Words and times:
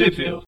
Tripville. 0.00 0.40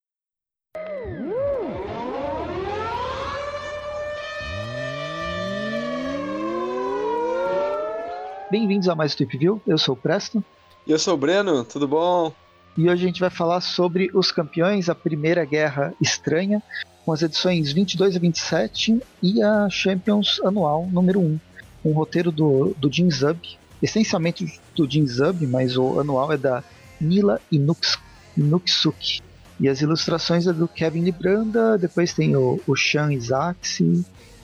Bem-vindos 8.49 8.89
a 8.89 8.95
mais 8.95 9.13
Trip 9.13 9.37
View, 9.37 9.61
eu 9.67 9.77
sou 9.77 9.93
o 9.93 9.95
Presto. 9.95 10.43
E 10.87 10.91
eu 10.91 10.97
sou 10.97 11.13
o 11.13 11.17
Breno, 11.17 11.63
tudo 11.63 11.87
bom? 11.87 12.33
E 12.75 12.89
hoje 12.89 13.03
a 13.03 13.07
gente 13.07 13.19
vai 13.19 13.29
falar 13.29 13.61
sobre 13.61 14.09
os 14.15 14.31
campeões, 14.31 14.89
a 14.89 14.95
Primeira 14.95 15.45
Guerra 15.45 15.93
Estranha, 16.01 16.59
com 17.05 17.11
as 17.11 17.21
edições 17.21 17.71
22 17.71 18.15
a 18.15 18.19
27 18.19 18.99
e 19.21 19.43
a 19.43 19.69
Champions 19.69 20.41
Anual 20.43 20.89
número 20.91 21.19
1. 21.19 21.39
Um 21.85 21.91
roteiro 21.93 22.31
do, 22.31 22.73
do 22.75 22.91
Jim 22.91 23.11
Zub, 23.11 23.39
essencialmente 23.83 24.59
do 24.75 24.89
Jim 24.89 25.05
Zub, 25.05 25.45
mas 25.45 25.77
o 25.77 25.99
anual 25.99 26.31
é 26.31 26.37
da 26.37 26.63
Mila 26.99 27.39
Inux, 27.51 27.99
Inuxuki. 28.35 29.21
E 29.63 29.69
as 29.69 29.79
ilustrações 29.79 30.45
é 30.45 30.51
do 30.51 30.67
Kevin 30.67 31.05
Libranda, 31.05 31.77
depois 31.77 32.11
tem 32.13 32.35
o, 32.35 32.59
o 32.67 32.75
Sean 32.75 33.13
Isaacs 33.13 33.79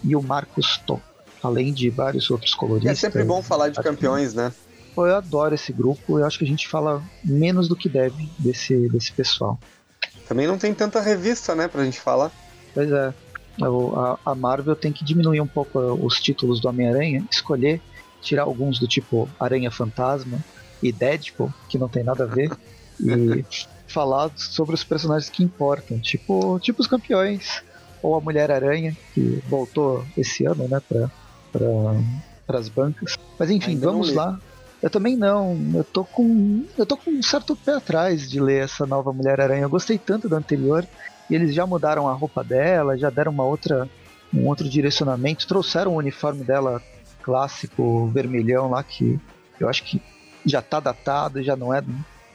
e 0.01 0.15
o 0.15 0.21
Marcos 0.21 0.77
To, 0.87 0.97
além 1.43 1.73
de 1.73 1.89
vários 1.89 2.31
outros 2.31 2.55
coloristas. 2.55 2.91
É 2.91 2.95
sempre 2.95 3.25
bom 3.25 3.43
falar 3.43 3.67
de 3.67 3.83
campeões, 3.83 4.33
né? 4.33 4.53
Pô, 4.95 5.05
eu 5.05 5.17
adoro 5.17 5.53
esse 5.53 5.73
grupo, 5.73 6.19
eu 6.19 6.25
acho 6.25 6.39
que 6.39 6.45
a 6.45 6.47
gente 6.47 6.69
fala 6.69 7.03
menos 7.21 7.67
do 7.67 7.75
que 7.75 7.89
deve 7.89 8.29
desse, 8.39 8.87
desse 8.87 9.11
pessoal. 9.11 9.59
Também 10.25 10.47
não 10.47 10.57
tem 10.57 10.73
tanta 10.73 11.01
revista, 11.01 11.53
né, 11.53 11.67
pra 11.67 11.83
gente 11.83 11.99
falar. 11.99 12.31
Pois 12.73 12.89
é. 12.89 13.13
A, 13.61 14.31
a 14.31 14.33
Marvel 14.33 14.73
tem 14.73 14.93
que 14.93 15.03
diminuir 15.03 15.41
um 15.41 15.47
pouco 15.47 15.79
os 16.01 16.17
títulos 16.21 16.61
do 16.61 16.69
Homem-Aranha, 16.69 17.25
escolher, 17.29 17.81
tirar 18.21 18.43
alguns 18.43 18.79
do 18.79 18.87
tipo 18.87 19.27
Aranha 19.37 19.69
Fantasma 19.69 20.39
e 20.81 20.93
Deadpool, 20.93 21.53
que 21.67 21.77
não 21.77 21.89
tem 21.89 22.05
nada 22.05 22.23
a 22.23 22.27
ver, 22.27 22.49
e 23.01 23.43
falar 23.89 24.31
sobre 24.35 24.75
os 24.75 24.83
personagens 24.83 25.29
que 25.29 25.43
importam, 25.43 25.99
tipo, 25.99 26.59
tipo 26.59 26.81
os 26.81 26.87
campeões, 26.87 27.63
ou 28.01 28.15
a 28.15 28.21
Mulher-Aranha, 28.21 28.95
que 29.13 29.41
voltou 29.47 30.05
esse 30.17 30.45
ano, 30.45 30.67
né, 30.67 30.81
pra, 30.87 31.11
pra, 32.47 32.57
as 32.57 32.69
bancas. 32.69 33.17
Mas 33.37 33.49
enfim, 33.49 33.71
Ainda 33.71 33.87
vamos 33.87 34.13
lá. 34.13 34.39
Eu 34.81 34.89
também 34.89 35.17
não. 35.17 35.57
Eu 35.73 35.83
tô 35.83 36.05
com. 36.05 36.65
Eu 36.77 36.85
tô 36.85 36.95
com 36.95 37.11
um 37.11 37.21
certo 37.21 37.55
pé 37.55 37.73
atrás 37.73 38.29
de 38.29 38.39
ler 38.39 38.63
essa 38.63 38.85
nova 38.85 39.11
Mulher-Aranha. 39.11 39.63
Eu 39.63 39.69
gostei 39.69 39.97
tanto 39.97 40.29
do 40.29 40.35
anterior 40.35 40.87
e 41.29 41.35
eles 41.35 41.53
já 41.53 41.65
mudaram 41.65 42.07
a 42.07 42.13
roupa 42.13 42.43
dela, 42.43 42.97
já 42.97 43.09
deram 43.09 43.31
uma 43.31 43.43
outra, 43.43 43.89
um 44.33 44.47
outro 44.47 44.69
direcionamento, 44.69 45.47
trouxeram 45.47 45.91
o 45.93 45.97
uniforme 45.97 46.43
dela 46.43 46.81
clássico, 47.21 48.07
vermelhão 48.07 48.69
lá, 48.69 48.81
que 48.81 49.19
eu 49.59 49.67
acho 49.67 49.83
que 49.83 50.01
já 50.45 50.61
tá 50.61 50.79
datado, 50.79 51.43
já 51.43 51.55
não 51.55 51.73
é. 51.73 51.83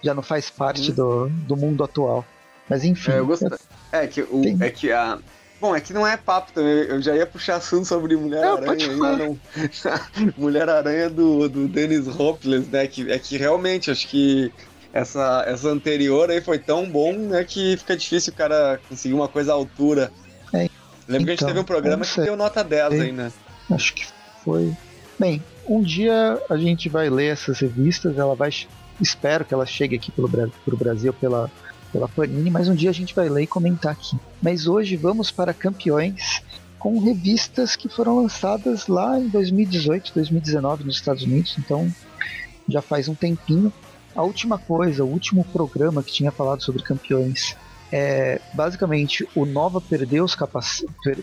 Já 0.04 0.14
não 0.14 0.22
faz 0.22 0.50
parte 0.50 0.92
hum. 0.92 0.94
do, 0.94 1.28
do 1.28 1.56
mundo 1.56 1.82
atual. 1.82 2.24
Mas 2.68 2.84
enfim. 2.84 3.12
É, 3.12 3.18
eu 3.18 3.26
gostei. 3.26 3.48
É 3.92 4.06
que, 4.06 4.22
o, 4.22 4.42
é 4.60 4.70
que 4.70 4.92
a, 4.92 5.18
Bom, 5.60 5.74
é 5.74 5.80
que 5.80 5.92
não 5.92 6.06
é 6.06 6.16
papo 6.16 6.52
também. 6.52 6.72
Eu 6.72 7.00
já 7.00 7.16
ia 7.16 7.26
puxar 7.26 7.56
assunto 7.56 7.86
sobre 7.86 8.16
Mulher-Aranha 8.16 8.86
ainda. 8.90 9.36
Mulher-Aranha 10.36 11.08
do, 11.08 11.48
do 11.48 11.68
Dennis 11.68 12.06
Hopeless, 12.06 12.68
né? 12.70 12.86
Que, 12.86 13.10
é 13.10 13.18
que 13.18 13.36
realmente 13.36 13.90
acho 13.90 14.06
que 14.08 14.52
essa, 14.94 15.42
essa 15.46 15.68
anterior 15.68 16.30
aí 16.30 16.40
foi 16.40 16.56
tão 16.58 16.88
bom, 16.88 17.12
né, 17.12 17.42
que 17.42 17.76
fica 17.76 17.96
difícil 17.96 18.32
o 18.32 18.36
cara 18.36 18.80
conseguir 18.88 19.12
uma 19.12 19.26
coisa 19.26 19.50
à 19.50 19.54
altura. 19.54 20.12
É, 20.52 20.58
Lembra 20.58 20.68
então, 20.68 21.06
que 21.08 21.14
a 21.14 21.18
gente 21.18 21.32
então, 21.34 21.48
teve 21.48 21.58
um 21.58 21.64
programa 21.64 22.04
que 22.04 22.20
deu 22.20 22.36
nota 22.36 22.62
10 22.62 22.92
aí, 23.00 23.10
né? 23.10 23.32
Acho 23.70 23.92
que 23.92 24.06
foi. 24.44 24.72
Bem, 25.18 25.42
um 25.66 25.82
dia 25.82 26.40
a 26.48 26.56
gente 26.56 26.88
vai 26.88 27.10
ler 27.10 27.32
essas 27.32 27.58
revistas, 27.58 28.16
ela 28.16 28.36
vai. 28.36 28.50
Espero 29.00 29.44
que 29.44 29.52
ela 29.52 29.66
chegue 29.66 29.96
aqui 29.96 30.10
pelo, 30.10 30.28
pro 30.28 30.76
Brasil 30.76 31.12
pela, 31.12 31.50
pela 31.92 32.08
Panini, 32.08 32.50
mas 32.50 32.68
um 32.68 32.74
dia 32.74 32.90
a 32.90 32.94
gente 32.94 33.14
vai 33.14 33.28
ler 33.28 33.42
e 33.42 33.46
comentar 33.46 33.92
aqui. 33.92 34.16
Mas 34.42 34.66
hoje 34.66 34.96
vamos 34.96 35.30
para 35.30 35.54
campeões 35.54 36.42
com 36.78 36.98
revistas 36.98 37.76
que 37.76 37.88
foram 37.88 38.16
lançadas 38.16 38.88
lá 38.88 39.18
em 39.18 39.28
2018, 39.28 40.12
2019 40.14 40.84
nos 40.84 40.96
Estados 40.96 41.22
Unidos, 41.22 41.56
então 41.58 41.90
já 42.68 42.82
faz 42.82 43.08
um 43.08 43.14
tempinho. 43.14 43.72
A 44.14 44.22
última 44.22 44.58
coisa, 44.58 45.02
o 45.02 45.08
último 45.08 45.44
programa 45.44 46.02
que 46.02 46.12
tinha 46.12 46.30
falado 46.30 46.62
sobre 46.62 46.82
campeões 46.82 47.56
é 47.90 48.40
basicamente 48.52 49.26
o 49.34 49.46
Nova 49.46 49.80
perdeu, 49.80 50.24
os 50.24 50.34
capac... 50.34 50.66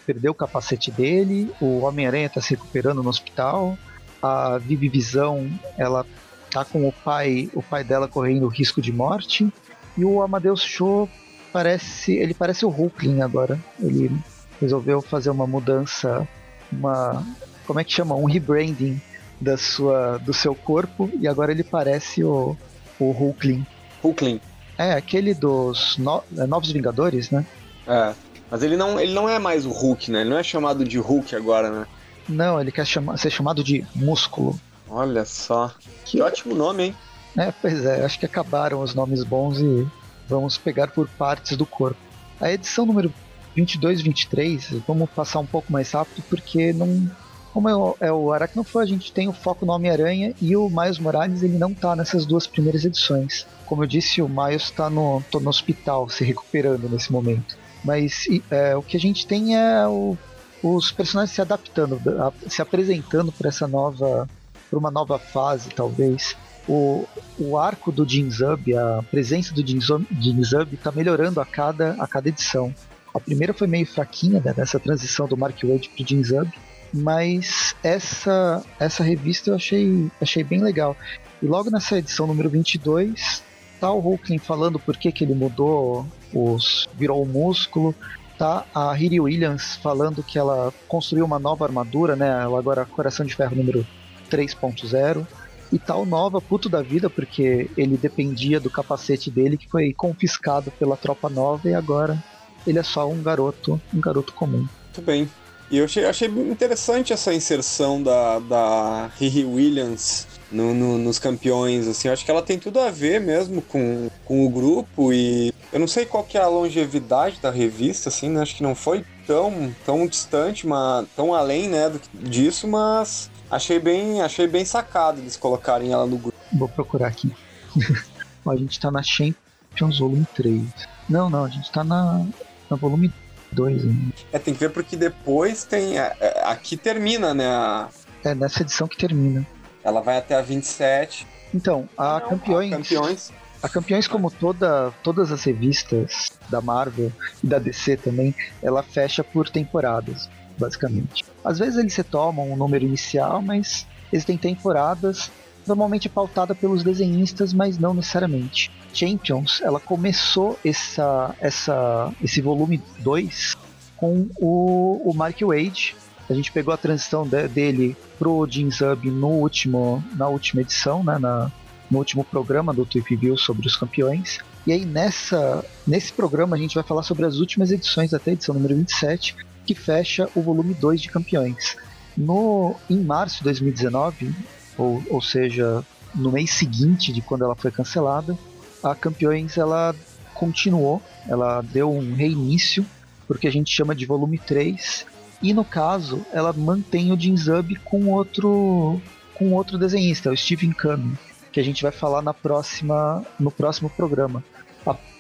perdeu 0.06 0.32
o 0.32 0.36
capacete 0.36 0.90
dele, 0.90 1.52
o 1.62 1.82
Homem-Aranha 1.82 2.28
está 2.28 2.42
se 2.42 2.56
recuperando 2.56 3.04
no 3.04 3.10
hospital, 3.10 3.78
a 4.22 4.58
Vivi 4.58 4.90
Visão 4.90 5.50
ela 5.78 6.06
tá 6.52 6.66
com 6.66 6.88
o 6.88 6.92
pai, 6.92 7.50
o 7.54 7.62
pai 7.62 7.84
dela 7.84 8.08
correndo 8.08 8.48
risco 8.48 8.82
de 8.82 8.92
morte, 8.92 9.52
e 9.98 10.06
o 10.06 10.22
Amadeus 10.22 10.62
Show 10.62 11.10
parece, 11.52 12.14
ele 12.14 12.34
parece 12.34 12.66
o 12.66 12.70
Hulkling 12.70 13.22
agora. 13.22 13.60
Ele 13.80 14.12
resolveu 14.60 15.02
fazer 15.02 15.30
uma 15.30 15.48
mudança, 15.48 16.28
uma 16.72 17.26
como 17.66 17.80
é 17.80 17.84
que 17.84 17.94
chama, 17.94 18.16
um 18.16 18.26
rebranding 18.26 19.02
da 19.40 19.58
sua, 19.58 20.18
do 20.20 20.34
seu 20.34 20.54
corpo 20.54 21.10
e 21.20 21.28
agora 21.28 21.52
ele 21.52 21.64
parece 21.64 22.24
o 22.24 22.56
o 23.02 23.12
Hulkling. 23.12 23.66
Hulkling. 24.04 24.40
É, 24.78 24.94
aquele 24.94 25.34
dos 25.34 25.98
no, 25.98 26.24
é, 26.38 26.46
Novos 26.46 26.72
Vingadores, 26.72 27.32
né? 27.32 27.46
É. 27.88 28.14
Mas 28.50 28.64
ele 28.64 28.76
não, 28.76 29.00
ele 29.00 29.14
não 29.14 29.30
é 29.30 29.40
mais 29.40 29.66
o 29.66 29.72
Hulk, 29.72 30.12
né? 30.12 30.22
Ele 30.22 30.30
não 30.30 30.38
é 30.38 30.44
chamado 30.44 30.84
de 30.84 30.98
Hulk 30.98 31.36
agora, 31.36 31.70
né? 31.70 31.88
Não, 32.28 32.60
ele 32.60 32.72
quer 32.72 32.86
chama, 32.86 33.18
ser 33.18 33.30
chamado 33.30 33.64
de 33.64 33.86
Músculo. 33.96 34.60
Olha 34.92 35.24
só. 35.24 35.74
Que, 36.04 36.22
ótimo 36.22 36.54
nome, 36.54 36.84
hein? 36.84 36.96
É, 37.38 37.52
pois 37.62 37.86
é, 37.86 38.04
acho 38.04 38.20
que 38.20 38.26
acabaram 38.26 38.82
os 38.82 38.94
nomes 38.94 39.24
bons 39.24 39.60
e 39.60 39.88
vamos 40.28 40.58
pegar 40.58 40.88
por 40.88 41.08
partes 41.08 41.56
do 41.56 41.66
corpo. 41.66 42.00
A 42.42 42.52
edição 42.52 42.86
número 42.86 43.14
22 43.56 44.02
e 44.02 44.04
23, 44.04 44.70
vamos 44.86 45.10
passar 45.10 45.40
um 45.40 45.46
pouco 45.46 45.72
mais 45.72 45.92
rápido 45.92 46.24
porque 46.30 46.74
não 46.74 47.10
como 47.54 47.68
é 47.68 47.76
o, 47.76 47.98
é 48.00 48.12
o 48.12 48.32
Aracnofã, 48.32 48.82
a 48.82 48.86
gente 48.86 49.12
tem 49.12 49.28
o 49.28 49.34
foco 49.34 49.66
no 49.66 49.74
Homem-Aranha 49.74 50.34
e 50.42 50.56
o 50.56 50.70
Miles 50.70 50.98
Morales 50.98 51.44
ele 51.44 51.58
não 51.58 51.74
tá 51.74 51.96
nessas 51.96 52.26
duas 52.26 52.48
primeiras 52.48 52.86
edições. 52.86 53.46
Como 53.66 53.84
eu 53.84 53.88
disse, 53.88 54.22
o 54.22 54.30
Miles 54.30 54.64
está 54.64 54.90
no, 54.90 55.22
no 55.34 55.50
hospital 55.50 56.10
se 56.10 56.24
recuperando 56.24 56.88
nesse 56.90 57.12
momento. 57.12 57.58
Mas 57.84 58.26
é, 58.50 58.76
o 58.76 58.82
que 58.82 58.96
a 58.96 59.00
gente 59.00 59.28
tem 59.28 59.58
é 59.58 59.86
o, 59.86 60.18
os 60.64 60.92
personagens 60.92 61.36
se 61.36 61.42
adaptando, 61.42 62.00
se 62.48 62.62
apresentando 62.62 63.34
para 63.34 63.50
essa 63.50 63.68
nova, 63.68 64.30
para 64.72 64.80
uma 64.80 64.90
nova 64.90 65.20
fase, 65.20 65.70
talvez. 65.70 66.38
O, 66.68 67.06
o 67.38 67.58
arco 67.58 67.92
do 67.92 68.08
Jin 68.08 68.32
Zub, 68.32 68.74
a 68.74 69.04
presença 69.12 69.54
do 69.54 69.66
Jin 69.66 69.82
Zub 69.82 70.74
está 70.74 70.92
melhorando 70.92 71.42
a 71.42 71.46
cada, 71.46 71.96
a 72.00 72.08
cada 72.08 72.30
edição. 72.30 72.74
A 73.14 73.20
primeira 73.20 73.54
foi 73.54 73.68
meio 73.68 73.86
fraquinha 73.86 74.40
né, 74.40 74.54
nessa 74.56 74.80
transição 74.80 75.28
do 75.28 75.36
Mark 75.36 75.62
Wade 75.62 75.90
para 75.90 76.04
o 76.04 76.08
Jin 76.08 76.24
Zub, 76.24 76.50
mas 76.94 77.76
essa 77.84 78.64
essa 78.80 79.04
revista 79.04 79.50
eu 79.50 79.56
achei, 79.56 80.10
achei 80.22 80.44
bem 80.44 80.62
legal. 80.62 80.96
E 81.42 81.46
logo 81.46 81.70
nessa 81.70 81.98
edição 81.98 82.26
número 82.26 82.50
22, 82.50 83.44
tá 83.80 83.92
o 83.92 84.00
Hulkling 84.00 84.38
falando 84.38 84.80
por 84.80 84.96
que, 84.96 85.12
que 85.12 85.26
ele 85.26 85.34
mudou, 85.34 86.06
os 86.34 86.88
virou 86.94 87.22
o 87.22 87.26
músculo, 87.26 87.94
tá 88.38 88.66
a 88.74 88.94
Riri 88.94 89.20
Williams 89.20 89.76
falando 89.78 90.24
que 90.24 90.40
ela 90.40 90.74
construiu 90.88 91.26
uma 91.26 91.40
nova 91.40 91.66
armadura, 91.66 92.16
né? 92.16 92.30
Ela 92.30 92.60
agora 92.60 92.84
é 92.84 92.86
Coração 92.86 93.26
de 93.26 93.36
Ferro 93.36 93.56
número 93.56 93.86
3.0. 94.32 95.26
E 95.72 95.80
tal 95.80 96.06
nova 96.06 96.42
puto 96.42 96.68
da 96.68 96.82
vida, 96.82 97.10
porque 97.10 97.70
ele 97.78 97.96
dependia 97.96 98.60
do 98.60 98.70
capacete 98.70 99.32
dele 99.32 99.58
que 99.58 99.70
foi 99.70 99.94
confiscado 99.94 100.70
pela 100.72 100.98
tropa 100.98 101.30
nova 101.30 101.70
e 101.70 101.74
agora 101.74 102.22
ele 102.68 102.78
é 102.78 102.84
só 102.84 103.08
um 103.10 103.24
garoto, 103.24 103.80
um 103.94 104.02
garoto 104.02 104.34
comum. 104.34 104.68
Muito 104.86 105.02
bem. 105.02 105.30
E 105.72 105.78
eu 105.78 105.86
achei, 105.86 106.04
achei 106.06 106.28
interessante 106.28 107.14
essa 107.14 107.34
inserção 107.34 108.04
da, 108.04 108.40
da 108.40 109.10
Riri 109.18 109.46
Williams 109.46 110.28
no, 110.52 110.74
no, 110.74 110.98
nos 110.98 111.18
campeões, 111.18 111.88
assim, 111.88 112.10
eu 112.10 112.14
acho 112.14 112.26
que 112.26 112.30
ela 112.30 112.42
tem 112.42 112.60
tudo 112.60 112.78
a 112.78 112.92
ver 112.92 113.22
mesmo 113.22 113.62
com, 113.62 114.10
com 114.26 114.46
o 114.46 114.50
grupo 114.50 115.14
e 115.14 115.54
eu 115.72 115.80
não 115.80 115.88
sei 115.88 116.06
qual 116.06 116.26
que 116.26 116.38
é 116.38 116.42
a 116.42 116.48
longevidade 116.50 117.40
da 117.42 117.50
revista, 117.50 118.10
assim, 118.10 118.30
né? 118.30 118.42
acho 118.42 118.58
que 118.58 118.64
não 118.64 118.76
foi 118.76 119.06
tão, 119.26 119.74
tão 119.86 120.06
distante, 120.06 120.68
mas, 120.68 121.08
tão 121.16 121.34
além, 121.34 121.70
né, 121.70 121.90
do, 121.90 122.02
disso, 122.30 122.68
mas 122.68 123.32
achei 123.52 123.80
bem, 123.80 124.22
achei 124.22 124.48
bem 124.48 124.66
sacado 124.66 125.20
eles 125.20 125.38
colocarem 125.38 125.92
ela 125.92 126.06
no 126.06 126.18
grupo. 126.18 126.38
Vou 126.54 126.70
procurar 126.70 127.08
aqui. 127.08 127.32
a 128.48 128.56
gente 128.56 128.80
tá 128.80 128.90
na 128.90 129.04
Champions 129.04 130.00
Volume 130.00 130.26
3. 130.36 130.64
Não, 131.10 131.30
não, 131.30 131.46
a 131.46 131.50
gente 131.50 131.72
tá 131.72 131.84
na, 131.84 132.26
na 132.70 132.78
volume 132.78 133.14
dois 133.52 133.84
ainda. 133.84 134.14
É, 134.32 134.40
tem 134.40 134.54
que 134.54 134.60
ver 134.60 134.70
porque 134.70 134.96
depois 134.96 135.64
tem. 135.64 136.00
É, 136.00 136.16
é, 136.20 136.44
aqui 136.46 136.78
termina, 136.78 137.34
né? 137.34 137.48
A... 137.48 137.90
É, 138.24 138.34
nessa 138.34 138.62
edição 138.62 138.88
que 138.88 138.98
termina. 138.98 139.46
Ela 139.84 140.02
vai 140.02 140.18
até 140.18 140.36
a 140.36 140.42
27. 140.42 141.28
Então, 141.54 141.90
a 141.98 142.20
Não, 142.20 142.30
Campeões. 142.30 142.72
A 142.72 142.78
Campeões. 142.78 143.34
A 143.64 143.70
Campeões, 143.70 144.08
como 144.08 144.32
toda, 144.32 144.92
todas 145.04 145.32
as 145.32 145.44
revistas 145.44 146.32
da 146.50 146.62
Marvel 146.62 147.12
e 147.44 147.48
da 147.48 147.60
DC 147.60 147.98
também, 147.98 148.34
ela 148.62 148.82
fecha 148.82 149.24
por 149.24 149.50
temporadas, 149.50 150.30
basicamente. 150.62 151.26
Às 151.44 151.60
vezes 151.60 151.78
eles 151.78 151.96
retomam 151.96 152.52
um 152.52 152.56
número 152.56 152.86
inicial, 152.86 153.42
mas 153.42 153.86
eles 154.12 154.24
têm 154.24 154.38
temporadas 154.38 155.32
normalmente 155.68 156.10
pautada 156.10 156.56
pelos 156.56 156.84
desenhistas, 156.84 157.54
mas 157.54 157.78
não 157.78 157.94
necessariamente. 157.94 158.72
Champions, 158.94 159.62
ela 159.62 159.80
começou 159.80 160.58
essa, 160.66 161.36
essa, 161.40 162.12
esse 162.22 162.42
volume 162.42 162.82
2 163.00 163.56
com 163.96 164.28
o, 164.40 165.02
o 165.06 165.14
Mark 165.14 165.40
Wade. 165.42 165.96
A 166.30 166.34
gente 166.34 166.52
pegou 166.52 166.74
a 166.74 166.78
transição 166.78 167.28
de, 167.28 167.48
dele 167.48 167.96
pro 168.18 168.48
Jim 168.50 168.70
Zub 168.72 169.10
no 169.10 169.28
último, 169.28 170.04
na 170.16 170.28
última 170.28 170.62
edição, 170.62 171.04
né, 171.04 171.18
na, 171.20 171.52
no 171.90 172.00
último 172.00 172.24
programa 172.24 172.74
do 172.74 172.86
Tweep 172.86 173.16
View 173.16 173.38
sobre 173.38 173.68
os 173.68 173.76
campeões. 173.76 174.40
E 174.66 174.72
aí 174.72 174.86
nessa, 174.86 175.64
nesse 175.88 176.14
programa 176.14 176.56
a 176.56 176.60
gente 176.60 176.76
vai 176.76 176.84
falar 176.84 177.04
sobre 177.04 177.26
as 177.26 177.38
últimas 177.38 177.72
edições 177.72 178.14
até 178.14 178.32
a 178.32 178.34
edição 178.34 178.54
número 178.54 178.76
27, 178.76 179.36
que 179.66 179.76
fecha 179.76 180.30
o 180.36 180.42
volume 180.42 180.74
2 180.74 181.02
de 181.02 181.10
campeões. 181.10 181.78
No, 182.18 182.76
em 182.90 183.02
março 183.02 183.38
de 183.40 183.44
2019, 183.46 184.34
ou, 184.78 185.04
ou 185.10 185.22
seja, 185.22 185.84
no 186.14 186.32
mês 186.32 186.52
seguinte 186.52 187.12
de 187.14 187.22
quando 187.22 187.44
ela 187.44 187.56
foi 187.56 187.72
cancelada, 187.72 188.38
a 188.84 188.96
Campeões 188.96 189.58
ela 189.58 189.96
continuou, 190.34 191.02
ela 191.28 191.62
deu 191.62 191.92
um 191.92 192.16
reinício, 192.16 192.86
porque 193.28 193.48
a 193.48 193.52
gente 193.52 193.74
chama 193.74 193.96
de 193.96 194.06
volume 194.06 194.38
3, 194.38 195.06
e 195.42 195.54
no 195.54 195.64
caso 195.64 196.26
ela 196.34 196.52
mantém 196.54 197.12
o 197.12 197.20
Jin 197.20 197.38
Zub 197.38 197.76
com 197.78 198.08
outro 198.08 199.02
com 199.36 199.54
outro 199.54 199.78
desenhista, 199.78 200.32
o 200.32 200.38
Stephen 200.38 200.72
Cumming, 200.72 201.18
que 201.52 201.60
a 201.60 201.64
gente 201.64 201.82
vai 201.82 201.92
falar 201.92 202.22
na 202.22 202.34
próxima 202.34 203.24
no 203.40 203.50
próximo 203.50 203.90
programa. 203.90 204.44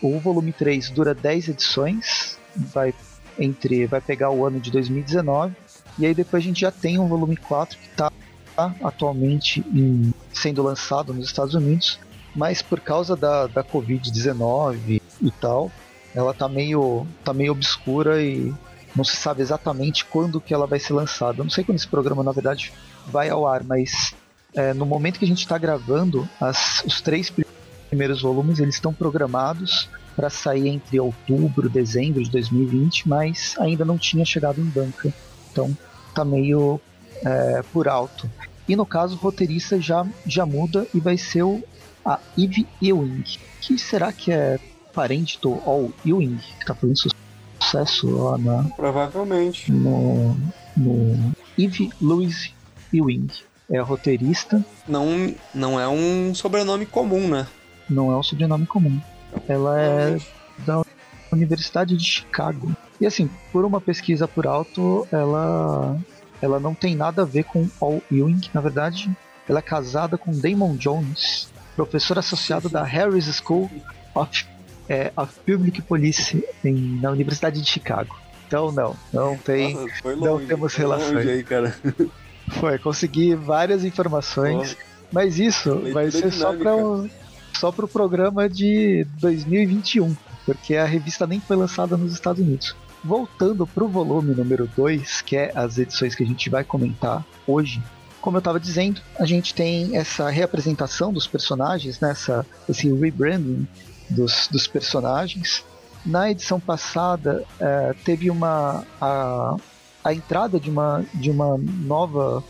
O 0.01 0.19
volume 0.19 0.51
3 0.51 0.89
dura 0.89 1.13
10 1.13 1.49
edições, 1.49 2.37
vai 2.55 2.93
entre 3.39 3.85
vai 3.85 4.01
pegar 4.01 4.31
o 4.31 4.45
ano 4.45 4.59
de 4.59 4.71
2019 4.71 5.55
e 5.97 6.05
aí 6.05 6.13
depois 6.13 6.43
a 6.43 6.47
gente 6.47 6.61
já 6.61 6.71
tem 6.71 6.99
um 6.99 7.07
volume 7.07 7.37
4 7.37 7.77
que 7.77 7.87
está 7.87 8.11
atualmente 8.83 9.63
em, 9.73 10.13
sendo 10.33 10.61
lançado 10.63 11.13
nos 11.13 11.25
Estados 11.25 11.55
Unidos, 11.55 11.99
mas 12.35 12.61
por 12.61 12.79
causa 12.79 13.15
da, 13.15 13.47
da 13.47 13.63
Covid-19 13.63 15.01
e 15.21 15.31
tal, 15.31 15.71
ela 16.13 16.33
tá 16.33 16.47
meio, 16.47 17.05
tá 17.23 17.33
meio 17.33 17.51
obscura 17.51 18.21
e 18.21 18.53
não 18.95 19.03
se 19.03 19.15
sabe 19.15 19.41
exatamente 19.41 20.05
quando 20.05 20.41
que 20.41 20.53
ela 20.53 20.67
vai 20.67 20.79
ser 20.79 20.93
lançada. 20.93 21.39
Eu 21.39 21.45
não 21.45 21.51
sei 21.51 21.63
quando 21.63 21.77
esse 21.77 21.87
programa, 21.87 22.23
na 22.23 22.31
verdade, 22.31 22.73
vai 23.07 23.29
ao 23.29 23.47
ar, 23.47 23.63
mas 23.63 24.13
é, 24.53 24.73
no 24.73 24.85
momento 24.85 25.17
que 25.17 25.25
a 25.25 25.27
gente 25.27 25.39
está 25.39 25.57
gravando, 25.57 26.27
as, 26.39 26.83
os 26.85 27.01
três 27.01 27.31
primeiros 27.89 28.21
volumes 28.21 28.59
eles 28.59 28.75
estão 28.75 28.93
programados 28.93 29.89
para 30.15 30.29
sair 30.29 30.67
entre 30.67 30.99
outubro 30.99 31.67
e 31.67 31.69
dezembro 31.69 32.23
de 32.23 32.29
2020, 32.29 33.07
mas 33.07 33.55
ainda 33.59 33.85
não 33.85 33.97
tinha 33.97 34.25
chegado 34.25 34.59
em 34.59 34.65
banca. 34.65 35.13
Então 35.51 35.75
tá 36.13 36.23
meio 36.25 36.79
é, 37.25 37.63
por 37.71 37.87
alto. 37.87 38.29
E 38.67 38.75
no 38.75 38.85
caso, 38.85 39.15
o 39.15 39.19
roteirista 39.19 39.79
já, 39.79 40.05
já 40.25 40.45
muda 40.45 40.87
e 40.93 40.99
vai 40.99 41.17
ser 41.17 41.43
o, 41.43 41.63
a 42.05 42.19
Eve 42.37 42.67
Ewing. 42.81 43.23
Que 43.59 43.77
será 43.77 44.11
que 44.11 44.31
é 44.31 44.59
parente 44.93 45.39
do 45.41 45.53
All 45.65 45.91
Ewing, 46.05 46.39
que 46.59 46.65
tá 46.65 46.75
fazendo 46.75 46.97
sucesso 47.59 48.09
lá 48.09 48.37
na. 48.37 48.63
Provavelmente. 48.75 49.71
No. 49.71 50.37
no 50.75 51.33
Eve 51.57 51.89
Louise 52.01 52.53
Ewing. 52.93 53.27
É 53.69 53.77
a 53.77 53.83
roteirista. 53.83 54.63
Não, 54.87 55.33
não 55.53 55.79
é 55.79 55.87
um 55.87 56.35
sobrenome 56.35 56.85
comum, 56.85 57.27
né? 57.27 57.47
Não 57.89 58.11
é 58.11 58.17
um 58.17 58.23
sobrenome 58.23 58.65
comum. 58.65 58.99
Ela 59.47 59.81
é 59.81 60.17
da 60.65 60.83
Universidade 61.31 61.95
de 61.95 62.03
Chicago. 62.03 62.71
E 62.99 63.05
assim, 63.05 63.29
por 63.51 63.65
uma 63.65 63.81
pesquisa 63.81 64.27
por 64.27 64.45
alto, 64.45 65.07
ela 65.11 65.97
ela 66.41 66.59
não 66.59 66.73
tem 66.73 66.95
nada 66.95 67.21
a 67.21 67.25
ver 67.25 67.43
com 67.43 67.69
All 67.79 68.01
Ewing. 68.11 68.41
Na 68.53 68.61
verdade, 68.61 69.09
ela 69.47 69.59
é 69.59 69.61
casada 69.61 70.17
com 70.17 70.31
Damon 70.31 70.75
Jones, 70.75 71.49
professor 71.75 72.17
associado 72.17 72.67
da 72.67 72.83
Harris 72.83 73.25
School 73.25 73.69
of, 74.15 74.45
é, 74.89 75.11
of 75.15 75.33
Public 75.45 75.81
Police 75.83 76.43
em, 76.65 76.99
na 76.99 77.11
Universidade 77.11 77.61
de 77.61 77.69
Chicago. 77.69 78.19
Então 78.47 78.71
não, 78.71 78.95
não 79.13 79.37
tem, 79.37 79.75
Nossa, 79.75 79.87
longe, 80.03 80.25
não 80.25 80.45
temos 80.45 80.75
relações. 80.75 81.27
Aí, 81.27 81.43
cara. 81.43 81.73
Foi, 82.49 82.77
consegui 82.79 83.33
várias 83.33 83.85
informações, 83.85 84.75
mas 85.11 85.39
isso 85.39 85.79
vai 85.93 86.11
ser 86.11 86.33
só 86.33 86.53
para 86.53 86.75
um, 86.75 87.09
só 87.53 87.71
para 87.71 87.85
o 87.85 87.87
programa 87.87 88.49
de 88.49 89.05
2021, 89.19 90.15
porque 90.45 90.75
a 90.75 90.85
revista 90.85 91.27
nem 91.27 91.39
foi 91.39 91.55
lançada 91.55 91.97
nos 91.97 92.13
Estados 92.13 92.41
Unidos. 92.41 92.75
Voltando 93.03 93.65
para 93.65 93.83
o 93.83 93.87
volume 93.87 94.35
número 94.35 94.69
2, 94.75 95.21
que 95.21 95.35
é 95.35 95.51
as 95.55 95.77
edições 95.77 96.13
que 96.13 96.23
a 96.23 96.27
gente 96.27 96.49
vai 96.49 96.63
comentar 96.63 97.25
hoje, 97.47 97.81
como 98.21 98.37
eu 98.37 98.39
estava 98.39 98.59
dizendo, 98.59 99.01
a 99.19 99.25
gente 99.25 99.53
tem 99.53 99.97
essa 99.97 100.29
reapresentação 100.29 101.11
dos 101.11 101.25
personagens, 101.25 101.99
né, 101.99 102.13
esse 102.69 102.93
rebranding 102.93 103.67
dos, 104.09 104.47
dos 104.47 104.67
personagens. 104.67 105.65
Na 106.05 106.29
edição 106.29 106.59
passada 106.59 107.43
é, 107.59 107.95
teve 108.05 108.29
uma 108.29 108.85
a, 108.99 109.55
a 110.03 110.13
entrada 110.13 110.59
de 110.59 110.69
uma 110.69 111.03
de 111.13 111.29
uma 111.29 111.57
nova 111.57 112.43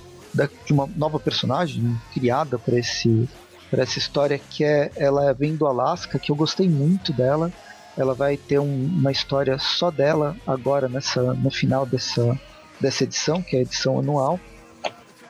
de 0.66 0.72
uma 0.72 0.88
nova 0.96 1.20
personagem 1.20 1.98
criada 2.14 2.58
para 2.58 2.78
esse 2.78 3.28
para 3.72 3.82
essa 3.82 3.98
história 3.98 4.38
que 4.38 4.64
é 4.64 4.92
ela 4.96 5.34
vem 5.34 5.56
do 5.56 5.66
Alasca 5.66 6.20
que 6.20 6.32
eu 6.32 6.36
gostei 6.36 6.70
muito 6.70 7.12
dela 7.12 7.52
ela 7.98 8.14
vai 8.14 8.38
ter 8.38 8.60
um, 8.60 8.86
uma 8.86 9.12
história 9.12 9.58
só 9.58 9.90
dela 9.90 10.36
agora 10.46 10.88
nessa 10.88 11.34
no 11.34 11.50
final 11.50 11.86
dessa 11.86 12.40
dessa 12.82 13.04
edição, 13.04 13.42
que 13.42 13.56
é 13.56 13.60
a 13.60 13.62
edição 13.62 14.00
anual. 14.00 14.40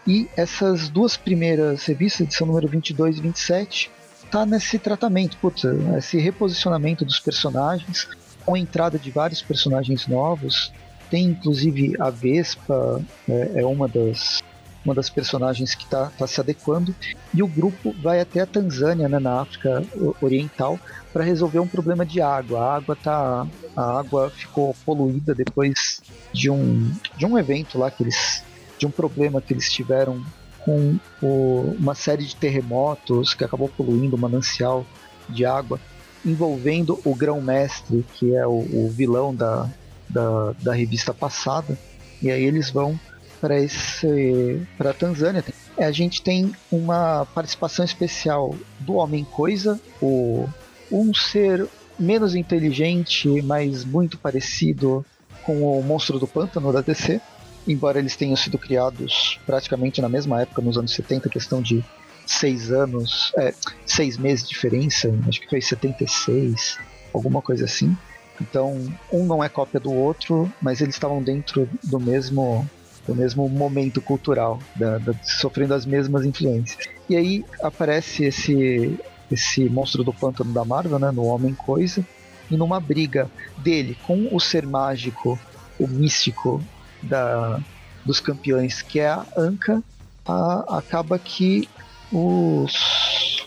E 0.08 0.28
essas 0.36 0.90
duas 0.90 1.18
primeiras 1.18 1.86
revistas, 1.86 2.22
edição 2.22 2.48
número 2.48 2.68
22 2.68 3.18
e 3.18 3.22
27, 3.22 3.92
tá 4.32 4.46
nesse 4.46 4.80
tratamento, 4.80 5.38
putz, 5.38 5.64
esse 5.98 6.18
reposicionamento 6.18 7.06
dos 7.06 7.20
personagens, 7.20 8.08
com 8.44 8.56
a 8.56 8.60
entrada 8.60 8.98
de 8.98 9.12
vários 9.12 9.42
personagens 9.42 10.08
novos. 10.08 10.72
Tem 11.12 11.26
inclusive 11.26 11.96
a 12.00 12.10
Vespa, 12.10 13.04
é, 13.30 13.62
é 13.62 13.66
uma 13.66 13.88
das 13.88 14.42
uma 14.84 14.96
das 14.96 15.10
personagens 15.10 15.76
que 15.76 15.84
está 15.84 16.08
tá 16.18 16.26
se 16.26 16.40
adequando, 16.40 16.96
e 17.34 17.44
o 17.44 17.48
grupo 17.48 17.96
vai 18.02 18.20
até 18.20 18.42
a 18.42 18.46
Tanzânia, 18.46 19.08
né, 19.08 19.20
na 19.20 19.42
África 19.42 19.84
Oriental, 20.22 20.80
para 21.14 21.24
resolver 21.24 21.60
um 21.60 21.68
problema 21.68 22.06
de 22.06 22.22
água. 22.22 22.60
A 22.60 22.76
água 22.76 22.96
tá, 22.96 23.48
a 23.76 24.00
água 24.00 24.30
ficou 24.30 24.76
poluída 24.86 25.36
depois 25.36 26.02
de 26.34 26.50
um 26.50 26.92
de 27.18 27.26
um 27.26 27.38
evento 27.38 27.78
lá 27.78 27.92
que 27.92 28.04
eles 28.04 28.44
de 28.78 28.88
um 28.88 28.92
problema 28.92 29.42
que 29.42 29.54
eles 29.54 29.72
tiveram 29.72 30.24
com 30.66 30.98
o, 31.22 31.76
uma 31.80 31.94
série 31.94 32.26
de 32.26 32.36
terremotos 32.36 33.34
que 33.34 33.44
acabou 33.44 33.70
poluindo 33.70 34.16
o 34.16 34.20
manancial 34.20 34.86
de 35.30 35.46
água, 35.46 35.80
envolvendo 36.26 37.00
o 37.04 37.16
grão-mestre, 37.16 38.06
que 38.16 38.36
é 38.36 38.46
o, 38.46 38.52
o 38.52 38.90
vilão 38.90 39.34
da, 39.34 39.70
da, 40.10 40.54
da, 40.62 40.74
revista 40.74 41.14
passada. 41.14 41.78
E 42.22 42.30
aí 42.30 42.44
eles 42.44 42.70
vão 42.70 43.00
para 43.42 43.60
esse 43.60 44.62
para 44.78 44.94
Tanzânia. 44.94 45.44
A 45.78 45.92
gente 45.92 46.22
tem 46.22 46.54
uma 46.72 47.26
participação 47.26 47.84
especial 47.84 48.56
do 48.80 48.94
Homem 48.94 49.26
Coisa, 49.26 49.82
o 50.00 50.48
um 50.92 51.14
ser 51.14 51.68
menos 51.98 52.36
inteligente, 52.36 53.28
mas 53.42 53.84
muito 53.84 54.18
parecido 54.18 55.04
com 55.44 55.64
o 55.64 55.84
Monstro 55.84 56.20
do 56.20 56.28
Pântano 56.28 56.72
da 56.72 56.82
DC, 56.82 57.20
embora 57.68 57.98
eles 57.98 58.16
tenham 58.16 58.36
sido 58.36 58.58
criados 58.58 59.40
praticamente 59.46 60.02
na 60.02 60.10
mesma 60.10 60.42
época, 60.42 60.62
nos 60.62 60.78
anos 60.78 60.94
70, 60.94 61.30
questão 61.30 61.62
de 61.62 61.84
seis 62.26 62.72
anos, 62.72 63.32
é, 63.38 63.54
seis 63.86 64.18
meses 64.18 64.44
de 64.44 64.50
diferença, 64.54 65.12
acho 65.28 65.42
que 65.42 65.50
foi 65.50 65.62
76, 65.62 66.78
alguma 67.14 67.42
coisa 67.42 67.66
assim. 67.66 67.96
Então, 68.40 68.92
um 69.12 69.26
não 69.26 69.44
é 69.44 69.50
cópia 69.50 69.80
do 69.80 69.92
outro, 69.92 70.52
mas 70.62 70.82
eles 70.82 70.96
estavam 70.96 71.22
dentro 71.22 71.70
do 71.84 72.00
mesmo 72.00 72.68
do 73.08 73.16
mesmo 73.16 73.48
momento 73.50 74.02
cultural, 74.02 74.60
da, 74.76 74.98
da, 74.98 75.14
sofrendo 75.24 75.74
as 75.74 75.86
mesmas 75.86 76.26
influências. 76.26 76.88
E 77.10 77.16
aí 77.16 77.46
aparece 77.62 78.26
esse 78.26 78.98
esse 79.32 79.70
monstro 79.70 80.04
do 80.04 80.14
pântano 80.14 80.54
da 80.54 80.66
Marvel, 80.66 81.00
né, 81.00 81.10
no 81.10 81.24
Homem 81.24 81.54
Coisa, 81.54 82.06
e 82.50 82.58
numa 82.58 82.82
briga 82.82 83.32
dele 83.58 83.98
com 84.06 84.28
o 84.30 84.40
ser 84.40 84.66
mágico, 84.68 85.40
o 85.80 85.88
místico 85.88 86.62
da, 87.02 87.60
dos 88.06 88.20
campeões, 88.20 88.82
que 88.82 89.00
é 89.00 89.08
a 89.08 89.26
Anka, 89.38 89.82
a, 90.26 90.78
acaba 90.78 91.18
que 91.18 91.68
os, 92.12 93.46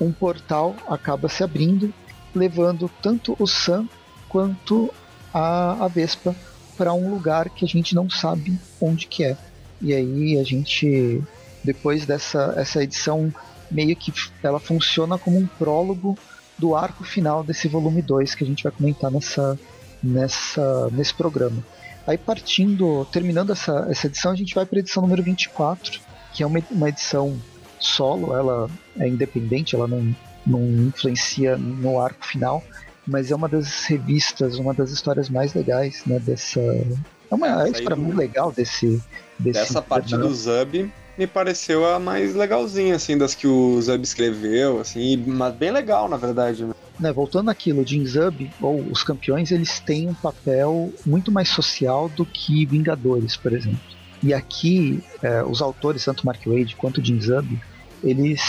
um 0.00 0.10
portal 0.10 0.74
acaba 0.88 1.28
se 1.28 1.44
abrindo, 1.44 1.92
levando 2.34 2.90
tanto 3.02 3.36
o 3.38 3.46
Sam 3.46 3.86
quanto 4.28 4.92
a, 5.34 5.84
a 5.84 5.88
Vespa 5.88 6.34
para 6.80 6.94
um 6.94 7.10
lugar 7.10 7.50
que 7.50 7.62
a 7.62 7.68
gente 7.68 7.94
não 7.94 8.08
sabe 8.08 8.58
onde 8.80 9.06
que 9.06 9.22
é. 9.22 9.36
E 9.82 9.92
aí 9.92 10.38
a 10.38 10.42
gente, 10.42 11.22
depois 11.62 12.06
dessa 12.06 12.54
essa 12.56 12.82
edição 12.82 13.30
meio 13.70 13.94
que 13.94 14.10
ela 14.42 14.58
funciona 14.58 15.18
como 15.18 15.36
um 15.36 15.46
prólogo 15.46 16.16
do 16.56 16.74
arco 16.74 17.04
final 17.04 17.44
desse 17.44 17.68
volume 17.68 18.00
2 18.00 18.34
que 18.34 18.44
a 18.44 18.46
gente 18.46 18.62
vai 18.62 18.72
comentar 18.72 19.10
nessa, 19.10 19.60
nessa, 20.02 20.88
nesse 20.90 21.12
programa. 21.12 21.62
Aí 22.06 22.16
partindo, 22.16 23.06
terminando 23.12 23.52
essa, 23.52 23.86
essa 23.90 24.06
edição, 24.06 24.32
a 24.32 24.36
gente 24.36 24.54
vai 24.54 24.64
para 24.64 24.78
a 24.78 24.80
edição 24.80 25.02
número 25.02 25.22
24, 25.22 26.00
que 26.32 26.42
é 26.42 26.46
uma, 26.46 26.60
uma 26.70 26.88
edição 26.88 27.38
solo, 27.78 28.34
ela 28.34 28.70
é 28.98 29.06
independente, 29.06 29.74
ela 29.74 29.86
não, 29.86 30.16
não 30.46 30.62
influencia 30.86 31.58
no 31.58 32.00
arco 32.00 32.24
final, 32.24 32.64
mas 33.10 33.30
é 33.30 33.34
uma 33.34 33.48
das 33.48 33.84
revistas, 33.84 34.56
uma 34.56 34.72
das 34.72 34.90
histórias 34.90 35.28
mais 35.28 35.52
legais, 35.52 36.02
né, 36.06 36.18
dessa... 36.18 36.60
É 36.60 37.34
uma 37.34 37.66
é, 37.66 37.70
história 37.70 37.96
muito 37.96 38.16
legal 38.16 38.52
desse... 38.52 39.02
desse 39.38 39.60
dessa 39.60 39.82
parte 39.82 40.16
do 40.16 40.32
Zub 40.34 40.90
me 41.18 41.26
pareceu 41.26 41.84
a 41.84 41.98
mais 41.98 42.34
legalzinha, 42.34 42.94
assim, 42.94 43.18
das 43.18 43.34
que 43.34 43.46
o 43.46 43.78
Zub 43.82 44.02
escreveu, 44.02 44.80
assim, 44.80 45.22
mas 45.26 45.54
bem 45.54 45.70
legal, 45.70 46.08
na 46.08 46.16
verdade. 46.16 46.64
Né? 46.64 46.72
Né, 46.98 47.12
voltando 47.12 47.50
àquilo, 47.50 47.86
Jin 47.86 48.06
Zub, 48.06 48.50
ou 48.60 48.80
os 48.90 49.02
campeões, 49.02 49.50
eles 49.50 49.80
têm 49.80 50.08
um 50.08 50.14
papel 50.14 50.90
muito 51.04 51.30
mais 51.30 51.50
social 51.50 52.08
do 52.08 52.24
que 52.24 52.64
Vingadores, 52.64 53.36
por 53.36 53.52
exemplo. 53.52 53.80
E 54.22 54.32
aqui, 54.32 55.02
é, 55.22 55.42
os 55.42 55.60
autores, 55.60 56.04
tanto 56.04 56.24
Mark 56.24 56.40
Wade 56.46 56.76
quanto 56.76 57.04
Jin 57.04 57.20
Zub, 57.20 57.60
eles, 58.02 58.40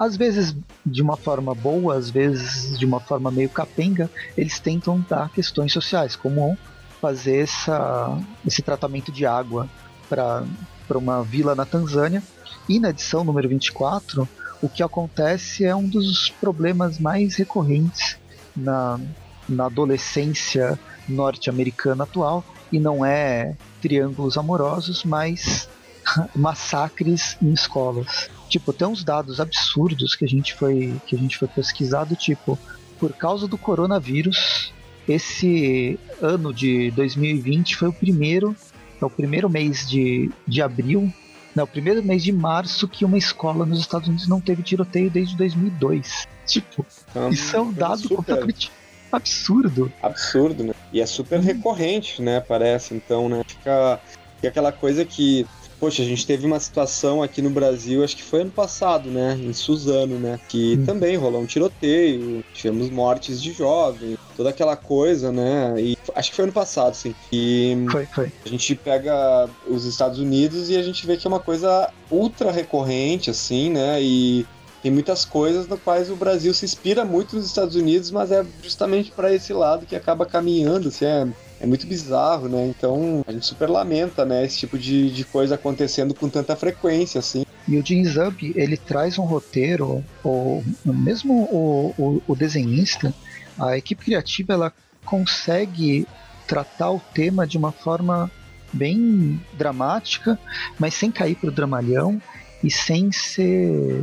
às 0.00 0.16
vezes 0.16 0.56
de 0.84 1.02
uma 1.02 1.14
forma 1.14 1.54
boa, 1.54 1.94
às 1.94 2.08
vezes 2.08 2.78
de 2.78 2.86
uma 2.86 2.98
forma 2.98 3.30
meio 3.30 3.50
capenga, 3.50 4.10
eles 4.34 4.58
tentam 4.58 5.04
dar 5.06 5.28
questões 5.28 5.74
sociais, 5.74 6.16
como 6.16 6.56
fazer 7.02 7.40
essa, 7.40 8.18
esse 8.46 8.62
tratamento 8.62 9.12
de 9.12 9.26
água 9.26 9.68
para 10.08 10.46
uma 10.94 11.22
vila 11.22 11.54
na 11.54 11.66
Tanzânia. 11.66 12.22
E 12.66 12.80
na 12.80 12.88
edição 12.88 13.24
número 13.24 13.46
24, 13.50 14.26
o 14.62 14.70
que 14.70 14.82
acontece 14.82 15.66
é 15.66 15.76
um 15.76 15.86
dos 15.86 16.30
problemas 16.40 16.98
mais 16.98 17.34
recorrentes 17.34 18.16
na, 18.56 18.98
na 19.46 19.66
adolescência 19.66 20.78
norte-americana 21.06 22.04
atual, 22.04 22.42
e 22.72 22.80
não 22.80 23.04
é 23.04 23.54
triângulos 23.82 24.38
amorosos, 24.38 25.04
mas 25.04 25.68
massacres 26.34 27.36
em 27.42 27.52
escolas. 27.52 28.30
Tipo, 28.50 28.72
tem 28.72 28.86
uns 28.86 29.02
dados 29.04 29.40
absurdos 29.40 30.14
que 30.14 30.24
a 30.24 30.28
gente 30.28 30.54
foi 30.54 31.00
que 31.06 31.16
a 31.16 31.18
gente 31.18 31.38
foi 31.38 31.48
pesquisado, 31.48 32.14
tipo, 32.16 32.58
por 32.98 33.12
causa 33.12 33.46
do 33.46 33.56
coronavírus, 33.56 34.74
esse 35.08 35.98
ano 36.20 36.52
de 36.52 36.90
2020 36.90 37.76
foi 37.76 37.88
o 37.88 37.92
primeiro, 37.92 38.54
é 39.00 39.04
o 39.04 39.08
primeiro 39.08 39.48
mês 39.48 39.88
de, 39.88 40.30
de 40.46 40.60
abril, 40.60 41.10
não, 41.54 41.64
o 41.64 41.66
primeiro 41.66 42.02
mês 42.02 42.22
de 42.22 42.32
março 42.32 42.86
que 42.86 43.04
uma 43.04 43.18
escola 43.18 43.64
nos 43.64 43.80
Estados 43.80 44.08
Unidos 44.08 44.28
não 44.28 44.40
teve 44.40 44.62
tiroteio 44.62 45.10
desde 45.10 45.36
2002. 45.36 46.28
Tipo, 46.46 46.84
então, 47.10 47.30
isso 47.30 47.56
é 47.56 47.60
um 47.60 47.72
dado 47.72 48.02
super... 48.02 48.16
completamente 48.16 48.72
absurdo. 49.12 49.92
Absurdo, 50.02 50.64
né? 50.64 50.74
E 50.92 51.00
é 51.00 51.06
super 51.06 51.40
recorrente, 51.40 52.20
né? 52.20 52.40
Parece, 52.40 52.94
então, 52.94 53.28
né? 53.28 53.42
Fica, 53.46 54.00
fica 54.36 54.48
aquela 54.48 54.72
coisa 54.72 55.04
que 55.04 55.46
Poxa, 55.80 56.02
a 56.02 56.04
gente 56.04 56.26
teve 56.26 56.46
uma 56.46 56.60
situação 56.60 57.22
aqui 57.22 57.40
no 57.40 57.48
Brasil, 57.48 58.04
acho 58.04 58.14
que 58.14 58.22
foi 58.22 58.42
ano 58.42 58.50
passado, 58.50 59.10
né? 59.10 59.40
Em 59.42 59.54
Suzano, 59.54 60.18
né? 60.18 60.38
Que 60.46 60.76
hum. 60.78 60.84
também 60.84 61.16
rolou 61.16 61.40
um 61.40 61.46
tiroteio, 61.46 62.44
tivemos 62.52 62.90
mortes 62.90 63.42
de 63.42 63.50
jovens, 63.52 64.18
toda 64.36 64.50
aquela 64.50 64.76
coisa, 64.76 65.32
né? 65.32 65.74
E 65.78 65.96
acho 66.14 66.30
que 66.30 66.36
foi 66.36 66.44
ano 66.44 66.52
passado, 66.52 66.94
sim. 66.94 67.14
E 67.32 67.86
foi, 67.90 68.04
foi. 68.04 68.30
A 68.44 68.48
gente 68.48 68.74
pega 68.74 69.48
os 69.66 69.86
Estados 69.86 70.18
Unidos 70.18 70.68
e 70.68 70.76
a 70.76 70.82
gente 70.82 71.06
vê 71.06 71.16
que 71.16 71.26
é 71.26 71.28
uma 71.28 71.40
coisa 71.40 71.90
ultra 72.10 72.52
recorrente, 72.52 73.30
assim, 73.30 73.70
né? 73.70 74.02
E 74.02 74.46
tem 74.82 74.92
muitas 74.92 75.24
coisas 75.24 75.66
no 75.66 75.78
quais 75.78 76.10
o 76.10 76.16
Brasil 76.16 76.52
se 76.52 76.66
inspira 76.66 77.06
muito 77.06 77.36
nos 77.36 77.46
Estados 77.46 77.74
Unidos, 77.74 78.10
mas 78.10 78.30
é 78.30 78.44
justamente 78.62 79.10
para 79.10 79.32
esse 79.32 79.54
lado 79.54 79.86
que 79.86 79.96
acaba 79.96 80.26
caminhando, 80.26 80.88
assim, 80.88 81.06
é 81.06 81.26
é 81.60 81.66
muito 81.66 81.86
bizarro, 81.86 82.48
né? 82.48 82.66
Então 82.66 83.22
a 83.26 83.32
gente 83.32 83.46
super 83.46 83.68
lamenta, 83.68 84.24
né? 84.24 84.44
Esse 84.44 84.58
tipo 84.58 84.78
de, 84.78 85.10
de 85.10 85.24
coisa 85.24 85.54
acontecendo 85.54 86.14
com 86.14 86.28
tanta 86.28 86.56
frequência, 86.56 87.18
assim. 87.18 87.44
E 87.68 87.76
o 87.76 87.84
Jim 87.84 88.04
Zub, 88.04 88.52
ele 88.56 88.76
traz 88.76 89.18
um 89.18 89.24
roteiro, 89.24 90.02
ou 90.24 90.64
mesmo 90.84 91.42
o, 91.44 91.94
o, 91.98 92.22
o 92.26 92.34
desenhista, 92.34 93.14
a 93.58 93.76
equipe 93.76 94.06
criativa, 94.06 94.54
ela 94.54 94.72
consegue 95.04 96.06
tratar 96.46 96.90
o 96.90 97.00
tema 97.14 97.46
de 97.46 97.58
uma 97.58 97.70
forma 97.70 98.30
bem 98.72 99.40
dramática, 99.52 100.38
mas 100.78 100.94
sem 100.94 101.10
cair 101.10 101.36
pro 101.36 101.50
dramalhão 101.50 102.20
e 102.64 102.70
sem 102.70 103.12
ser 103.12 104.02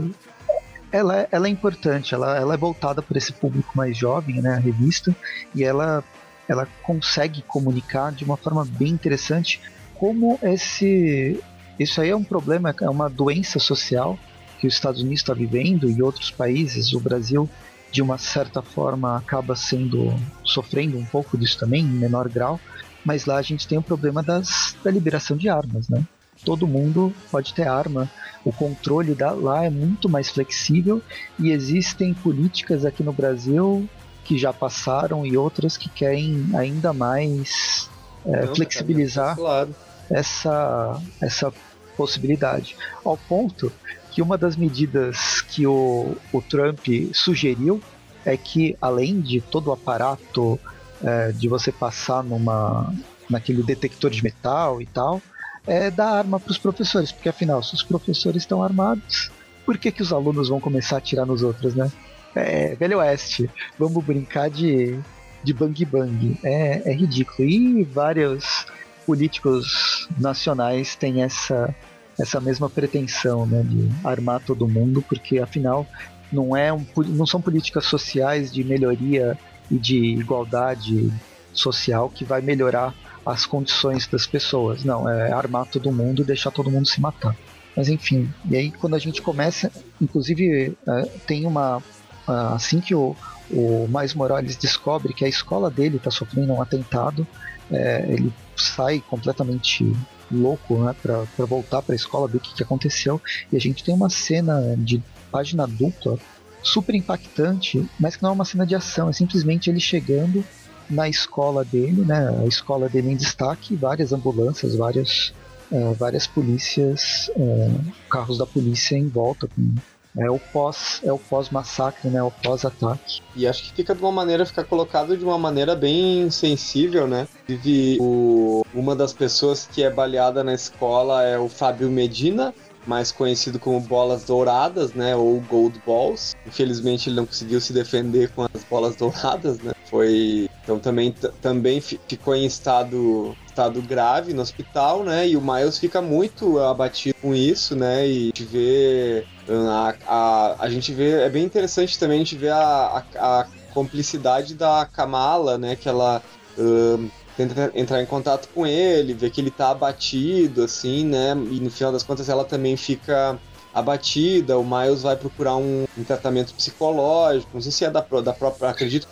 ela 0.91 1.21
é, 1.21 1.27
ela 1.31 1.47
é 1.47 1.49
importante, 1.49 2.13
ela, 2.13 2.37
ela 2.37 2.53
é 2.53 2.57
voltada 2.57 3.01
para 3.01 3.17
esse 3.17 3.33
público 3.33 3.75
mais 3.75 3.97
jovem, 3.97 4.41
né, 4.41 4.53
a 4.53 4.59
revista, 4.59 5.13
e 5.53 5.63
ela 5.63 6.03
ela 6.47 6.67
consegue 6.83 7.41
comunicar 7.41 8.11
de 8.11 8.23
uma 8.23 8.37
forma 8.37 8.65
bem 8.65 8.89
interessante 8.89 9.61
como 9.95 10.39
esse 10.41 11.39
isso 11.79 12.01
aí 12.01 12.09
é 12.09 12.15
um 12.15 12.23
problema, 12.23 12.73
é 12.81 12.89
uma 12.89 13.09
doença 13.09 13.59
social 13.59 14.17
que 14.59 14.65
os 14.65 14.73
Estados 14.73 15.01
Unidos 15.01 15.21
está 15.21 15.33
vivendo 15.33 15.89
e 15.89 16.01
outros 16.01 16.31
países, 16.31 16.93
o 16.93 16.99
Brasil 16.99 17.47
de 17.91 18.01
uma 18.01 18.17
certa 18.17 18.61
forma 18.61 19.15
acaba 19.15 19.55
sendo 19.55 20.13
sofrendo 20.43 20.97
um 20.97 21.05
pouco 21.05 21.37
disso 21.37 21.59
também, 21.59 21.83
em 21.83 21.87
menor 21.87 22.27
grau, 22.27 22.59
mas 23.05 23.25
lá 23.25 23.37
a 23.37 23.41
gente 23.41 23.67
tem 23.67 23.77
o 23.77 23.83
problema 23.83 24.23
das, 24.23 24.75
da 24.83 24.91
liberação 24.91 25.37
de 25.37 25.47
armas, 25.47 25.87
né? 25.87 26.03
Todo 26.43 26.67
mundo 26.67 27.13
pode 27.31 27.53
ter 27.53 27.67
arma, 27.67 28.09
o 28.43 28.51
controle 28.51 29.15
da, 29.15 29.31
lá 29.31 29.63
é 29.63 29.69
muito 29.69 30.09
mais 30.09 30.29
flexível 30.29 31.01
e 31.39 31.51
existem 31.51 32.13
políticas 32.13 32.85
aqui 32.85 33.03
no 33.03 33.13
Brasil 33.13 33.87
que 34.27 34.37
já 34.37 34.51
passaram 34.51 35.25
e 35.25 35.37
outras 35.37 35.77
que 35.77 35.87
querem 35.87 36.49
ainda 36.53 36.91
mais 36.91 37.89
é, 38.25 38.45
Não, 38.45 38.55
flexibilizar 38.55 39.37
claro. 39.37 39.73
essa, 40.09 41.01
essa 41.21 41.53
possibilidade. 41.95 42.75
Ao 43.05 43.15
ponto 43.15 43.71
que 44.11 44.21
uma 44.21 44.37
das 44.37 44.57
medidas 44.57 45.39
que 45.41 45.65
o, 45.65 46.17
o 46.33 46.41
Trump 46.41 46.85
sugeriu 47.13 47.81
é 48.25 48.35
que, 48.35 48.75
além 48.81 49.21
de 49.21 49.39
todo 49.39 49.67
o 49.67 49.71
aparato 49.71 50.59
é, 51.01 51.31
de 51.31 51.47
você 51.47 51.71
passar 51.71 52.21
numa, 52.21 52.93
naquele 53.29 53.63
detector 53.63 54.11
de 54.11 54.21
metal 54.21 54.81
e 54.81 54.85
tal, 54.85 55.21
é 55.65 55.89
dar 55.89 56.09
arma 56.09 56.37
para 56.37 56.51
os 56.51 56.57
professores, 56.57 57.13
porque 57.13 57.29
afinal, 57.29 57.63
se 57.63 57.73
os 57.73 57.83
professores 57.83 58.43
estão 58.43 58.61
armados, 58.61 59.31
por 59.65 59.77
que, 59.77 59.91
que 59.91 60.01
os 60.01 60.11
alunos 60.11 60.49
vão 60.49 60.59
começar 60.59 60.95
a 60.95 60.99
atirar 60.99 61.25
nos 61.25 61.43
outros, 61.43 61.75
né? 61.75 61.89
É, 62.37 62.75
Velho 62.75 62.99
Oeste. 62.99 63.49
Vamos 63.77 64.03
brincar 64.03 64.49
de, 64.49 64.97
de 65.43 65.53
bang 65.53 65.85
bang. 65.85 66.37
É, 66.43 66.91
é 66.91 66.93
ridículo. 66.93 67.47
E 67.47 67.83
vários 67.83 68.65
políticos 69.05 70.07
nacionais 70.19 70.95
têm 70.95 71.23
essa, 71.23 71.73
essa 72.19 72.41
mesma 72.41 72.69
pretensão 72.69 73.45
né, 73.45 73.63
de 73.63 73.89
armar 74.03 74.41
todo 74.41 74.67
mundo, 74.67 75.01
porque 75.01 75.39
afinal 75.39 75.87
não, 76.31 76.55
é 76.55 76.73
um, 76.73 76.85
não 77.07 77.25
são 77.25 77.41
políticas 77.41 77.85
sociais 77.85 78.51
de 78.51 78.63
melhoria 78.63 79.37
e 79.71 79.77
de 79.77 79.97
igualdade 79.97 81.11
social 81.53 82.09
que 82.09 82.23
vai 82.23 82.41
melhorar 82.41 82.93
as 83.25 83.45
condições 83.45 84.07
das 84.07 84.25
pessoas. 84.25 84.83
Não, 84.83 85.09
é 85.09 85.31
armar 85.31 85.65
todo 85.65 85.91
mundo 85.91 86.21
e 86.21 86.25
deixar 86.25 86.51
todo 86.51 86.71
mundo 86.71 86.87
se 86.87 86.99
matar. 86.99 87.35
Mas 87.75 87.89
enfim, 87.89 88.29
e 88.49 88.55
aí 88.55 88.71
quando 88.71 88.95
a 88.95 88.99
gente 88.99 89.21
começa, 89.21 89.71
inclusive 90.01 90.75
é, 90.87 91.01
tem 91.27 91.45
uma 91.45 91.81
assim 92.27 92.79
que 92.79 92.93
o, 92.93 93.15
o 93.51 93.87
Mais 93.89 94.13
Morales 94.13 94.55
descobre 94.55 95.13
que 95.13 95.25
a 95.25 95.29
escola 95.29 95.69
dele 95.69 95.97
está 95.97 96.11
sofrendo 96.11 96.53
um 96.53 96.61
atentado, 96.61 97.25
é, 97.71 98.05
ele 98.09 98.33
sai 98.55 99.01
completamente 99.07 99.95
louco 100.31 100.77
né, 100.83 100.95
para 101.01 101.45
voltar 101.45 101.81
para 101.81 101.93
a 101.93 101.95
escola, 101.95 102.27
ver 102.27 102.37
o 102.37 102.39
que, 102.41 102.53
que 102.53 102.63
aconteceu. 102.63 103.21
E 103.51 103.55
a 103.55 103.59
gente 103.59 103.83
tem 103.83 103.93
uma 103.93 104.09
cena 104.09 104.75
de 104.77 105.01
página 105.31 105.65
dupla 105.65 106.17
super 106.61 106.95
impactante, 106.95 107.87
mas 107.99 108.15
que 108.15 108.23
não 108.23 108.31
é 108.31 108.33
uma 108.33 108.45
cena 108.45 108.65
de 108.65 108.75
ação, 108.75 109.09
é 109.09 109.13
simplesmente 109.13 109.69
ele 109.69 109.79
chegando 109.79 110.43
na 110.89 111.07
escola 111.07 111.63
dele, 111.63 112.01
né, 112.01 112.29
a 112.41 112.45
escola 112.45 112.89
dele 112.89 113.11
em 113.11 113.15
destaque, 113.15 113.75
várias 113.75 114.13
ambulâncias, 114.13 114.75
várias, 114.75 115.33
é, 115.71 115.93
várias 115.93 116.25
polícias, 116.25 117.29
é, 117.35 117.71
carros 118.09 118.37
da 118.37 118.45
polícia 118.45 118.97
em 118.97 119.07
volta 119.07 119.47
com 119.47 119.75
é 120.17 120.29
o 120.29 120.39
pós, 120.39 120.99
é 121.03 121.13
o 121.13 121.19
pós-massacre, 121.19 122.09
né? 122.09 122.21
O 122.21 122.31
pós-ataque. 122.31 123.21
E 123.35 123.47
acho 123.47 123.63
que 123.63 123.73
fica 123.73 123.93
de 123.93 124.01
uma 124.01 124.11
maneira, 124.11 124.45
fica 124.45 124.63
colocado 124.63 125.15
de 125.15 125.23
uma 125.23 125.37
maneira 125.37 125.75
bem 125.75 126.29
sensível, 126.29 127.07
né? 127.07 127.27
Vive 127.47 127.97
o, 128.01 128.65
uma 128.73 128.95
das 128.95 129.13
pessoas 129.13 129.67
que 129.71 129.83
é 129.83 129.89
baleada 129.89 130.43
na 130.43 130.53
escola 130.53 131.23
é 131.23 131.37
o 131.37 131.47
Fábio 131.47 131.89
Medina, 131.89 132.53
mais 132.87 133.11
conhecido 133.11 133.59
como 133.59 133.79
Bolas 133.79 134.23
Douradas, 134.23 134.93
né? 134.93 135.15
Ou 135.15 135.39
Gold 135.41 135.79
Balls. 135.85 136.35
Infelizmente 136.47 137.09
ele 137.09 137.17
não 137.17 137.25
conseguiu 137.25 137.61
se 137.61 137.73
defender 137.73 138.31
com 138.31 138.43
as 138.43 138.63
bolas 138.69 138.95
douradas, 138.95 139.59
né? 139.59 139.73
Foi. 139.85 140.49
Então 140.63 140.79
também, 140.79 141.13
também 141.41 141.79
ficou 141.79 142.35
em 142.35 142.45
estado, 142.45 143.35
estado 143.57 143.81
grave 143.81 144.33
no 144.33 144.41
hospital, 144.43 145.03
né? 145.03 145.27
E 145.27 145.35
o 145.35 145.41
Miles 145.41 145.79
fica 145.79 145.99
muito 145.99 146.59
abatido 146.59 147.15
com 147.19 147.33
isso, 147.33 147.75
né? 147.75 148.07
E 148.07 148.31
te 148.31 148.43
vê. 148.43 149.25
A, 149.49 149.95
a, 150.05 150.55
a 150.65 150.69
gente 150.69 150.93
vê. 150.93 151.23
É 151.23 151.29
bem 151.29 151.43
interessante 151.43 151.97
também 151.97 152.17
a 152.17 152.23
gente 152.23 152.35
ver 152.35 152.51
a, 152.51 153.03
a, 153.15 153.39
a 153.41 153.47
complicidade 153.73 154.53
da 154.53 154.85
Kamala, 154.85 155.57
né? 155.57 155.75
Que 155.75 155.89
ela. 155.89 156.21
Um, 156.57 157.09
tenta 157.35 157.71
entrar 157.75 158.01
em 158.01 158.05
contato 158.05 158.49
com 158.53 158.65
ele, 158.65 159.13
ver 159.13 159.29
que 159.29 159.39
ele 159.39 159.51
tá 159.51 159.69
abatido, 159.69 160.63
assim, 160.63 161.05
né? 161.05 161.31
E 161.51 161.59
no 161.59 161.69
final 161.69 161.91
das 161.91 162.03
contas 162.03 162.29
ela 162.29 162.43
também 162.43 162.75
fica 162.75 163.39
abatida, 163.73 164.57
o 164.57 164.63
Miles 164.63 165.03
vai 165.03 165.15
procurar 165.15 165.55
um, 165.55 165.85
um, 165.97 166.03
tratamento 166.03 166.53
psicológico, 166.53 167.51
não 167.53 167.61
sei 167.61 167.71
se 167.71 167.85
é 167.85 167.89
da, 167.89 168.01
da 168.01 168.33
própria, 168.33 168.69
acredito. 168.69 169.07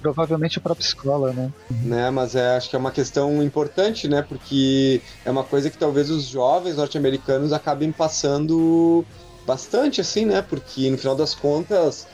Provavelmente 0.00 0.58
a 0.58 0.60
própria 0.60 0.84
escola, 0.84 1.32
né? 1.32 1.52
né? 1.70 2.10
Mas 2.10 2.34
é, 2.34 2.56
acho 2.56 2.68
que 2.70 2.76
é 2.76 2.78
uma 2.78 2.90
questão 2.90 3.42
importante, 3.42 4.08
né? 4.08 4.22
Porque 4.22 5.00
é 5.24 5.30
uma 5.30 5.44
coisa 5.44 5.70
que 5.70 5.78
talvez 5.78 6.10
os 6.10 6.24
jovens 6.24 6.76
norte-americanos 6.76 7.52
acabem 7.52 7.92
passando 7.92 9.04
bastante, 9.46 10.00
assim, 10.00 10.24
né? 10.26 10.42
Porque 10.42 10.90
no 10.90 10.98
final 10.98 11.16
das 11.16 11.34
contas, 11.34 12.06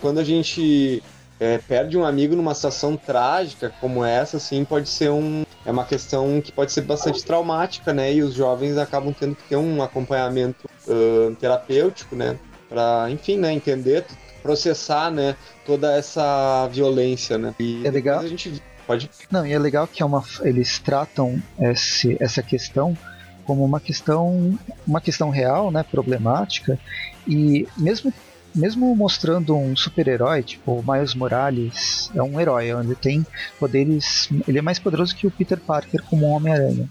quando 0.00 0.18
a 0.18 0.24
gente 0.24 1.02
é, 1.38 1.58
perde 1.58 1.98
um 1.98 2.04
amigo 2.04 2.36
numa 2.36 2.54
situação 2.54 2.96
trágica 2.96 3.72
como 3.80 4.04
essa, 4.04 4.36
assim, 4.36 4.64
pode 4.64 4.88
ser 4.88 5.10
um. 5.10 5.44
É 5.66 5.70
uma 5.70 5.84
questão 5.84 6.40
que 6.40 6.52
pode 6.52 6.72
ser 6.72 6.82
bastante 6.82 7.24
traumática, 7.24 7.92
né? 7.92 8.12
E 8.12 8.22
os 8.22 8.34
jovens 8.34 8.76
acabam 8.76 9.12
tendo 9.12 9.34
que 9.34 9.48
ter 9.48 9.56
um 9.56 9.82
acompanhamento 9.82 10.68
uh, 10.86 11.34
terapêutico, 11.36 12.14
né? 12.14 12.38
Para, 12.68 13.08
enfim, 13.10 13.38
né? 13.38 13.52
Entender, 13.52 14.04
processar, 14.42 15.10
né? 15.10 15.34
Toda 15.66 15.96
essa 15.96 16.68
violência, 16.68 17.36
né? 17.38 17.54
E 17.58 17.86
é 17.86 17.90
legal. 17.90 18.20
A 18.20 18.28
gente 18.28 18.62
pode. 18.86 19.10
Não, 19.30 19.46
e 19.46 19.52
é 19.52 19.58
legal 19.58 19.86
que 19.86 20.02
é 20.02 20.06
uma, 20.06 20.22
eles 20.42 20.78
tratam 20.78 21.42
esse, 21.58 22.16
essa 22.20 22.42
questão 22.42 22.96
como 23.44 23.64
uma 23.64 23.80
questão, 23.80 24.58
uma 24.86 25.00
questão 25.00 25.30
real, 25.30 25.70
né? 25.70 25.82
Problemática. 25.82 26.78
E 27.26 27.66
mesmo 27.76 28.12
mesmo 28.54 28.94
mostrando 28.94 29.56
um 29.56 29.74
super-herói, 29.74 30.42
tipo 30.42 30.72
o 30.72 30.84
Miles 30.86 31.14
Morales, 31.14 32.10
é 32.14 32.22
um 32.22 32.40
herói, 32.40 32.70
ele 32.70 32.94
tem 32.94 33.26
poderes. 33.58 34.28
Ele 34.46 34.58
é 34.58 34.62
mais 34.62 34.78
poderoso 34.78 35.14
que 35.14 35.26
o 35.26 35.30
Peter 35.30 35.58
Parker 35.58 36.02
como 36.04 36.26
Homem-Aranha. 36.26 36.88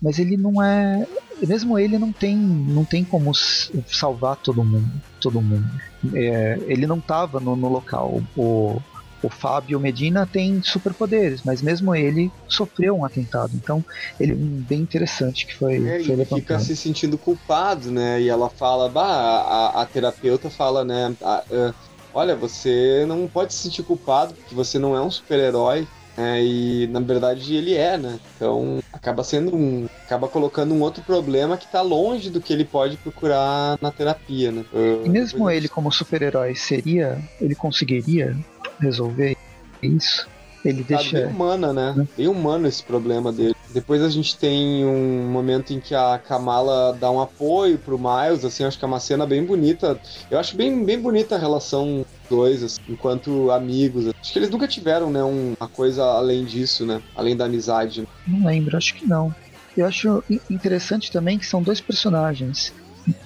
Mas 0.00 0.18
ele 0.18 0.36
não 0.36 0.62
é. 0.62 1.06
Mesmo 1.46 1.78
ele 1.78 1.98
não 1.98 2.12
tem, 2.12 2.36
não 2.36 2.84
tem 2.84 3.04
como 3.04 3.34
salvar 3.34 4.36
todo 4.36 4.64
mundo. 4.64 4.90
Todo 5.20 5.42
mundo. 5.42 5.68
É, 6.14 6.58
ele 6.66 6.86
não 6.86 6.98
estava 6.98 7.40
no, 7.40 7.54
no 7.54 7.68
local. 7.68 8.22
O, 8.36 8.80
o 9.22 9.28
Fábio 9.28 9.78
Medina 9.78 10.26
tem 10.26 10.62
superpoderes, 10.62 11.42
mas 11.44 11.62
mesmo 11.62 11.94
ele 11.94 12.30
sofreu 12.48 12.96
um 12.96 13.04
atentado. 13.04 13.52
Então, 13.54 13.84
ele 14.18 14.32
é 14.32 14.36
bem 14.36 14.80
interessante 14.80 15.46
que 15.46 15.54
foi, 15.54 15.76
é, 15.76 16.02
foi 16.02 16.14
ele 16.14 16.24
fica 16.24 16.58
se 16.58 16.76
sentindo 16.76 17.18
culpado, 17.18 17.90
né? 17.90 18.20
E 18.20 18.28
ela 18.28 18.48
fala, 18.48 18.88
bah, 18.88 19.04
a, 19.04 19.82
a 19.82 19.86
terapeuta 19.86 20.48
fala, 20.48 20.84
né? 20.84 21.14
A, 21.22 21.44
a, 21.50 21.74
olha, 22.14 22.34
você 22.34 23.04
não 23.06 23.26
pode 23.28 23.52
se 23.52 23.62
sentir 23.62 23.82
culpado 23.82 24.34
porque 24.34 24.54
você 24.54 24.78
não 24.78 24.96
é 24.96 25.02
um 25.02 25.10
super-herói. 25.10 25.86
É, 26.18 26.42
e 26.42 26.86
na 26.88 27.00
verdade 27.00 27.54
ele 27.54 27.74
é, 27.74 27.96
né? 27.96 28.18
Então 28.34 28.80
acaba 28.92 29.22
sendo 29.22 29.56
um. 29.56 29.86
acaba 30.04 30.28
colocando 30.28 30.74
um 30.74 30.82
outro 30.82 31.02
problema 31.02 31.56
que 31.56 31.70
tá 31.70 31.80
longe 31.80 32.28
do 32.28 32.40
que 32.40 32.52
ele 32.52 32.64
pode 32.64 32.96
procurar 32.96 33.78
na 33.80 33.90
terapia, 33.90 34.50
né? 34.50 34.64
E 35.04 35.08
mesmo 35.08 35.48
ele, 35.48 35.68
como 35.68 35.90
super-herói, 35.90 36.54
seria. 36.56 37.18
ele 37.40 37.54
conseguiria 37.54 38.36
resolver 38.80 39.36
isso. 39.82 40.28
Ele 40.64 40.84
tá 40.84 40.96
deixa. 40.96 41.22
Bem 41.22 41.26
humana, 41.28 41.72
né? 41.72 42.06
Bem 42.16 42.28
humano 42.28 42.66
esse 42.66 42.82
problema 42.82 43.32
dele. 43.32 43.54
Depois 43.72 44.02
a 44.02 44.08
gente 44.08 44.36
tem 44.36 44.84
um 44.84 45.30
momento 45.30 45.72
em 45.72 45.80
que 45.80 45.94
a 45.94 46.18
Kamala 46.18 46.94
dá 47.00 47.10
um 47.10 47.20
apoio 47.20 47.78
pro 47.78 47.98
Miles, 47.98 48.44
assim, 48.44 48.64
acho 48.64 48.78
que 48.78 48.84
é 48.84 48.88
uma 48.88 49.00
cena 49.00 49.26
bem 49.26 49.44
bonita. 49.44 49.98
Eu 50.30 50.38
acho 50.38 50.56
bem, 50.56 50.84
bem 50.84 51.00
bonita 51.00 51.36
a 51.36 51.38
relação 51.38 52.04
dois, 52.28 52.62
assim, 52.62 52.78
enquanto 52.88 53.50
amigos. 53.50 54.08
Acho 54.08 54.32
que 54.32 54.38
eles 54.38 54.50
nunca 54.50 54.68
tiveram, 54.68 55.10
né, 55.10 55.22
uma 55.22 55.68
coisa 55.68 56.04
além 56.04 56.44
disso, 56.44 56.84
né? 56.84 57.00
Além 57.14 57.36
da 57.36 57.46
amizade. 57.46 58.06
Não 58.26 58.46
lembro, 58.46 58.76
acho 58.76 58.94
que 58.94 59.06
não. 59.06 59.34
Eu 59.76 59.86
acho 59.86 60.22
interessante 60.50 61.10
também 61.10 61.38
que 61.38 61.46
são 61.46 61.62
dois 61.62 61.80
personagens 61.80 62.74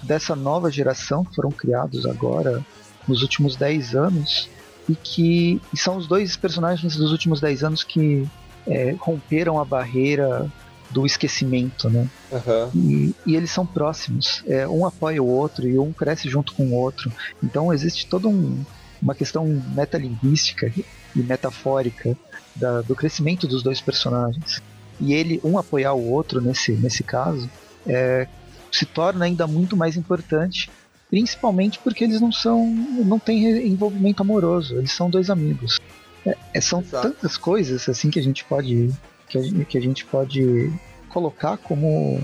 dessa 0.02 0.37
nova 0.37 0.70
geração 0.70 1.25
que 1.25 1.34
foram 1.34 1.50
criados 1.50 2.06
agora, 2.06 2.64
nos 3.08 3.23
últimos 3.23 3.56
10 3.56 3.94
anos, 3.96 4.49
e 4.88 4.95
que 4.95 5.61
e 5.73 5.79
são 5.79 5.97
os 5.97 6.07
dois 6.07 6.37
personagens 6.37 6.97
dos 6.97 7.11
últimos 7.11 7.41
10 7.41 7.64
anos 7.64 7.83
que 7.83 8.26
é, 8.67 8.95
romperam 8.99 9.59
a 9.59 9.64
barreira 9.64 10.50
do 10.91 11.04
esquecimento, 11.04 11.91
né? 11.91 12.08
Uhum. 12.30 12.71
E, 12.75 13.15
e, 13.26 13.37
eles 13.37 13.50
são 13.50 13.67
próximos. 13.67 14.43
É, 14.47 14.67
um 14.69 14.87
apoia 14.87 15.23
o 15.23 15.26
outro 15.26 15.69
e 15.69 15.78
um 15.78 15.93
cresce 15.93 16.28
junto 16.28 16.54
com 16.54 16.67
o 16.67 16.75
outro. 16.75 17.11
Então 17.43 17.73
existe 17.73 18.06
toda 18.06 18.28
um, 18.28 18.65
uma 19.02 19.15
questão 19.15 19.45
metalinguística 19.75 20.73
e 21.17 21.21
metafórica 21.21 22.17
da, 22.54 22.82
do 22.82 22.95
crescimento 22.95 23.47
dos 23.47 23.63
dois 23.63 23.80
personagens. 23.80 24.63
E 25.00 25.13
ele, 25.13 25.41
um 25.43 25.58
apoiar 25.58 25.95
o 25.95 26.11
outro 26.11 26.41
nesse, 26.41 26.73
nesse 26.73 27.02
caso, 27.02 27.50
é, 27.87 28.28
se 28.71 28.87
torna 28.87 29.25
ainda 29.25 29.47
muito 29.47 29.76
mais 29.76 29.97
importante 29.97 30.71
principalmente 31.10 31.78
porque 31.78 32.04
eles 32.04 32.21
não 32.21 32.32
são 32.32 32.67
não 32.67 33.19
têm 33.19 33.67
envolvimento 33.67 34.23
amoroso 34.23 34.76
eles 34.76 34.93
são 34.93 35.10
dois 35.10 35.30
amigos. 35.30 35.78
É, 36.26 36.36
é, 36.54 36.60
são 36.60 36.80
Exato. 36.80 37.08
tantas 37.08 37.36
coisas 37.36 37.88
assim 37.88 38.10
que 38.10 38.19
a 38.19 38.23
gente 38.23 38.45
pode 38.45 38.90
que 39.28 39.38
a, 39.38 39.64
que 39.64 39.78
a 39.78 39.80
gente 39.80 40.04
pode 40.04 40.73
colocar 41.08 41.56
como 41.58 42.21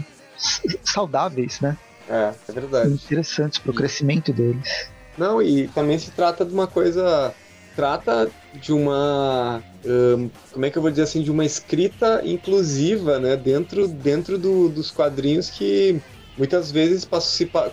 saudáveis 0.84 1.60
né? 1.60 1.76
É 2.08 2.32
é 2.48 2.52
verdade. 2.52 2.92
Interessantes 2.92 3.58
para 3.58 3.70
o 3.70 3.74
crescimento 3.74 4.32
deles. 4.32 4.88
Não 5.16 5.42
e 5.42 5.68
também 5.68 5.98
se 5.98 6.10
trata 6.10 6.44
de 6.44 6.52
uma 6.52 6.66
coisa 6.66 7.34
trata 7.76 8.30
de 8.54 8.72
uma 8.72 9.62
um, 9.84 10.30
como 10.52 10.66
é 10.66 10.70
que 10.70 10.76
eu 10.76 10.82
vou 10.82 10.90
dizer 10.90 11.02
assim 11.02 11.22
de 11.22 11.30
uma 11.30 11.44
escrita 11.44 12.20
inclusiva 12.24 13.18
né 13.18 13.36
dentro 13.36 13.86
dentro 13.88 14.36
do, 14.36 14.68
dos 14.68 14.90
quadrinhos 14.90 15.48
que 15.50 16.00
muitas 16.40 16.70
vezes 16.70 17.06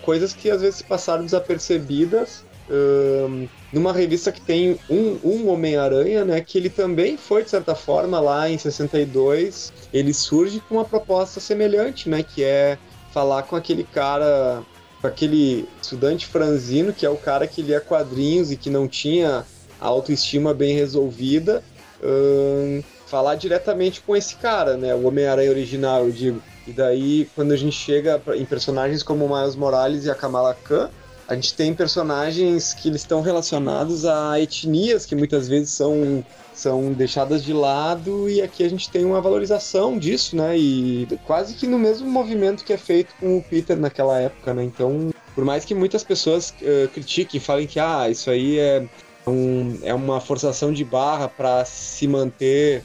coisas 0.02 0.34
que 0.34 0.52
às 0.52 0.62
vezes 0.62 0.82
passaram 0.82 1.24
desapercebidas 1.24 2.44
um, 2.70 3.48
numa 3.72 3.94
revista 3.94 4.30
que 4.30 4.42
tem 4.42 4.78
um, 4.90 5.18
um 5.24 5.50
Homem-Aranha, 5.50 6.26
né, 6.26 6.42
que 6.42 6.58
ele 6.58 6.70
também 6.70 7.16
foi, 7.16 7.46
de 7.46 7.50
certa 7.50 7.74
forma, 7.74 8.20
lá 8.20 8.50
em 8.50 8.58
62, 8.58 9.72
ele 9.94 10.14
surge 10.14 10.60
com 10.60 10.76
uma 10.76 10.84
proposta 10.84 11.40
semelhante, 11.40 12.10
né, 12.10 12.22
que 12.22 12.44
é 12.44 12.78
falar 13.14 13.44
com 13.44 13.56
aquele 13.56 13.86
cara, 13.86 14.62
com 15.00 15.08
aquele 15.08 15.66
estudante 15.82 16.28
franzino, 16.28 16.92
que 16.92 17.06
é 17.06 17.10
o 17.10 17.16
cara 17.16 17.48
que 17.48 17.62
lia 17.62 17.80
quadrinhos 17.80 18.52
e 18.52 18.58
que 18.58 18.70
não 18.70 18.86
tinha 18.86 19.46
a 19.80 19.88
autoestima 19.88 20.54
bem 20.54 20.76
resolvida, 20.76 21.64
um, 22.04 22.84
falar 23.06 23.36
diretamente 23.36 24.02
com 24.02 24.14
esse 24.14 24.36
cara, 24.36 24.76
né, 24.76 24.94
o 24.94 25.08
Homem-Aranha 25.08 25.52
original, 25.52 26.04
eu 26.04 26.12
digo. 26.12 26.42
E 26.68 26.74
daí, 26.74 27.30
quando 27.34 27.54
a 27.54 27.58
gente 27.58 27.76
chega 27.76 28.22
em 28.36 28.46
personagens 28.46 29.02
como 29.02 29.26
o 29.26 29.36
Miles 29.36 29.56
Morales 29.56 30.04
e 30.06 30.12
a 30.12 30.16
Kamala 30.16 30.54
Khan, 30.54 30.90
a 31.28 31.36
gente 31.36 31.54
tem 31.54 31.74
personagens 31.74 32.74
que 32.74 32.90
eles 32.90 33.02
estão 33.02 33.22
relacionados 33.22 34.06
a 34.06 34.40
etnias 34.40 35.06
que 35.06 35.16
muitas 35.16 35.48
vezes 35.48 35.70
são, 35.70 36.24
são 36.54 36.94
deixadas 36.94 37.44
de 37.44 37.52
lado 37.52 38.30
e 38.30 38.42
aqui 38.42 38.64
a 38.64 38.70
gente 38.70 38.90
tem 38.90 39.06
uma 39.06 39.20
valorização 39.20 39.98
disso, 39.98 40.36
né? 40.36 40.58
E 40.58 41.08
quase 41.26 41.54
que 41.54 41.68
no 41.68 41.78
mesmo 41.78 42.10
movimento 42.10 42.64
que 42.64 42.72
é 42.72 42.78
feito 42.78 43.14
com 43.20 43.38
o 43.38 43.44
Peter 43.44 43.78
naquela 43.78 44.20
época, 44.20 44.54
né? 44.54 44.64
Então, 44.64 45.10
por 45.36 45.44
mais 45.44 45.66
que 45.66 45.76
muitas 45.76 46.04
pessoas 46.04 46.54
uh, 46.62 46.88
critiquem, 46.94 47.40
falem 47.40 47.68
que 47.68 47.80
ah, 47.80 48.10
isso 48.10 48.30
aí 48.30 48.58
é, 48.58 48.86
um, 49.26 49.80
é 49.84 49.94
uma 49.94 50.22
forçação 50.22 50.72
de 50.72 50.86
barra 50.86 51.28
para 51.28 51.66
se 51.66 52.08
manter 52.08 52.84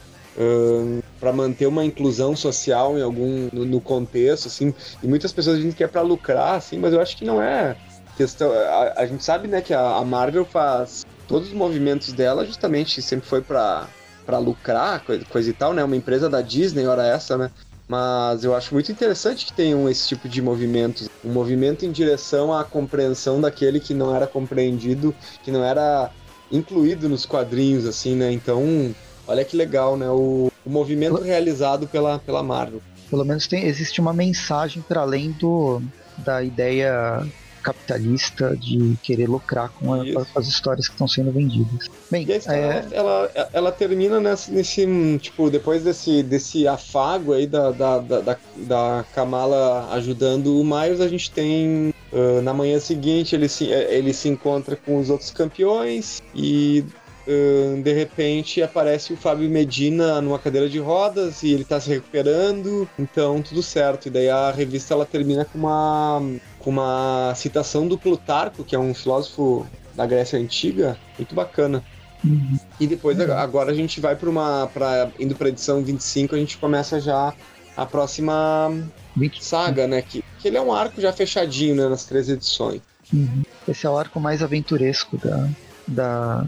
para 1.23 1.33
manter 1.33 1.67
uma 1.67 1.85
inclusão 1.85 2.35
social 2.35 2.99
em 2.99 3.01
algum 3.01 3.49
no, 3.53 3.65
no, 3.65 3.81
contexto 3.81 4.49
assim. 4.49 4.75
E 5.01 5.07
muitas 5.07 5.31
pessoas 5.33 5.59
dizem 5.59 5.71
que 5.71 5.85
é 5.85 5.87
para 5.87 6.03
lucrar 6.03 6.57
assim 6.57 6.81
mas 6.81 6.93
eu 6.93 7.01
acho 7.01 7.17
que 7.17 7.25
não 7.25 7.41
é 7.41 7.77
questão 8.17 8.51
a, 8.51 8.95
a 8.97 9.07
gente 9.07 9.25
sabe 9.25 9.47
né 9.47 9.61
que 9.61 9.73
a, 9.73 9.99
a, 9.99 10.05
Marvel 10.05 10.45
faz 10.45 11.07
todos 11.29 11.47
os 11.47 11.55
movimentos 11.55 12.13
dela 12.13 12.45
justamente 12.45 13.01
sempre 13.01 13.29
foi 13.29 13.41
para 13.41 13.87
para 14.27 14.39
lucrar 14.39 15.05
coisa, 15.05 15.25
coisa 15.25 15.49
e 15.49 15.53
tal 15.53 15.73
né? 15.73 15.85
Uma 15.85 15.95
empresa 15.95 16.29
da 16.29 16.41
Disney 16.41 16.89
hora 16.89 17.07
essa 17.07 17.39
né? 17.39 17.53
Mas 17.87 18.43
eu 18.43 18.53
acho 18.57 18.75
muito 18.75 18.91
interessante 18.91 19.47
que 19.47 19.53
tenham 19.53 19.89
esse 19.89 20.09
tipo 20.09 20.29
de 20.29 20.41
movimentos. 20.41 21.11
Um 21.23 21.31
movimento 21.31 21.85
em 21.85 21.93
direção 21.93 22.53
à 22.53 22.65
compreensão 22.65 23.41
daquele 23.41 23.79
que 23.79 23.95
não 23.95 24.15
era 24.15 24.27
compreendido 24.27 25.15
que 25.45 25.53
não 25.53 25.65
era 25.65 26.11
incluído 26.51 27.09
nos 27.09 27.25
quadrinhos 27.25 27.87
assim 27.87 28.17
né? 28.17 28.33
Então 28.33 28.93
Olha 29.27 29.45
que 29.45 29.57
legal, 29.57 29.97
né? 29.97 30.11
O, 30.11 30.51
o 30.65 30.71
movimento 30.71 31.21
realizado 31.21 31.87
pela, 31.87 32.19
pela 32.19 32.43
Marvel. 32.43 32.81
Pelo 33.11 33.25
menos 33.25 33.47
tem, 33.47 33.65
existe 33.65 34.01
uma 34.01 34.13
mensagem 34.13 34.83
para 34.83 35.03
além 35.03 35.33
do, 35.33 35.83
da 36.19 36.43
ideia 36.43 37.23
capitalista 37.63 38.57
de 38.57 38.97
querer 39.03 39.29
lucrar 39.29 39.71
com, 39.71 39.95
a, 39.95 39.99
com 39.99 40.39
as 40.39 40.49
histórias 40.49 40.89
que 40.89 40.95
estão 40.95 41.07
sendo 41.07 41.31
vendidas. 41.31 41.89
Bem, 42.11 42.27
e 42.27 42.33
a 42.33 42.37
história, 42.37 42.59
é... 42.59 42.87
ela, 42.91 43.31
ela, 43.35 43.51
ela, 43.53 43.73
termina 43.73 44.21
nesse, 44.21 44.51
nesse, 44.51 45.19
tipo, 45.19 45.49
depois 45.49 45.85
desse, 45.85 46.23
desse 46.23 46.67
afago 46.67 47.33
aí 47.33 47.47
da, 47.47 47.71
da, 47.71 47.99
da, 47.99 48.37
da 48.57 49.05
Kamala 49.15 49.89
ajudando 49.93 50.61
o 50.61 50.65
Miles, 50.65 51.01
a 51.01 51.09
gente 51.09 51.31
tem 51.31 51.95
uh, 52.13 52.43
na 52.43 52.53
manhã 52.53 52.79
seguinte 52.81 53.35
ele 53.35 53.49
se, 53.49 53.67
ele 53.67 54.13
se 54.13 54.29
encontra 54.29 54.77
com 54.77 54.99
os 54.99 55.09
outros 55.09 55.31
campeões 55.31 56.21
e 56.35 56.85
uh, 57.27 57.83
de 57.83 57.93
repente 57.93 58.63
aparece 58.63 59.13
o 59.13 59.17
Fábio 59.17 59.49
Medina 59.49 60.21
numa 60.21 60.39
cadeira 60.39 60.69
de 60.69 60.79
rodas 60.79 61.43
e 61.43 61.53
ele 61.53 61.65
tá 61.65 61.81
se 61.81 61.89
recuperando, 61.89 62.89
então 62.99 63.43
tudo 63.43 63.63
certo. 63.63 64.07
E 64.07 64.11
daí 64.11 64.29
a 64.29 64.51
revista 64.51 64.95
ela 64.95 65.07
termina 65.07 65.45
com 65.45 65.59
uma, 65.59 66.23
com 66.59 66.71
uma 66.71 67.33
citação 67.35 67.87
do 67.87 67.99
Plutarco, 67.99 68.65
que 68.65 68.75
é 68.75 68.79
um 68.79 68.95
filósofo 68.95 69.67
da 69.95 70.07
Grécia 70.07 70.39
Antiga, 70.39 70.97
muito 71.19 71.35
bacana. 71.35 71.83
Uhum. 72.25 72.59
E 72.79 72.87
depois 72.87 73.19
uhum. 73.19 73.33
agora 73.33 73.73
a 73.73 73.75
gente 73.75 74.01
vai 74.01 74.15
para 74.15 74.31
uma 74.31 74.69
para 74.73 75.11
indo 75.19 75.35
para 75.35 75.49
edição 75.49 75.83
25, 75.83 76.35
a 76.35 76.39
gente 76.39 76.57
começa 76.57 77.01
já 77.01 77.35
a 77.77 77.87
próxima 77.87 78.71
20. 79.17 79.45
saga, 79.45 79.87
né, 79.87 80.03
que, 80.03 80.25
que 80.39 80.49
ele 80.49 80.57
é 80.57 80.63
um 80.63 80.73
arco 80.73 81.01
já 81.01 81.13
fechadinho, 81.13 81.75
né, 81.75 81.89
nas 81.89 82.05
três 82.05 82.29
edições. 82.29 82.81
Uhum. 83.13 83.43
Esse 83.67 83.87
é 83.87 83.91
o 83.91 83.97
arco 83.97 84.21
mais 84.21 84.43
aventuresco 84.43 85.19
da, 85.19 85.49
da, 85.87 86.45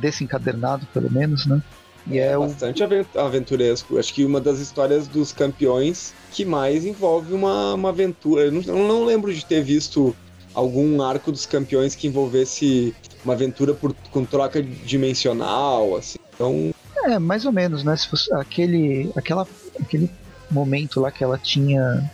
desse 0.00 0.24
encadernado, 0.24 0.86
pelo 0.92 1.10
menos, 1.10 1.46
né? 1.46 1.62
E 2.06 2.18
é, 2.18 2.32
é 2.32 2.38
bastante 2.38 2.82
o... 2.82 3.20
aventuresco. 3.20 3.98
Acho 3.98 4.14
que 4.14 4.24
uma 4.24 4.40
das 4.40 4.58
histórias 4.58 5.06
dos 5.06 5.32
campeões 5.32 6.14
que 6.32 6.44
mais 6.44 6.84
envolve 6.84 7.32
uma, 7.32 7.74
uma 7.74 7.88
aventura. 7.90 8.44
Eu 8.44 8.52
não, 8.52 8.62
eu 8.62 8.88
não 8.88 9.04
lembro 9.04 9.32
de 9.32 9.44
ter 9.44 9.62
visto 9.62 10.14
algum 10.54 11.02
arco 11.02 11.30
dos 11.30 11.46
campeões 11.46 11.94
que 11.94 12.06
envolvesse 12.06 12.94
uma 13.24 13.34
aventura 13.34 13.74
por, 13.74 13.94
com 14.10 14.24
troca 14.24 14.62
dimensional, 14.62 15.96
assim. 15.96 16.18
Então. 16.34 16.72
É, 17.04 17.18
mais 17.18 17.44
ou 17.44 17.52
menos, 17.52 17.84
né? 17.84 17.96
Se 17.96 18.08
fosse 18.08 18.32
aquele, 18.34 19.10
aquela, 19.16 19.46
aquele 19.80 20.10
momento 20.50 21.00
lá 21.00 21.10
que 21.10 21.22
ela 21.22 21.38
tinha. 21.38 22.10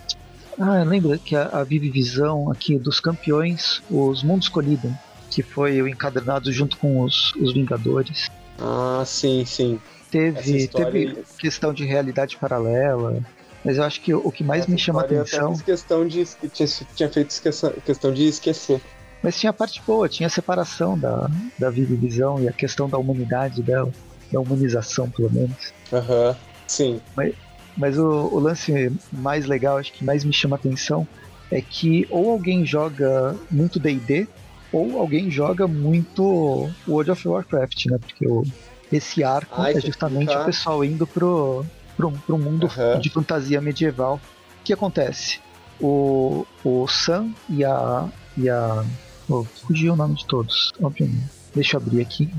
Ah, 0.59 0.83
lembra 0.83 1.17
que 1.17 1.35
a, 1.35 1.47
a 1.47 1.63
Vive 1.63 1.89
Visão 1.89 2.51
aqui 2.51 2.77
dos 2.77 2.99
campeões, 2.99 3.81
os 3.89 4.23
Mundos 4.23 4.49
Colidem, 4.49 4.97
que 5.29 5.43
foi 5.43 5.81
o 5.81 5.87
encadernado 5.87 6.51
junto 6.51 6.77
com 6.77 7.01
os, 7.01 7.33
os 7.35 7.53
Vingadores. 7.53 8.27
Ah, 8.59 9.03
sim, 9.05 9.45
sim. 9.45 9.79
Teve, 10.09 10.67
teve 10.67 11.23
questão 11.37 11.73
de 11.73 11.85
realidade 11.85 12.37
paralela. 12.37 13.21
Mas 13.63 13.77
eu 13.77 13.83
acho 13.83 14.01
que 14.01 14.13
o 14.13 14.31
que 14.31 14.43
mais 14.43 14.63
Essa 14.63 14.71
me 14.71 14.77
chama 14.77 15.01
atenção. 15.01 15.53
Até 15.53 15.63
questão 15.63 16.07
de, 16.07 16.23
tinha, 16.53 16.69
tinha 16.95 17.09
feito 17.09 17.41
questão 17.83 18.13
de 18.13 18.27
esquecer. 18.27 18.81
Mas 19.21 19.37
tinha 19.37 19.49
a 19.49 19.53
parte 19.53 19.81
boa, 19.85 20.07
tinha 20.07 20.27
a 20.27 20.29
separação 20.29 20.97
da, 20.97 21.29
da 21.57 21.69
vida 21.69 21.93
e 21.93 21.97
visão 21.97 22.41
e 22.41 22.47
a 22.47 22.53
questão 22.53 22.87
da 22.87 22.97
humanidade 22.97 23.61
dela, 23.61 23.91
da 24.31 24.39
humanização, 24.39 25.09
pelo 25.09 25.31
menos. 25.31 25.73
Aham, 25.91 26.29
uhum, 26.29 26.35
sim. 26.67 27.01
Mas, 27.15 27.33
mas 27.75 27.97
o, 27.97 28.07
o, 28.07 28.39
lance 28.39 28.91
mais 29.11 29.45
legal, 29.45 29.77
acho 29.77 29.91
que 29.91 30.05
mais 30.05 30.23
me 30.23 30.33
chama 30.33 30.55
atenção, 30.55 31.07
é 31.51 31.61
que 31.61 32.07
ou 32.09 32.31
alguém 32.31 32.65
joga 32.65 33.35
muito 33.51 33.79
DD, 33.79 34.27
ou 34.71 34.99
alguém 34.99 35.31
joga 35.31 35.67
muito 35.67 36.69
World 36.87 37.11
of 37.11 37.27
Warcraft, 37.27 37.85
né? 37.87 37.97
Porque 37.97 38.27
o, 38.27 38.43
esse 38.91 39.23
arco 39.23 39.61
Ai, 39.61 39.73
é 39.73 39.81
justamente 39.81 40.35
o 40.35 40.45
pessoal 40.45 40.83
indo 40.83 41.05
pro, 41.05 41.65
pro, 41.95 42.11
pro 42.11 42.37
mundo 42.37 42.67
uhum. 42.67 42.99
de 42.99 43.09
fantasia 43.09 43.61
medieval. 43.61 44.19
O 44.61 44.63
que 44.63 44.73
acontece? 44.73 45.39
O, 45.79 46.45
o 46.63 46.87
Sam 46.87 47.31
e 47.49 47.63
a. 47.63 48.09
E 48.37 48.49
a 48.49 48.83
oh, 49.29 49.43
fugiu 49.43 49.93
o 49.93 49.95
nome 49.95 50.15
de 50.15 50.25
todos, 50.25 50.71
obviamente. 50.81 51.29
Deixa 51.53 51.75
eu 51.75 51.81
abrir 51.81 52.01
aqui 52.01 52.29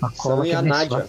a 0.00 0.10
cola. 0.10 0.42
Sam 0.42 0.46
e 0.46 0.52
a 0.52 0.62
Nadia. 0.62 1.06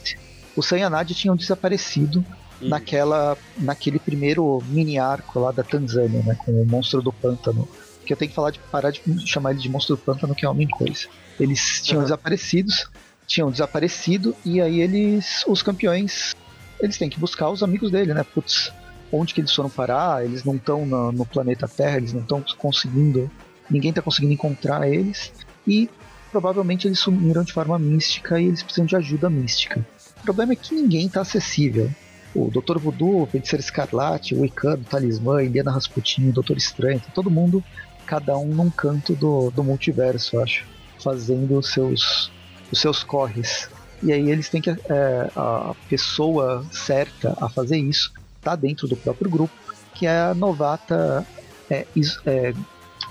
O 0.55 0.61
Sam 0.61 0.77
e 0.79 0.83
a 0.83 0.89
Nadia 0.89 1.15
tinham 1.15 1.35
desaparecido 1.35 2.23
naquela, 2.61 3.37
naquele 3.57 3.99
primeiro 3.99 4.61
mini 4.67 4.99
arco 4.99 5.39
lá 5.39 5.51
da 5.51 5.63
Tanzânia, 5.63 6.21
né? 6.23 6.35
Com 6.35 6.51
o 6.51 6.65
monstro 6.65 7.01
do 7.01 7.11
pântano. 7.11 7.67
Que 8.05 8.13
eu 8.13 8.17
tenho 8.17 8.29
que 8.29 8.35
falar 8.35 8.51
de 8.51 8.59
parar 8.59 8.91
de 8.91 9.01
chamar 9.25 9.51
ele 9.51 9.59
de 9.59 9.69
monstro 9.69 9.95
do 9.95 10.01
pântano, 10.01 10.35
que 10.35 10.45
é 10.45 10.49
uma 10.49 10.67
coisa. 10.67 11.07
Eles 11.39 11.81
tinham 11.81 11.99
uhum. 11.99 12.05
desaparecidos, 12.05 12.89
tinham 13.25 13.51
desaparecido, 13.51 14.35
e 14.45 14.61
aí 14.61 14.81
eles, 14.81 15.43
os 15.47 15.61
campeões, 15.61 16.35
eles 16.79 16.97
têm 16.97 17.09
que 17.09 17.19
buscar 17.19 17.49
os 17.49 17.63
amigos 17.63 17.91
dele, 17.91 18.13
né? 18.13 18.23
Putz, 18.23 18.71
onde 19.11 19.33
que 19.33 19.41
eles 19.41 19.53
foram 19.53 19.69
parar? 19.69 20.25
Eles 20.25 20.43
não 20.43 20.55
estão 20.55 20.85
no, 20.85 21.11
no 21.11 21.25
planeta 21.25 21.67
Terra, 21.67 21.97
eles 21.97 22.13
não 22.13 22.21
estão 22.21 22.43
conseguindo. 22.57 23.29
Ninguém 23.69 23.89
está 23.89 24.01
conseguindo 24.01 24.33
encontrar 24.33 24.87
eles. 24.87 25.31
E 25.65 25.89
provavelmente 26.31 26.87
eles 26.87 26.99
sumiram 26.99 27.43
de 27.43 27.53
forma 27.53 27.77
mística 27.79 28.39
e 28.39 28.47
eles 28.47 28.61
precisam 28.63 28.85
de 28.85 28.95
ajuda 28.95 29.29
mística. 29.29 29.85
O 30.19 30.23
problema 30.23 30.53
é 30.53 30.55
que 30.55 30.73
ninguém 30.73 31.05
está 31.05 31.21
acessível 31.21 31.89
o 32.35 32.49
Dr. 32.49 32.79
Voodoo, 32.79 33.21
o 33.21 33.25
Feiticeiro 33.25 33.63
Escarlate, 33.63 34.33
o 34.33 34.41
Wiccan, 34.41 34.75
o 34.75 34.83
Talismã, 34.83 35.43
Indiana 35.43 35.71
Rasputin, 35.71 36.29
o 36.29 36.33
Doutor 36.33 36.57
Estranho, 36.57 36.99
tá 36.99 37.07
todo 37.13 37.29
mundo, 37.29 37.63
cada 38.05 38.37
um 38.37 38.47
num 38.47 38.69
canto 38.69 39.15
do, 39.15 39.51
do 39.51 39.63
multiverso, 39.63 40.39
acho, 40.41 40.65
fazendo 41.01 41.57
os 41.57 41.71
seus, 41.71 42.31
os 42.71 42.79
seus 42.79 43.03
corres. 43.03 43.69
E 44.01 44.11
aí 44.11 44.29
eles 44.29 44.49
têm 44.49 44.61
que. 44.61 44.69
É, 44.69 45.29
a 45.35 45.73
pessoa 45.89 46.65
certa 46.71 47.35
a 47.39 47.49
fazer 47.49 47.77
isso 47.77 48.11
tá 48.41 48.55
dentro 48.55 48.87
do 48.87 48.97
próprio 48.97 49.29
grupo, 49.29 49.53
que 49.95 50.05
é 50.05 50.19
a 50.19 50.33
novata 50.33 51.25
é, 51.69 51.87
is, 51.95 52.19
é, 52.25 52.53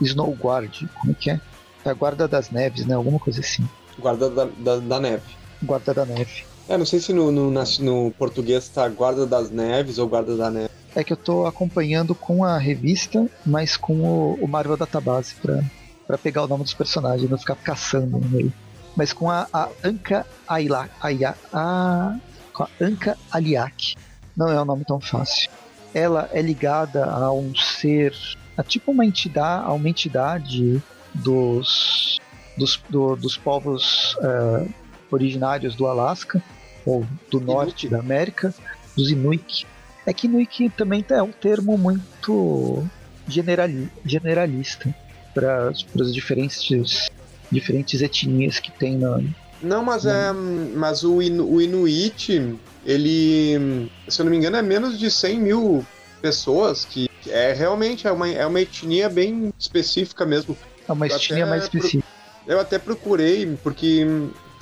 Snowguard, 0.00 0.88
como 1.00 1.12
é 1.12 1.14
que 1.14 1.30
é? 1.30 1.40
É 1.84 1.90
a 1.90 1.94
Guarda 1.94 2.28
das 2.28 2.50
Neves, 2.50 2.86
né? 2.86 2.94
Alguma 2.94 3.18
coisa 3.18 3.40
assim. 3.40 3.68
Guarda 3.98 4.30
da, 4.30 4.44
da, 4.44 4.76
da 4.76 5.00
Neve. 5.00 5.36
Guarda 5.62 5.94
da 5.94 6.04
Neve. 6.04 6.44
É, 6.68 6.78
não 6.78 6.86
sei 6.86 7.00
se 7.00 7.12
no, 7.12 7.30
no, 7.30 7.50
no 7.50 8.10
português 8.12 8.68
tá 8.68 8.88
Guarda 8.88 9.26
das 9.26 9.50
Neves 9.50 9.98
ou 9.98 10.08
Guarda 10.08 10.36
da 10.36 10.50
Neve. 10.50 10.70
É 10.94 11.02
que 11.02 11.12
eu 11.12 11.16
tô 11.16 11.46
acompanhando 11.46 12.14
com 12.14 12.44
a 12.44 12.58
revista, 12.58 13.26
mas 13.44 13.76
com 13.76 14.02
o, 14.02 14.34
o 14.34 14.46
Marvel 14.46 14.76
Database 14.76 15.34
pra, 15.36 15.62
pra 16.06 16.18
pegar 16.18 16.44
o 16.44 16.48
nome 16.48 16.64
dos 16.64 16.74
personagens, 16.74 17.28
não 17.30 17.38
ficar 17.38 17.56
caçando 17.56 18.18
no 18.18 18.28
meio. 18.28 18.52
Mas 18.94 19.12
com 19.12 19.30
a, 19.30 19.48
a 19.52 19.70
Anka 19.82 20.26
Aya, 20.46 21.34
a, 21.52 22.16
com 22.52 22.62
a 22.64 22.68
Anka 22.80 23.16
Aliak. 23.30 23.96
Não 24.36 24.48
é 24.48 24.60
um 24.60 24.64
nome 24.64 24.84
tão 24.84 25.00
fácil. 25.00 25.50
Ela 25.94 26.28
é 26.32 26.42
ligada 26.42 27.04
a 27.06 27.32
um 27.32 27.54
ser, 27.54 28.14
a 28.56 28.62
tipo 28.62 28.92
uma 28.92 29.04
entidade, 29.04 29.66
a 29.66 29.72
uma 29.72 29.88
entidade 29.88 30.82
dos, 31.14 32.18
dos, 32.56 32.82
do, 32.88 33.16
dos 33.16 33.36
povos 33.36 34.14
uh, 34.16 34.68
originários 35.14 35.74
do 35.74 35.86
Alasca, 35.86 36.42
ou 36.84 37.06
do 37.30 37.40
norte 37.40 37.88
da 37.88 37.98
América, 37.98 38.54
dos 38.96 39.10
Inuit. 39.10 39.66
É 40.06 40.12
que 40.12 40.26
Inuit 40.26 40.70
também 40.70 41.04
é 41.08 41.22
um 41.22 41.30
termo 41.30 41.78
muito 41.78 42.84
generali 43.28 43.88
generalista 44.04 44.94
para 45.32 45.68
as 45.68 46.12
diferentes, 46.12 47.08
diferentes 47.50 48.02
etnias 48.02 48.58
que 48.58 48.70
tem 48.70 48.98
na. 48.98 49.20
Não, 49.62 49.84
mas, 49.84 50.04
é, 50.04 50.32
mas 50.32 51.04
o, 51.04 51.22
Inu, 51.22 51.48
o 51.48 51.62
Inuit, 51.62 52.58
ele, 52.84 53.88
se 54.08 54.20
eu 54.20 54.24
não 54.24 54.30
me 54.30 54.36
engano, 54.36 54.56
é 54.56 54.62
menos 54.62 54.98
de 54.98 55.08
100 55.08 55.40
mil 55.40 55.86
pessoas, 56.20 56.84
que 56.84 57.08
é 57.28 57.52
realmente 57.52 58.06
é 58.06 58.12
uma, 58.12 58.28
é 58.28 58.44
uma 58.44 58.60
etnia 58.60 59.08
bem 59.08 59.52
específica 59.56 60.26
mesmo. 60.26 60.56
É 60.88 60.92
uma 60.92 61.06
etnia 61.06 61.46
mais 61.46 61.64
específica. 61.64 62.04
Eu 62.44 62.58
até 62.58 62.76
procurei, 62.76 63.56
porque 63.62 64.04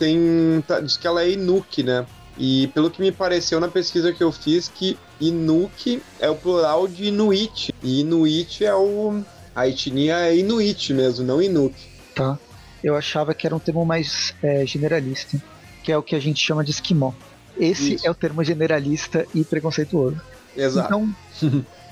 tem. 0.01 0.65
Tá, 0.67 0.81
diz 0.81 0.97
que 0.97 1.07
ela 1.07 1.23
é 1.23 1.31
Inuk, 1.31 1.83
né? 1.83 2.07
E 2.39 2.69
pelo 2.69 2.91
que 2.91 3.03
me 3.03 3.13
pareceu 3.13 3.61
na 3.61 3.69
pesquisa 3.69 4.13
que 4.13 4.25
eu 4.25 4.33
fiz, 4.33 4.67
que 4.67 4.99
Inuk 5.21 6.03
é 6.19 6.31
o 6.31 6.35
plural 6.35 6.89
de 6.89 7.05
Inuit. 7.05 7.73
E 7.83 8.01
Inuit 8.01 8.65
é 8.65 8.75
o. 8.75 9.23
A 9.55 9.69
etnia 9.69 10.17
é 10.21 10.37
Inuit 10.37 10.95
mesmo, 10.95 11.25
não 11.25 11.43
Inuk. 11.43 11.75
Tá. 12.15 12.39
Eu 12.83 12.97
achava 12.97 13.35
que 13.35 13.47
era 13.47 13.55
um 13.55 13.59
termo 13.59 13.85
mais 13.85 14.35
é, 14.43 14.65
generalista, 14.65 15.41
que 15.85 15.93
é 15.93 15.99
o 15.99 16.03
que 16.03 16.17
a 16.17 16.21
gente 16.21 16.41
chama 16.41 16.65
de 16.65 16.71
esquimó. 16.71 17.13
Esse 17.59 17.95
Isso. 17.95 18.07
é 18.07 18.11
o 18.11 18.15
termo 18.15 18.43
generalista 18.43 19.27
e 19.35 19.45
preconceituoso. 19.45 20.19
Exato. 20.57 20.87
Então, 20.89 21.15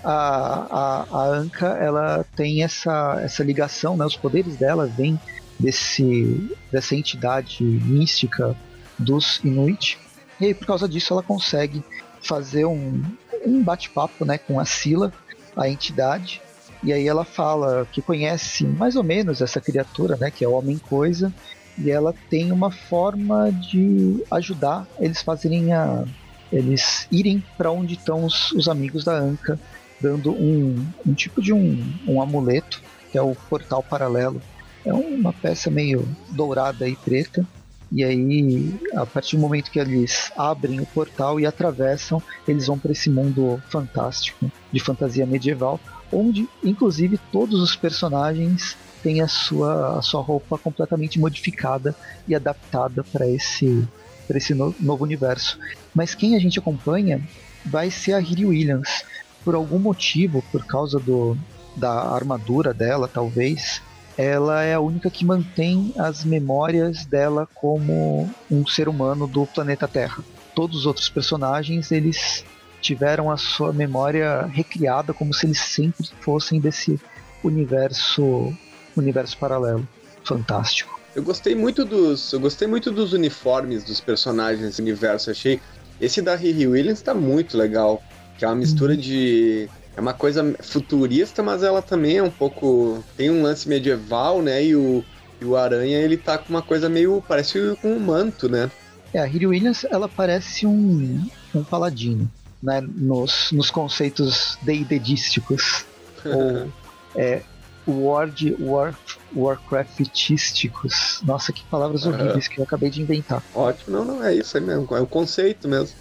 a, 0.02 0.66
a, 0.70 1.06
a 1.10 1.26
Anka, 1.36 1.66
ela 1.66 2.24
tem 2.34 2.62
essa, 2.62 3.20
essa 3.22 3.44
ligação, 3.44 3.98
né? 3.98 4.06
Os 4.06 4.16
poderes 4.16 4.56
dela 4.56 4.86
vêm 4.86 5.20
desse, 5.58 6.56
dessa 6.70 6.94
entidade 6.94 7.62
mística 7.62 8.56
dos 8.98 9.40
Inuit. 9.44 9.98
E 10.40 10.46
aí, 10.46 10.54
por 10.54 10.66
causa 10.66 10.88
disso, 10.88 11.12
ela 11.12 11.22
consegue 11.22 11.82
fazer 12.22 12.64
um, 12.64 13.02
um 13.44 13.62
bate-papo 13.62 14.24
né, 14.24 14.38
com 14.38 14.60
a 14.60 14.64
Sila, 14.64 15.12
a 15.56 15.68
entidade. 15.68 16.40
E 16.82 16.92
aí 16.92 17.08
ela 17.08 17.24
fala 17.24 17.86
que 17.90 18.00
conhece 18.00 18.64
mais 18.64 18.94
ou 18.94 19.02
menos 19.02 19.40
essa 19.40 19.60
criatura, 19.60 20.16
né, 20.16 20.30
que 20.30 20.44
é 20.44 20.48
o 20.48 20.52
Homem-Coisa, 20.52 21.32
e 21.76 21.90
ela 21.90 22.14
tem 22.28 22.52
uma 22.52 22.70
forma 22.70 23.50
de 23.52 24.22
ajudar 24.30 24.86
eles 24.98 25.22
fazerem 25.22 25.72
a 25.72 26.04
eles 26.50 27.06
irem 27.10 27.44
para 27.56 27.70
onde 27.70 27.94
estão 27.94 28.24
os, 28.24 28.52
os, 28.52 28.68
amigos 28.68 29.04
da 29.04 29.12
Anka, 29.12 29.60
dando 30.00 30.32
um, 30.32 30.86
um 31.06 31.12
tipo 31.12 31.42
de 31.42 31.52
um, 31.52 31.94
um 32.06 32.22
amuleto, 32.22 32.82
que 33.12 33.18
é 33.18 33.22
o 33.22 33.34
portal 33.34 33.82
paralelo, 33.82 34.40
é 34.88 34.92
uma 34.92 35.32
peça 35.32 35.70
meio 35.70 36.08
dourada 36.30 36.88
e 36.88 36.96
preta. 36.96 37.46
E 37.90 38.04
aí, 38.04 38.74
a 38.94 39.06
partir 39.06 39.36
do 39.36 39.42
momento 39.42 39.70
que 39.70 39.78
eles 39.78 40.30
abrem 40.36 40.80
o 40.80 40.86
portal 40.86 41.40
e 41.40 41.46
atravessam, 41.46 42.22
eles 42.46 42.66
vão 42.66 42.78
para 42.78 42.92
esse 42.92 43.08
mundo 43.08 43.62
fantástico 43.70 44.50
de 44.70 44.80
fantasia 44.80 45.24
medieval, 45.24 45.80
onde 46.12 46.46
inclusive 46.62 47.18
todos 47.32 47.60
os 47.62 47.74
personagens 47.74 48.76
tem 49.02 49.20
a 49.20 49.28
sua, 49.28 49.98
a 49.98 50.02
sua 50.02 50.20
roupa 50.20 50.58
completamente 50.58 51.18
modificada 51.18 51.94
e 52.26 52.34
adaptada 52.34 53.02
para 53.04 53.26
esse, 53.26 53.86
esse 54.30 54.54
no, 54.54 54.74
novo 54.80 55.04
universo. 55.04 55.58
Mas 55.94 56.14
quem 56.14 56.36
a 56.36 56.38
gente 56.38 56.58
acompanha 56.58 57.22
vai 57.64 57.90
ser 57.90 58.12
a 58.12 58.18
Riri 58.18 58.44
Williams. 58.44 59.04
Por 59.44 59.54
algum 59.54 59.78
motivo, 59.78 60.42
por 60.52 60.66
causa 60.66 60.98
do, 60.98 61.38
da 61.76 61.92
armadura 62.12 62.74
dela, 62.74 63.08
talvez, 63.08 63.80
ela 64.18 64.64
é 64.64 64.74
a 64.74 64.80
única 64.80 65.08
que 65.08 65.24
mantém 65.24 65.94
as 65.96 66.24
memórias 66.24 67.06
dela 67.06 67.48
como 67.54 68.28
um 68.50 68.66
ser 68.66 68.88
humano 68.88 69.28
do 69.28 69.46
planeta 69.46 69.86
Terra. 69.86 70.24
Todos 70.56 70.80
os 70.80 70.86
outros 70.86 71.08
personagens, 71.08 71.92
eles 71.92 72.44
tiveram 72.80 73.30
a 73.30 73.36
sua 73.36 73.72
memória 73.72 74.42
recriada 74.46 75.14
como 75.14 75.32
se 75.32 75.46
eles 75.46 75.60
sempre 75.60 76.10
fossem 76.20 76.58
desse 76.60 77.00
universo 77.44 78.52
universo 78.96 79.38
paralelo. 79.38 79.86
Fantástico. 80.24 80.98
Eu 81.14 81.22
gostei 81.22 81.54
muito 81.54 81.84
dos, 81.84 82.32
eu 82.32 82.40
gostei 82.40 82.66
muito 82.66 82.90
dos 82.90 83.12
uniformes 83.12 83.84
dos 83.84 84.00
personagens 84.00 84.64
nesse 84.64 84.82
universo. 84.82 85.30
Achei 85.30 85.60
esse 86.00 86.20
da 86.20 86.34
Riri 86.34 86.66
Williams 86.66 87.00
tá 87.00 87.14
muito 87.14 87.56
legal, 87.56 88.02
que 88.36 88.44
é 88.44 88.48
uma 88.48 88.56
mistura 88.56 88.94
uhum. 88.94 88.98
de 88.98 89.68
é 89.98 90.00
uma 90.00 90.14
coisa 90.14 90.54
futurista, 90.60 91.42
mas 91.42 91.64
ela 91.64 91.82
também 91.82 92.18
é 92.18 92.22
um 92.22 92.30
pouco 92.30 93.02
tem 93.16 93.30
um 93.30 93.42
lance 93.42 93.68
medieval, 93.68 94.40
né? 94.40 94.64
E 94.64 94.76
o, 94.76 95.04
e 95.40 95.44
o 95.44 95.56
Aranha 95.56 95.98
ele 95.98 96.16
tá 96.16 96.38
com 96.38 96.50
uma 96.50 96.62
coisa 96.62 96.88
meio 96.88 97.20
parece 97.26 97.76
com 97.82 97.94
um 97.94 97.98
manto, 97.98 98.48
né? 98.48 98.70
É, 99.12 99.18
a 99.18 99.24
Riri 99.24 99.48
Williams 99.48 99.84
ela 99.90 100.08
parece 100.08 100.64
um 100.64 101.28
um 101.52 101.64
paladino, 101.64 102.30
né? 102.62 102.80
Nos, 102.80 103.50
nos 103.50 103.72
conceitos 103.72 104.56
deidedísticos 104.62 105.84
ou 106.24 106.72
é, 107.16 107.42
Word, 107.84 108.56
War, 108.60 108.96
Warcraftísticos. 109.34 111.20
Nossa, 111.24 111.52
que 111.52 111.64
palavras 111.64 112.04
uhum. 112.04 112.12
horríveis 112.12 112.46
que 112.46 112.60
eu 112.60 112.62
acabei 112.62 112.88
de 112.88 113.02
inventar. 113.02 113.42
Ótimo, 113.52 113.96
não, 113.96 114.04
não 114.04 114.24
é 114.24 114.32
isso 114.32 114.56
aí 114.56 114.62
mesmo, 114.62 114.86
é 114.96 115.00
o 115.00 115.06
conceito 115.08 115.66
mesmo. 115.66 115.96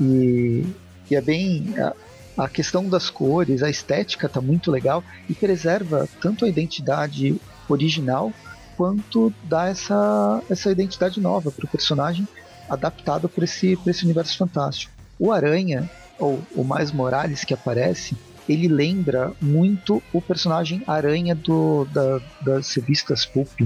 E, 0.00 0.64
e 1.10 1.16
é 1.16 1.20
bem. 1.20 1.74
A, 2.36 2.48
questão 2.48 2.88
das 2.88 3.08
cores, 3.08 3.62
a 3.62 3.70
estética 3.70 4.28
tá 4.28 4.40
muito 4.40 4.70
legal 4.70 5.04
e 5.28 5.34
preserva 5.34 6.08
tanto 6.20 6.44
a 6.44 6.48
identidade 6.48 7.40
original 7.68 8.32
quanto 8.76 9.32
dá 9.44 9.66
essa, 9.66 10.42
essa 10.50 10.70
identidade 10.70 11.20
nova 11.20 11.50
para 11.50 11.64
o 11.64 11.68
personagem 11.68 12.26
adaptado 12.68 13.28
para 13.28 13.44
esse, 13.44 13.78
esse 13.86 14.04
universo 14.04 14.36
fantástico. 14.36 14.92
O 15.18 15.30
Aranha, 15.32 15.88
ou 16.18 16.42
o 16.54 16.64
Mais 16.64 16.90
Morales 16.90 17.44
que 17.44 17.54
aparece, 17.54 18.16
ele 18.48 18.68
lembra 18.68 19.32
muito 19.40 20.02
o 20.12 20.20
personagem 20.20 20.82
Aranha 20.86 21.34
do, 21.34 21.86
da, 21.86 22.20
das 22.42 22.72
revistas 22.74 23.24
Pulp, 23.24 23.60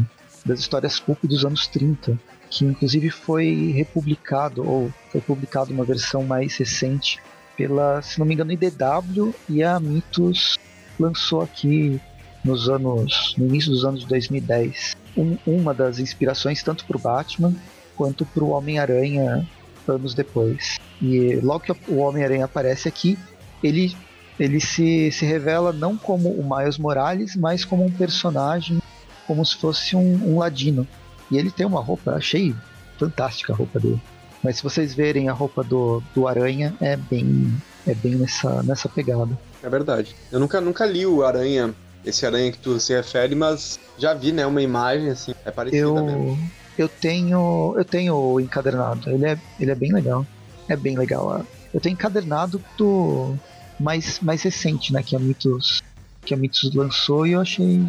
das 0.44 0.60
histórias 0.60 1.00
Pulp 1.00 1.24
dos 1.24 1.44
anos 1.44 1.66
30, 1.66 2.18
que 2.50 2.64
inclusive 2.64 3.10
foi 3.10 3.72
republicado, 3.74 4.66
ou 4.66 4.92
foi 5.10 5.20
publicado 5.20 5.72
uma 5.72 5.84
versão 5.84 6.22
mais 6.22 6.56
recente 6.56 7.20
pela, 7.58 8.00
se 8.00 8.20
não 8.20 8.24
me 8.24 8.34
engano, 8.34 8.52
IDW 8.52 9.34
e 9.48 9.64
a 9.64 9.80
Mitos 9.80 10.56
lançou 10.98 11.42
aqui 11.42 12.00
nos 12.44 12.68
anos, 12.68 13.34
no 13.36 13.46
início 13.46 13.72
dos 13.72 13.84
anos 13.84 14.04
2010, 14.04 14.96
um, 15.16 15.36
uma 15.44 15.74
das 15.74 15.98
inspirações 15.98 16.62
tanto 16.62 16.86
para 16.86 16.96
o 16.96 17.00
Batman 17.00 17.52
quanto 17.96 18.24
para 18.24 18.44
o 18.44 18.50
Homem-Aranha 18.50 19.44
anos 19.88 20.14
depois. 20.14 20.78
E 21.02 21.36
logo 21.36 21.60
que 21.60 21.72
o 21.90 21.98
Homem-Aranha 21.98 22.44
aparece 22.44 22.86
aqui, 22.86 23.18
ele 23.62 23.94
ele 24.38 24.60
se, 24.60 25.10
se 25.10 25.26
revela 25.26 25.72
não 25.72 25.96
como 25.96 26.28
o 26.30 26.48
Miles 26.48 26.78
Morales, 26.78 27.34
mas 27.34 27.64
como 27.64 27.84
um 27.84 27.90
personagem, 27.90 28.80
como 29.26 29.44
se 29.44 29.56
fosse 29.56 29.96
um, 29.96 30.32
um 30.32 30.38
ladino. 30.38 30.86
E 31.28 31.36
ele 31.36 31.50
tem 31.50 31.66
uma 31.66 31.82
roupa, 31.82 32.12
achei 32.12 32.54
fantástica 32.96 33.52
a 33.52 33.56
roupa 33.56 33.80
dele. 33.80 34.00
Mas 34.42 34.56
se 34.56 34.62
vocês 34.62 34.94
verem 34.94 35.28
a 35.28 35.32
roupa 35.32 35.64
do, 35.64 36.02
do 36.14 36.28
Aranha, 36.28 36.74
é 36.80 36.96
bem, 36.96 37.52
é 37.86 37.94
bem 37.94 38.14
nessa, 38.14 38.62
nessa 38.62 38.88
pegada. 38.88 39.38
É 39.62 39.68
verdade. 39.68 40.14
Eu 40.30 40.38
nunca, 40.38 40.60
nunca 40.60 40.86
li 40.86 41.04
o 41.06 41.24
Aranha, 41.24 41.74
esse 42.04 42.24
Aranha 42.24 42.52
que 42.52 42.58
tu 42.58 42.78
se 42.78 42.94
refere, 42.94 43.34
mas 43.34 43.78
já 43.98 44.14
vi, 44.14 44.32
né, 44.32 44.46
uma 44.46 44.62
imagem 44.62 45.10
assim, 45.10 45.34
é 45.44 45.50
parecida 45.50 45.82
eu, 45.82 45.94
mesmo. 45.94 46.50
Eu 46.76 46.88
tenho, 46.88 47.74
eu 47.76 47.84
tenho 47.84 48.14
o 48.14 48.40
encadernado, 48.40 49.10
ele 49.10 49.26
é, 49.26 49.38
ele 49.58 49.70
é 49.70 49.74
bem 49.74 49.92
legal. 49.92 50.24
É 50.68 50.76
bem 50.76 50.96
legal. 50.96 51.44
Eu 51.72 51.80
tenho 51.80 51.94
encadernado 51.94 52.62
do 52.76 53.34
mais, 53.80 54.20
mais 54.20 54.42
recente, 54.42 54.92
né? 54.92 55.02
Que 55.02 55.16
a 55.16 55.18
Mitos, 55.18 55.82
que 56.24 56.34
a 56.34 56.36
Mitos 56.36 56.74
lançou 56.74 57.26
e 57.26 57.32
eu 57.32 57.40
achei. 57.40 57.84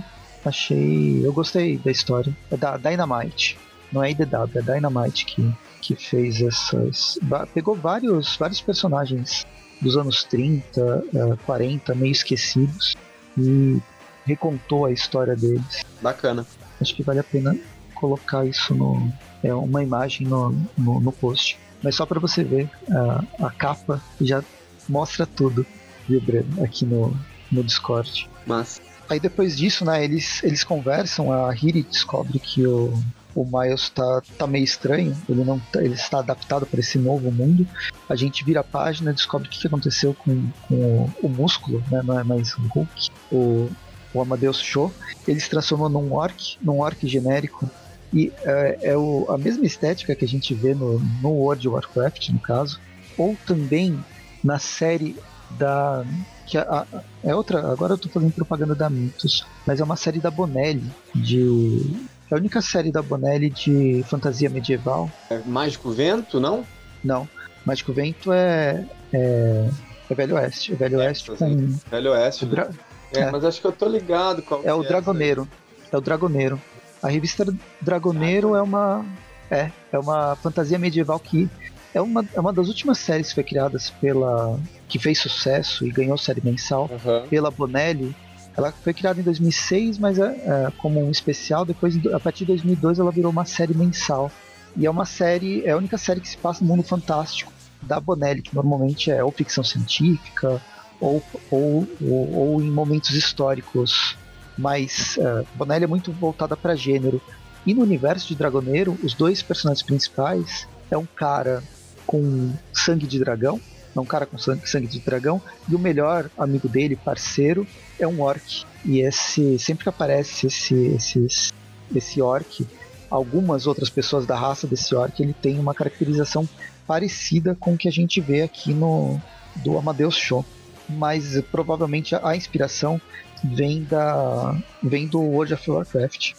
Achei. 0.46 1.26
Eu 1.26 1.34
gostei 1.34 1.78
da 1.78 1.92
história. 1.92 2.36
É 2.50 2.56
da 2.56 2.78
Dynamite. 2.78 3.58
Não 3.92 4.04
é 4.04 4.12
IDW, 4.12 4.50
é 4.56 4.62
Dynamite 4.62 5.26
que, 5.26 5.54
que 5.82 5.96
fez 5.96 6.42
essas. 6.42 7.20
Pegou 7.54 7.76
vários, 7.76 8.36
vários 8.38 8.62
personagens 8.62 9.46
dos 9.82 9.98
anos 9.98 10.24
30, 10.24 11.04
40, 11.46 11.96
meio 11.96 12.12
esquecidos, 12.12 12.96
e 13.38 13.80
recontou 14.26 14.86
a 14.86 14.92
história 14.92 15.36
deles. 15.36 15.84
Bacana. 16.02 16.46
Acho 16.80 16.96
que 16.96 17.04
vale 17.04 17.20
a 17.20 17.24
pena 17.24 17.58
colocar 17.96 18.46
isso 18.46 18.74
no. 18.74 19.12
É 19.42 19.54
uma 19.54 19.82
imagem 19.82 20.28
no, 20.28 20.52
no, 20.78 21.00
no 21.00 21.12
post. 21.12 21.58
Mas 21.82 21.96
só 21.96 22.06
para 22.06 22.20
você 22.20 22.44
ver, 22.44 22.70
a, 22.92 23.46
a 23.48 23.52
capa 23.52 24.02
já 24.20 24.44
mostra 24.88 25.26
tudo 25.26 25.66
viu, 26.10 26.20
Breno? 26.20 26.64
Aqui 26.64 26.86
no, 26.86 27.16
no 27.52 27.64
Discord. 27.64 28.28
Mas. 28.46 28.82
Aí 29.08 29.20
depois 29.20 29.58
disso, 29.58 29.86
né, 29.86 30.04
eles, 30.04 30.44
eles 30.44 30.64
conversam, 30.64 31.32
a 31.32 31.52
Hiri 31.54 31.82
descobre 31.82 32.38
que 32.38 32.66
o, 32.66 32.94
o 33.42 33.46
Miles 33.46 33.88
tá, 33.90 34.22
tá 34.38 34.46
meio 34.46 34.66
estranho, 34.66 35.16
ele 35.30 35.46
não 35.46 35.58
tá, 35.60 35.82
ele 35.82 35.94
está 35.94 36.20
adaptado 36.20 36.66
para 36.66 36.82
esse 36.82 36.98
novo 36.98 37.32
mundo. 37.32 37.66
A 38.10 38.16
gente 38.16 38.44
vira 38.44 38.60
a 38.60 38.64
página, 38.64 39.14
descobre 39.14 39.48
o 39.48 39.52
que, 39.52 39.60
que 39.62 39.68
aconteceu 39.68 40.14
com, 40.14 40.50
com 40.68 40.76
o, 40.76 41.12
o, 41.24 41.30
músculo, 41.30 41.82
né, 41.90 42.02
não 42.04 42.20
é 42.20 42.24
mais 42.24 42.54
o 42.56 42.62
Hulk, 42.68 43.10
o, 43.32 43.70
o 44.14 44.22
Amadeus 44.22 44.60
Show. 44.60 44.94
Ele 45.26 45.40
se 45.40 45.50
transformou 45.50 45.88
num 45.88 46.14
orc, 46.14 46.58
num 46.62 46.80
orc 46.80 47.08
genérico. 47.08 47.70
E 48.12 48.34
é, 48.44 48.80
é 48.82 48.98
o, 48.98 49.26
a 49.30 49.38
mesma 49.38 49.66
estética 49.66 50.14
que 50.16 50.26
a 50.26 50.28
gente 50.28 50.54
vê 50.54 50.74
no, 50.74 51.00
no 51.22 51.30
World 51.30 51.66
of 51.70 51.76
Warcraft, 51.76 52.30
no 52.30 52.40
caso, 52.40 52.78
ou 53.18 53.38
também 53.46 54.04
na 54.44 54.60
série 54.60 55.16
da 55.52 56.06
que 56.46 56.58
a, 56.58 56.64
a, 56.64 57.04
é 57.24 57.34
outra, 57.34 57.72
agora 57.72 57.94
eu 57.94 57.98
tô 57.98 58.10
fazendo 58.10 58.34
propaganda 58.34 58.74
da 58.74 58.90
Mitos, 58.90 59.46
mas 59.66 59.80
é 59.80 59.84
uma 59.84 59.96
série 59.96 60.20
da 60.20 60.32
Bonelli 60.32 60.92
de 61.16 61.96
é 62.30 62.36
a 62.36 62.38
única 62.38 62.62
série 62.62 62.92
da 62.92 63.02
Bonelli 63.02 63.50
de 63.50 64.04
fantasia 64.08 64.50
medieval. 64.50 65.12
É 65.30 65.40
Mágico 65.46 65.92
Vento, 65.92 66.40
não? 66.40 66.66
Não. 67.04 67.28
Mágico 67.66 67.94
Vento 67.94 68.32
é 68.32 68.86
é, 69.14 69.70
é 70.10 70.16
Velho 70.16 70.36
Oeste, 70.36 70.74
é 70.74 70.76
Velho 70.76 71.02
é, 71.02 71.08
Oeste 71.08 71.32
com 71.32 71.78
Velho 71.90 72.12
Oeste. 72.12 72.46
Dra... 72.46 72.66
Né? 72.66 72.74
É, 73.14 73.20
é, 73.22 73.32
mas 73.32 73.44
acho 73.44 73.60
que 73.60 73.68
eu 73.68 73.72
tô 73.72 73.88
ligado 73.88 74.42
qual 74.44 74.62
É 74.64 74.74
o 74.74 74.84
é 74.84 74.88
Dragoneiro. 74.88 75.48
É 75.92 75.98
o 75.98 76.02
Dragoneiro. 76.02 76.62
A 77.02 77.10
revista 77.10 77.46
Dragoneiro 77.82 78.54
ah, 78.54 78.60
é 78.60 78.62
uma 78.62 79.06
é, 79.50 79.72
é 79.92 79.98
uma 79.98 80.36
fantasia 80.36 80.78
medieval 80.78 81.20
que 81.20 81.50
é 81.94 82.02
uma, 82.02 82.24
é 82.36 82.40
uma 82.40 82.54
das 82.54 82.68
últimas 82.68 83.00
séries 83.00 83.30
que 83.30 83.36
foi 83.36 83.44
criadas 83.44 83.90
pela. 83.90 84.60
que 84.88 85.00
fez 85.00 85.20
sucesso 85.20 85.86
e 85.86 85.92
ganhou 85.92 86.18
série 86.18 86.42
mensal 86.44 86.90
uhum. 86.92 87.28
pela 87.28 87.50
Bonelli. 87.50 88.16
Ela 88.60 88.74
foi 88.74 88.94
criada 88.94 89.22
em 89.22 89.24
2006, 89.24 89.98
mas 89.98 90.20
é, 90.20 90.26
é, 90.26 90.72
como 90.78 91.02
um 91.02 91.10
especial. 91.10 91.64
Depois, 91.64 91.96
a 92.14 92.20
partir 92.20 92.40
de 92.40 92.48
2002, 92.48 93.00
ela 93.00 93.10
virou 93.10 93.32
uma 93.32 93.46
série 93.46 93.74
mensal. 93.74 94.30
E 94.76 94.86
é 94.86 94.92
uma 94.92 95.06
série, 95.06 95.64
é 95.64 95.72
a 95.72 95.78
única 95.78 95.98
série 95.98 96.20
que 96.20 96.28
se 96.28 96.36
passa 96.36 96.62
no 96.62 96.68
mundo 96.68 96.84
fantástico 96.84 97.54
da 97.82 98.02
Bonelli, 98.02 98.42
que 98.42 98.54
normalmente 98.54 99.10
é 99.10 99.24
ou 99.24 99.32
ficção 99.32 99.64
científica 99.64 100.62
ou, 101.00 101.24
ou, 101.50 101.88
ou, 102.02 102.36
ou 102.36 102.62
em 102.62 102.70
momentos 102.70 103.12
históricos. 103.12 104.18
Mas 104.58 105.18
uh, 105.18 105.48
Bonelli 105.56 105.86
é 105.86 105.88
muito 105.88 106.12
voltada 106.12 106.58
para 106.58 106.76
gênero. 106.76 107.22
E 107.66 107.74
no 107.74 107.82
universo 107.82 108.28
de 108.28 108.36
Dragoneiro, 108.36 109.00
os 109.02 109.14
dois 109.14 109.42
personagens 109.42 109.84
principais 109.84 110.68
é 110.92 110.98
um 110.98 111.06
cara 111.06 111.64
com 112.06 112.52
sangue 112.74 113.08
de 113.08 113.20
dragão, 113.20 113.62
é 113.96 114.00
um 114.00 114.06
cara 114.06 114.26
com 114.26 114.38
sangue, 114.38 114.70
sangue 114.70 114.88
de 114.88 115.00
dragão, 115.00 115.42
e 115.68 115.76
o 115.76 115.80
melhor 115.80 116.30
amigo 116.38 116.68
dele, 116.68 116.96
parceiro, 116.96 117.66
é 118.00 118.08
um 118.08 118.22
orc. 118.22 118.66
E 118.86 119.00
esse 119.00 119.58
sempre 119.60 119.84
que 119.84 119.90
aparece 119.90 120.48
esse, 120.48 120.76
esse, 120.96 121.54
esse 121.96 122.22
orc, 122.22 122.66
algumas 123.10 123.68
outras 123.68 123.90
pessoas 123.90 124.26
da 124.26 124.36
raça 124.36 124.68
desse 124.68 124.94
orc, 124.96 125.20
ele 125.22 125.34
tem 125.34 125.60
uma 125.60 125.74
caracterização 125.74 126.48
parecida 126.86 127.56
com 127.60 127.74
o 127.74 127.78
que 127.78 127.88
a 127.88 127.92
gente 127.92 128.22
vê 128.22 128.42
aqui 128.42 128.74
no 128.74 129.20
do 129.58 129.78
Amadeus 129.78 130.16
Show. 130.16 130.46
Mas 130.88 131.40
provavelmente 131.52 132.16
a, 132.16 132.30
a 132.30 132.36
inspiração 132.36 133.00
vem 133.44 133.84
da 133.84 134.56
vem 134.82 135.08
do 135.08 135.22
World 135.22 135.54
of 135.54 135.70
Warcraft. 135.70 136.34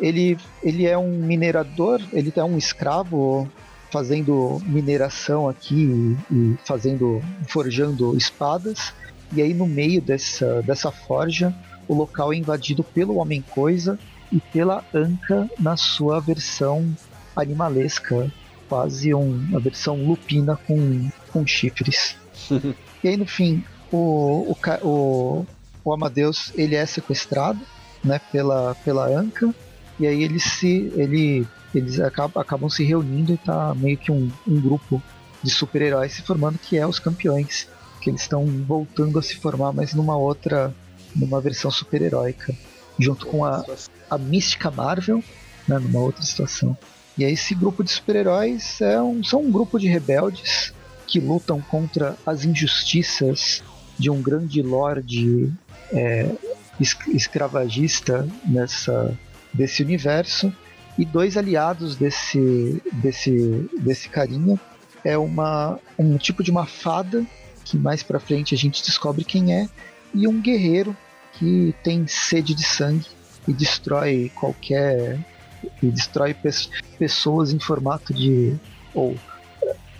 Ele, 0.00 0.38
ele 0.62 0.86
é 0.86 0.96
um 0.96 1.10
minerador, 1.10 2.00
ele 2.12 2.32
é 2.34 2.44
um 2.44 2.56
escravo 2.56 3.50
fazendo 3.90 4.60
mineração 4.66 5.48
aqui 5.48 6.16
e 6.30 6.56
fazendo 6.64 7.22
forjando 7.48 8.16
espadas. 8.16 8.92
E 9.32 9.42
aí 9.42 9.52
no 9.52 9.66
meio 9.66 10.00
dessa, 10.00 10.62
dessa 10.62 10.90
forja, 10.90 11.54
o 11.86 11.94
local 11.94 12.32
é 12.32 12.36
invadido 12.36 12.82
pelo 12.82 13.16
Homem-Coisa 13.16 13.98
e 14.32 14.40
pela 14.40 14.84
Anka 14.94 15.48
na 15.58 15.76
sua 15.76 16.20
versão 16.20 16.94
animalesca, 17.34 18.30
quase 18.68 19.14
um, 19.14 19.30
uma 19.30 19.60
versão 19.60 19.96
lupina 19.96 20.56
com, 20.56 21.08
com 21.32 21.46
chifres. 21.46 22.16
e 23.02 23.08
aí 23.08 23.16
no 23.16 23.26
fim, 23.26 23.64
o, 23.90 24.52
o, 24.52 24.56
o, 24.82 25.46
o 25.84 25.92
Amadeus 25.92 26.52
ele 26.54 26.74
é 26.74 26.84
sequestrado 26.84 27.60
né, 28.04 28.20
pela, 28.30 28.74
pela 28.84 29.06
Anka, 29.06 29.54
e 29.98 30.06
aí 30.06 30.22
ele 30.22 30.38
se, 30.38 30.92
ele, 30.94 31.46
eles 31.74 32.00
acabam, 32.00 32.40
acabam 32.40 32.70
se 32.70 32.84
reunindo 32.84 33.32
e 33.32 33.36
tá 33.36 33.74
meio 33.74 33.96
que 33.96 34.10
um, 34.10 34.30
um 34.46 34.60
grupo 34.60 35.02
de 35.42 35.50
super-heróis 35.50 36.12
se 36.12 36.22
formando 36.22 36.58
que 36.58 36.76
é 36.76 36.86
os 36.86 36.98
campeões, 36.98 37.68
que 38.00 38.10
eles 38.10 38.22
estão 38.22 38.44
voltando 38.66 39.18
a 39.18 39.22
se 39.22 39.36
formar, 39.36 39.72
mas 39.72 39.94
numa 39.94 40.16
outra, 40.16 40.74
numa 41.14 41.40
versão 41.40 41.70
super-heróica, 41.70 42.54
junto 42.98 43.26
com 43.26 43.44
a, 43.44 43.64
a 44.10 44.18
Mística 44.18 44.70
Marvel, 44.70 45.22
né, 45.66 45.78
numa 45.78 46.00
outra 46.00 46.22
situação. 46.22 46.76
E 47.16 47.24
aí 47.24 47.32
esse 47.32 47.54
grupo 47.54 47.84
de 47.84 47.90
super-heróis 47.90 48.80
é 48.80 49.00
um, 49.00 49.22
são 49.22 49.42
um 49.42 49.50
grupo 49.50 49.78
de 49.78 49.88
rebeldes 49.88 50.72
que 51.06 51.18
lutam 51.18 51.60
contra 51.60 52.16
as 52.24 52.44
injustiças 52.44 53.62
de 53.98 54.10
um 54.10 54.22
grande 54.22 54.62
lorde 54.62 55.52
é, 55.92 56.30
escravagista 57.08 58.28
nessa 58.46 59.16
desse 59.52 59.82
universo 59.82 60.52
e 60.98 61.04
dois 61.04 61.36
aliados 61.36 61.96
desse 61.96 62.82
desse 62.92 63.70
desse 63.78 64.08
carinha 64.08 64.60
é 65.04 65.16
uma 65.16 65.78
um 65.96 66.18
tipo 66.18 66.42
de 66.42 66.50
uma 66.50 66.66
fada 66.66 67.24
que 67.64 67.78
mais 67.78 68.02
para 68.02 68.18
frente 68.18 68.54
a 68.54 68.58
gente 68.58 68.82
descobre 68.82 69.24
quem 69.24 69.54
é 69.54 69.68
e 70.12 70.26
um 70.26 70.40
guerreiro 70.40 70.96
que 71.34 71.74
tem 71.84 72.06
sede 72.08 72.52
de 72.52 72.64
sangue 72.64 73.06
e 73.46 73.52
destrói 73.52 74.32
qualquer 74.34 75.18
e 75.80 75.86
destrói 75.86 76.34
pe 76.34 76.50
pessoas 76.98 77.52
em 77.52 77.60
formato 77.60 78.12
de 78.12 78.56
ou 78.92 79.16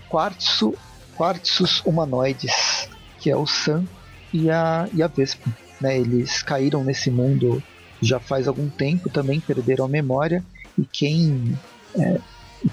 quartzo 0.09 0.75
quartzos 1.17 1.81
humanoides 1.87 2.89
que 3.21 3.31
é 3.31 3.37
o 3.37 3.47
Sam 3.47 3.85
e 4.33 4.51
a 4.51 4.89
e 4.93 5.01
a 5.01 5.07
Vespa 5.07 5.49
né? 5.81 5.97
Eles 5.97 6.43
caíram 6.43 6.83
nesse 6.83 7.09
mundo 7.09 7.63
já 8.03 8.19
faz 8.19 8.49
algum 8.49 8.69
tempo 8.69 9.09
também 9.09 9.39
perderam 9.39 9.85
a 9.85 9.89
memória 9.89 10.45
e 10.79 10.85
quem 10.85 11.59
é, 11.99 12.19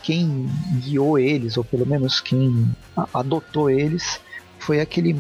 quem 0.04 0.50
guiou 0.82 1.18
eles 1.18 1.58
ou 1.58 1.64
pelo 1.64 1.86
menos 1.86 2.20
quem 2.20 2.70
adotou 3.14 3.70
eles 3.70 4.20
foi 4.60 4.80
aquele 4.80 5.20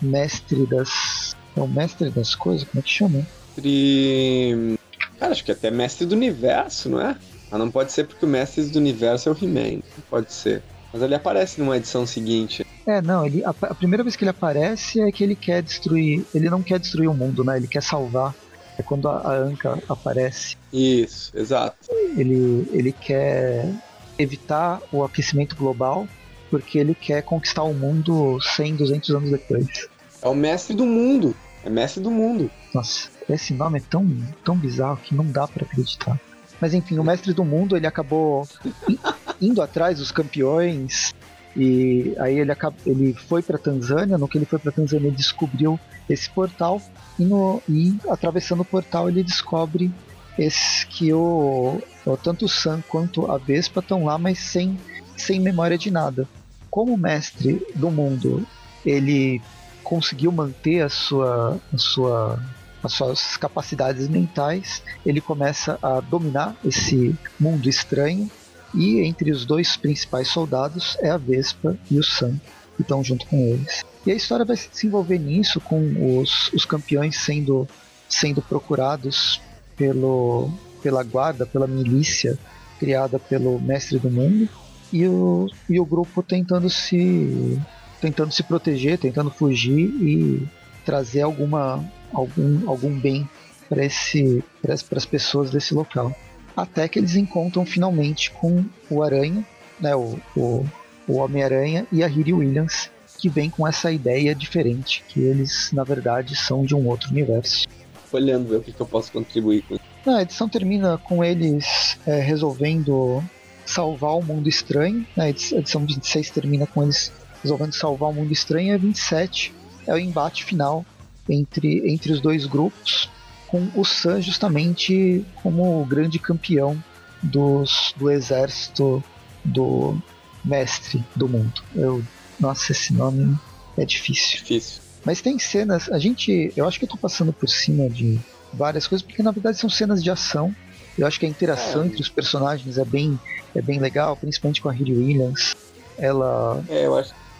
mestre 0.00 0.66
das 0.66 1.34
é 1.56 1.60
o 1.60 1.66
mestre 1.66 2.10
das 2.10 2.34
coisas 2.34 2.68
como 2.68 2.80
é 2.80 2.82
que 2.82 2.90
chama 2.90 3.26
mestre 3.56 4.78
cara 5.18 5.32
acho 5.32 5.44
que 5.44 5.52
até 5.52 5.70
mestre 5.70 6.06
do 6.06 6.14
universo 6.14 6.88
não 6.88 7.00
é 7.00 7.16
mas 7.50 7.60
não 7.60 7.70
pode 7.70 7.92
ser 7.92 8.04
porque 8.06 8.24
o 8.24 8.28
mestre 8.28 8.64
do 8.64 8.78
universo 8.78 9.28
é 9.28 9.32
o 9.32 9.36
He-Man 9.40 9.80
pode 10.10 10.32
ser 10.32 10.62
mas 10.92 11.02
ele 11.02 11.14
aparece 11.14 11.60
numa 11.60 11.76
edição 11.76 12.06
seguinte 12.06 12.66
é, 12.86 13.02
não, 13.02 13.26
ele, 13.26 13.44
a, 13.44 13.50
a, 13.50 13.74
primeira 13.74 14.04
vez 14.04 14.14
que 14.14 14.22
ele 14.22 14.30
aparece 14.30 15.00
é 15.00 15.10
que 15.10 15.24
ele 15.24 15.34
quer 15.34 15.60
destruir. 15.60 16.24
Ele 16.32 16.48
não 16.48 16.62
quer 16.62 16.78
destruir 16.78 17.08
o 17.08 17.14
mundo, 17.14 17.42
né? 17.42 17.56
Ele 17.56 17.66
quer 17.66 17.82
salvar 17.82 18.32
é 18.78 18.82
quando 18.82 19.08
a, 19.08 19.18
a 19.18 19.36
Anka 19.36 19.78
aparece. 19.88 20.56
Isso, 20.72 21.36
exato. 21.36 21.76
Ele, 22.16 22.68
ele 22.72 22.92
quer 22.92 23.70
evitar 24.18 24.80
o 24.92 25.04
aquecimento 25.04 25.56
global 25.56 26.06
porque 26.50 26.78
ele 26.78 26.94
quer 26.94 27.22
conquistar 27.22 27.64
o 27.64 27.74
mundo 27.74 28.38
100, 28.40 28.76
200 28.76 29.10
anos 29.10 29.30
depois. 29.30 29.88
É 30.22 30.28
o 30.28 30.34
mestre 30.34 30.74
do 30.74 30.86
mundo. 30.86 31.34
É 31.64 31.70
mestre 31.70 32.02
do 32.02 32.10
mundo. 32.10 32.50
Nossa, 32.72 33.08
esse 33.28 33.52
nome 33.52 33.78
é 33.78 33.82
tão, 33.90 34.06
tão 34.44 34.56
bizarro 34.56 34.98
que 34.98 35.14
não 35.14 35.26
dá 35.26 35.46
para 35.48 35.64
acreditar. 35.64 36.18
Mas 36.60 36.72
enfim, 36.72 36.98
o 36.98 37.04
mestre 37.04 37.32
do 37.32 37.44
mundo 37.44 37.76
ele 37.76 37.86
acabou 37.86 38.48
indo 39.40 39.60
atrás 39.60 39.98
dos 39.98 40.10
campeões 40.10 41.14
e 41.56 42.14
aí 42.18 42.38
ele, 42.38 42.52
ele 42.84 43.14
foi 43.14 43.42
para 43.42 43.56
Tanzânia. 43.56 44.18
No 44.18 44.28
que 44.28 44.36
ele 44.36 44.44
foi 44.44 44.58
para 44.58 44.70
Tanzânia, 44.70 45.06
ele 45.06 45.16
descobriu 45.16 45.80
esse 46.08 46.28
portal 46.28 46.80
e, 47.18 47.24
no, 47.24 47.62
e 47.68 47.96
atravessando 48.08 48.60
o 48.60 48.64
portal 48.64 49.08
ele 49.08 49.22
descobre 49.22 49.90
esse, 50.38 50.86
que 50.86 51.12
o, 51.12 51.80
o, 52.04 52.16
tanto 52.16 52.44
o 52.44 52.48
Sam 52.48 52.82
quanto 52.88 53.30
a 53.30 53.38
Vespa 53.38 53.80
estão 53.80 54.04
lá, 54.04 54.18
mas 54.18 54.38
sem, 54.38 54.78
sem 55.16 55.40
memória 55.40 55.78
de 55.78 55.90
nada. 55.90 56.28
Como 56.70 56.96
mestre 56.96 57.66
do 57.74 57.90
mundo, 57.90 58.46
ele 58.84 59.40
conseguiu 59.82 60.30
manter 60.30 60.82
a 60.82 60.88
sua, 60.90 61.58
a 61.72 61.78
sua, 61.78 62.42
as 62.82 62.92
suas 62.92 63.36
capacidades 63.36 64.08
mentais, 64.08 64.82
ele 65.06 65.20
começa 65.20 65.78
a 65.82 66.00
dominar 66.00 66.54
esse 66.64 67.14
mundo 67.40 67.66
estranho. 67.68 68.30
E 68.76 69.00
entre 69.00 69.30
os 69.30 69.46
dois 69.46 69.76
principais 69.76 70.28
soldados 70.28 70.96
é 71.00 71.10
a 71.10 71.16
Vespa 71.16 71.76
e 71.90 71.98
o 71.98 72.04
Sam, 72.04 72.38
que 72.76 72.82
estão 72.82 73.02
junto 73.02 73.26
com 73.26 73.38
eles. 73.38 73.82
E 74.04 74.12
a 74.12 74.14
história 74.14 74.44
vai 74.44 74.56
se 74.56 74.68
desenvolver 74.68 75.18
nisso, 75.18 75.60
com 75.60 76.20
os, 76.20 76.52
os 76.52 76.64
campeões 76.64 77.16
sendo, 77.16 77.66
sendo 78.08 78.42
procurados 78.42 79.40
pelo, 79.76 80.50
pela 80.82 81.02
guarda, 81.02 81.46
pela 81.46 81.66
milícia 81.66 82.38
criada 82.78 83.18
pelo 83.18 83.58
mestre 83.58 83.98
do 83.98 84.10
mundo, 84.10 84.48
e 84.92 85.06
o, 85.06 85.48
e 85.68 85.80
o 85.80 85.84
grupo 85.84 86.22
tentando 86.22 86.70
se 86.70 87.60
tentando 88.00 88.32
se 88.32 88.42
proteger, 88.42 88.98
tentando 88.98 89.30
fugir 89.30 89.88
e 90.02 90.46
trazer 90.84 91.22
alguma 91.22 91.82
algum, 92.12 92.68
algum 92.68 93.00
bem 93.00 93.28
para 93.68 93.84
esse 93.84 94.44
para 94.62 94.74
as 94.74 95.06
pessoas 95.06 95.50
desse 95.50 95.74
local. 95.74 96.14
Até 96.56 96.88
que 96.88 96.98
eles 96.98 97.14
encontram 97.16 97.66
finalmente 97.66 98.30
com 98.30 98.64
o 98.90 99.02
Aranha, 99.02 99.44
né, 99.78 99.94
o, 99.94 100.18
o, 100.34 100.66
o 101.06 101.16
Homem-Aranha 101.16 101.86
e 101.92 102.02
a 102.02 102.06
Riri 102.06 102.32
Williams, 102.32 102.90
que 103.18 103.28
vem 103.28 103.50
com 103.50 103.66
essa 103.66 103.92
ideia 103.92 104.34
diferente, 104.34 105.04
que 105.08 105.20
eles, 105.20 105.70
na 105.72 105.84
verdade, 105.84 106.34
são 106.34 106.64
de 106.64 106.74
um 106.74 106.88
outro 106.88 107.10
universo. 107.10 107.66
Olhando 108.12 108.48
ver 108.48 108.56
o 108.56 108.62
que, 108.62 108.72
que 108.72 108.80
eu 108.80 108.86
posso 108.86 109.12
contribuir 109.12 109.62
com 109.62 109.74
isso. 109.74 109.84
A 110.06 110.22
edição 110.22 110.48
termina 110.48 110.96
com 110.96 111.22
eles 111.24 111.98
é, 112.06 112.20
resolvendo 112.20 113.22
salvar 113.66 114.16
o 114.16 114.22
mundo 114.22 114.48
estranho. 114.48 115.04
A 115.18 115.28
edição 115.28 115.84
26 115.84 116.30
termina 116.30 116.66
com 116.66 116.84
eles 116.84 117.12
resolvendo 117.42 117.72
salvar 117.72 118.10
o 118.10 118.12
mundo 118.14 118.32
estranho. 118.32 118.68
E 118.68 118.72
a 118.72 118.78
27 118.78 119.52
é 119.86 119.92
o 119.92 119.98
embate 119.98 120.44
final 120.44 120.86
entre, 121.28 121.90
entre 121.90 122.12
os 122.12 122.20
dois 122.20 122.46
grupos, 122.46 123.10
com 123.56 123.80
o 123.80 123.84
Sam 123.84 124.20
justamente 124.20 125.24
como 125.42 125.80
o 125.80 125.84
grande 125.84 126.18
campeão 126.18 126.82
dos, 127.22 127.94
do 127.96 128.10
exército 128.10 129.02
do 129.44 129.96
mestre 130.44 131.04
do 131.14 131.28
mundo. 131.28 131.62
Eu 131.74 132.02
nossa, 132.38 132.72
esse 132.72 132.92
nome 132.92 133.36
é 133.78 133.84
difícil. 133.84 134.38
Difícil. 134.40 134.82
Mas 135.04 135.20
tem 135.22 135.38
cenas, 135.38 135.90
a 135.90 135.98
gente. 135.98 136.52
Eu 136.56 136.66
acho 136.66 136.78
que 136.78 136.84
eu 136.84 136.88
tô 136.88 136.96
passando 136.96 137.32
por 137.32 137.48
cima 137.48 137.88
de 137.88 138.18
várias 138.52 138.86
coisas, 138.86 139.06
porque 139.06 139.22
na 139.22 139.30
verdade 139.30 139.56
são 139.56 139.70
cenas 139.70 140.02
de 140.02 140.10
ação. 140.10 140.54
Eu 140.98 141.06
acho 141.06 141.18
que 141.18 141.26
a 141.26 141.28
interação 141.28 141.82
é. 141.82 141.86
entre 141.86 142.00
os 142.00 142.08
personagens 142.08 142.76
é 142.76 142.84
bem, 142.84 143.18
é 143.54 143.62
bem 143.62 143.78
legal, 143.78 144.16
principalmente 144.16 144.60
com 144.60 144.68
a 144.68 144.74
Hilly 144.74 144.94
Williams. 144.94 145.54
Ela. 145.96 146.62
É, 146.68 146.86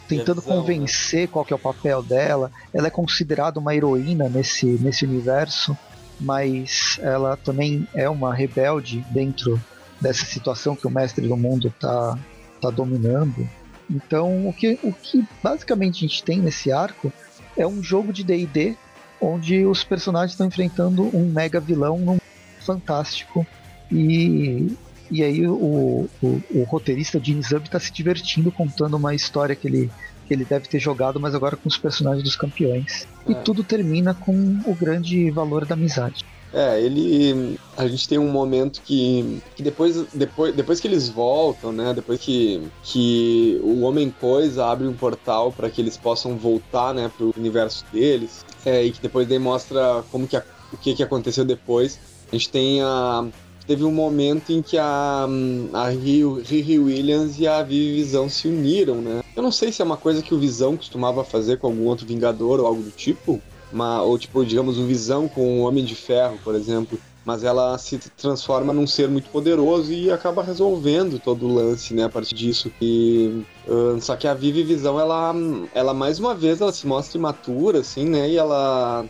tentando 0.07 0.41
visão, 0.41 0.57
convencer 0.57 1.21
né? 1.21 1.27
qual 1.27 1.45
que 1.45 1.53
é 1.53 1.55
o 1.55 1.59
papel 1.59 2.01
dela. 2.01 2.51
Ela 2.73 2.87
é 2.87 2.91
considerada 2.91 3.59
uma 3.59 3.75
heroína 3.75 4.29
nesse, 4.29 4.65
nesse 4.65 5.05
universo, 5.05 5.77
mas 6.19 6.99
ela 7.01 7.37
também 7.37 7.87
é 7.93 8.09
uma 8.09 8.33
rebelde 8.33 9.05
dentro 9.11 9.61
dessa 10.01 10.25
situação 10.25 10.75
que 10.75 10.87
o 10.87 10.91
mestre 10.91 11.27
do 11.27 11.37
mundo 11.37 11.73
tá, 11.79 12.17
tá 12.61 12.69
dominando. 12.69 13.47
Então, 13.89 14.47
o 14.47 14.53
que, 14.53 14.77
o 14.83 14.91
que 14.91 15.25
basicamente 15.41 15.97
a 15.97 16.07
gente 16.07 16.23
tem 16.23 16.39
nesse 16.39 16.71
arco 16.71 17.11
é 17.55 17.65
um 17.65 17.81
jogo 17.81 18.11
de 18.11 18.23
DD 18.23 18.75
onde 19.19 19.65
os 19.65 19.83
personagens 19.83 20.31
estão 20.31 20.47
enfrentando 20.47 21.03
um 21.15 21.31
mega 21.31 21.59
vilão 21.59 21.97
num 21.97 22.19
fantástico 22.59 23.47
e, 23.91 24.75
e 25.09 25.23
aí 25.23 25.47
o, 25.47 26.07
o, 26.21 26.41
o 26.51 26.63
roteirista 26.63 27.19
Jim 27.19 27.41
Zub 27.41 27.65
está 27.65 27.79
se 27.79 27.91
divertindo 27.91 28.51
contando 28.51 28.97
uma 28.97 29.15
história 29.15 29.55
que 29.55 29.67
ele, 29.67 29.91
que 30.27 30.33
ele 30.33 30.45
deve 30.45 30.67
ter 30.67 30.79
jogado, 30.79 31.19
mas 31.19 31.33
agora 31.33 31.55
com 31.55 31.67
os 31.67 31.77
personagens 31.77 32.23
dos 32.23 32.35
campeões. 32.35 33.07
E 33.31 33.35
tudo 33.35 33.63
termina 33.63 34.13
com 34.13 34.33
o 34.65 34.75
grande 34.75 35.29
valor 35.31 35.65
da 35.65 35.75
amizade. 35.75 36.25
É, 36.53 36.81
ele. 36.81 37.59
A 37.75 37.87
gente 37.87 38.07
tem 38.07 38.17
um 38.17 38.31
momento 38.31 38.81
que, 38.81 39.41
que 39.55 39.61
depois, 39.61 40.07
depois, 40.13 40.55
depois 40.55 40.79
que 40.79 40.87
eles 40.87 41.09
voltam, 41.09 41.71
né? 41.71 41.93
Depois 41.93 42.19
que, 42.19 42.61
que 42.83 43.59
o 43.61 43.81
Homem 43.81 44.09
Coisa 44.09 44.65
abre 44.65 44.87
um 44.87 44.93
portal 44.93 45.51
para 45.51 45.69
que 45.69 45.81
eles 45.81 45.97
possam 45.97 46.37
voltar, 46.37 46.93
né, 46.93 47.11
pro 47.15 47.33
universo 47.37 47.85
deles. 47.91 48.45
É, 48.65 48.83
e 48.83 48.91
que 48.91 49.01
depois 49.01 49.27
daí 49.27 49.39
mostra 49.39 50.03
como 50.09 50.27
que 50.27 50.37
a, 50.37 50.43
o 50.71 50.77
que, 50.77 50.95
que 50.95 51.03
aconteceu 51.03 51.43
depois. 51.43 51.99
A 52.31 52.35
gente 52.35 52.49
tem 52.49 52.81
a. 52.81 53.27
Teve 53.67 53.83
um 53.83 53.91
momento 53.91 54.51
em 54.53 54.61
que 54.61 54.77
a, 54.77 55.27
a 55.73 55.89
Riri 55.89 56.79
Williams 56.79 57.37
e 57.37 57.45
a 57.45 57.61
Vivi 57.61 57.95
Visão 57.95 58.29
se 58.29 58.47
uniram, 58.47 58.95
né? 59.01 59.21
Eu 59.35 59.43
não 59.43 59.51
sei 59.51 59.73
se 59.73 59.81
é 59.81 59.85
uma 59.85 59.97
coisa 59.97 60.21
que 60.21 60.33
o 60.33 60.39
Visão 60.39 60.77
costumava 60.77 61.21
fazer 61.23 61.57
com 61.57 61.67
algum 61.67 61.85
outro 61.85 62.07
Vingador 62.07 62.61
ou 62.61 62.65
algo 62.65 62.81
do 62.81 62.91
tipo, 62.91 63.41
uma, 63.71 64.01
ou 64.01 64.17
tipo, 64.17 64.45
digamos, 64.45 64.77
o 64.77 64.85
Visão 64.85 65.27
com 65.27 65.59
o 65.59 65.63
Homem 65.63 65.83
de 65.83 65.95
Ferro, 65.95 66.39
por 66.43 66.55
exemplo. 66.55 66.97
Mas 67.25 67.43
ela 67.43 67.77
se 67.77 67.97
transforma 68.15 68.71
num 68.71 68.87
ser 68.87 69.09
muito 69.09 69.29
poderoso 69.29 69.91
e 69.91 70.09
acaba 70.09 70.41
resolvendo 70.41 71.19
todo 71.19 71.45
o 71.45 71.53
lance, 71.53 71.93
né, 71.93 72.05
a 72.05 72.09
partir 72.09 72.33
disso. 72.33 72.71
E, 72.81 73.43
uh, 73.67 73.99
só 73.99 74.15
que 74.15 74.29
a 74.29 74.33
Vivi 74.33 74.63
Visão, 74.63 74.97
ela, 74.97 75.35
ela 75.75 75.93
mais 75.93 76.19
uma 76.19 76.33
vez, 76.33 76.61
ela 76.61 76.71
se 76.71 76.87
mostra 76.87 77.17
imatura, 77.17 77.79
assim, 77.79 78.05
né, 78.05 78.29
e 78.29 78.37
ela 78.37 79.05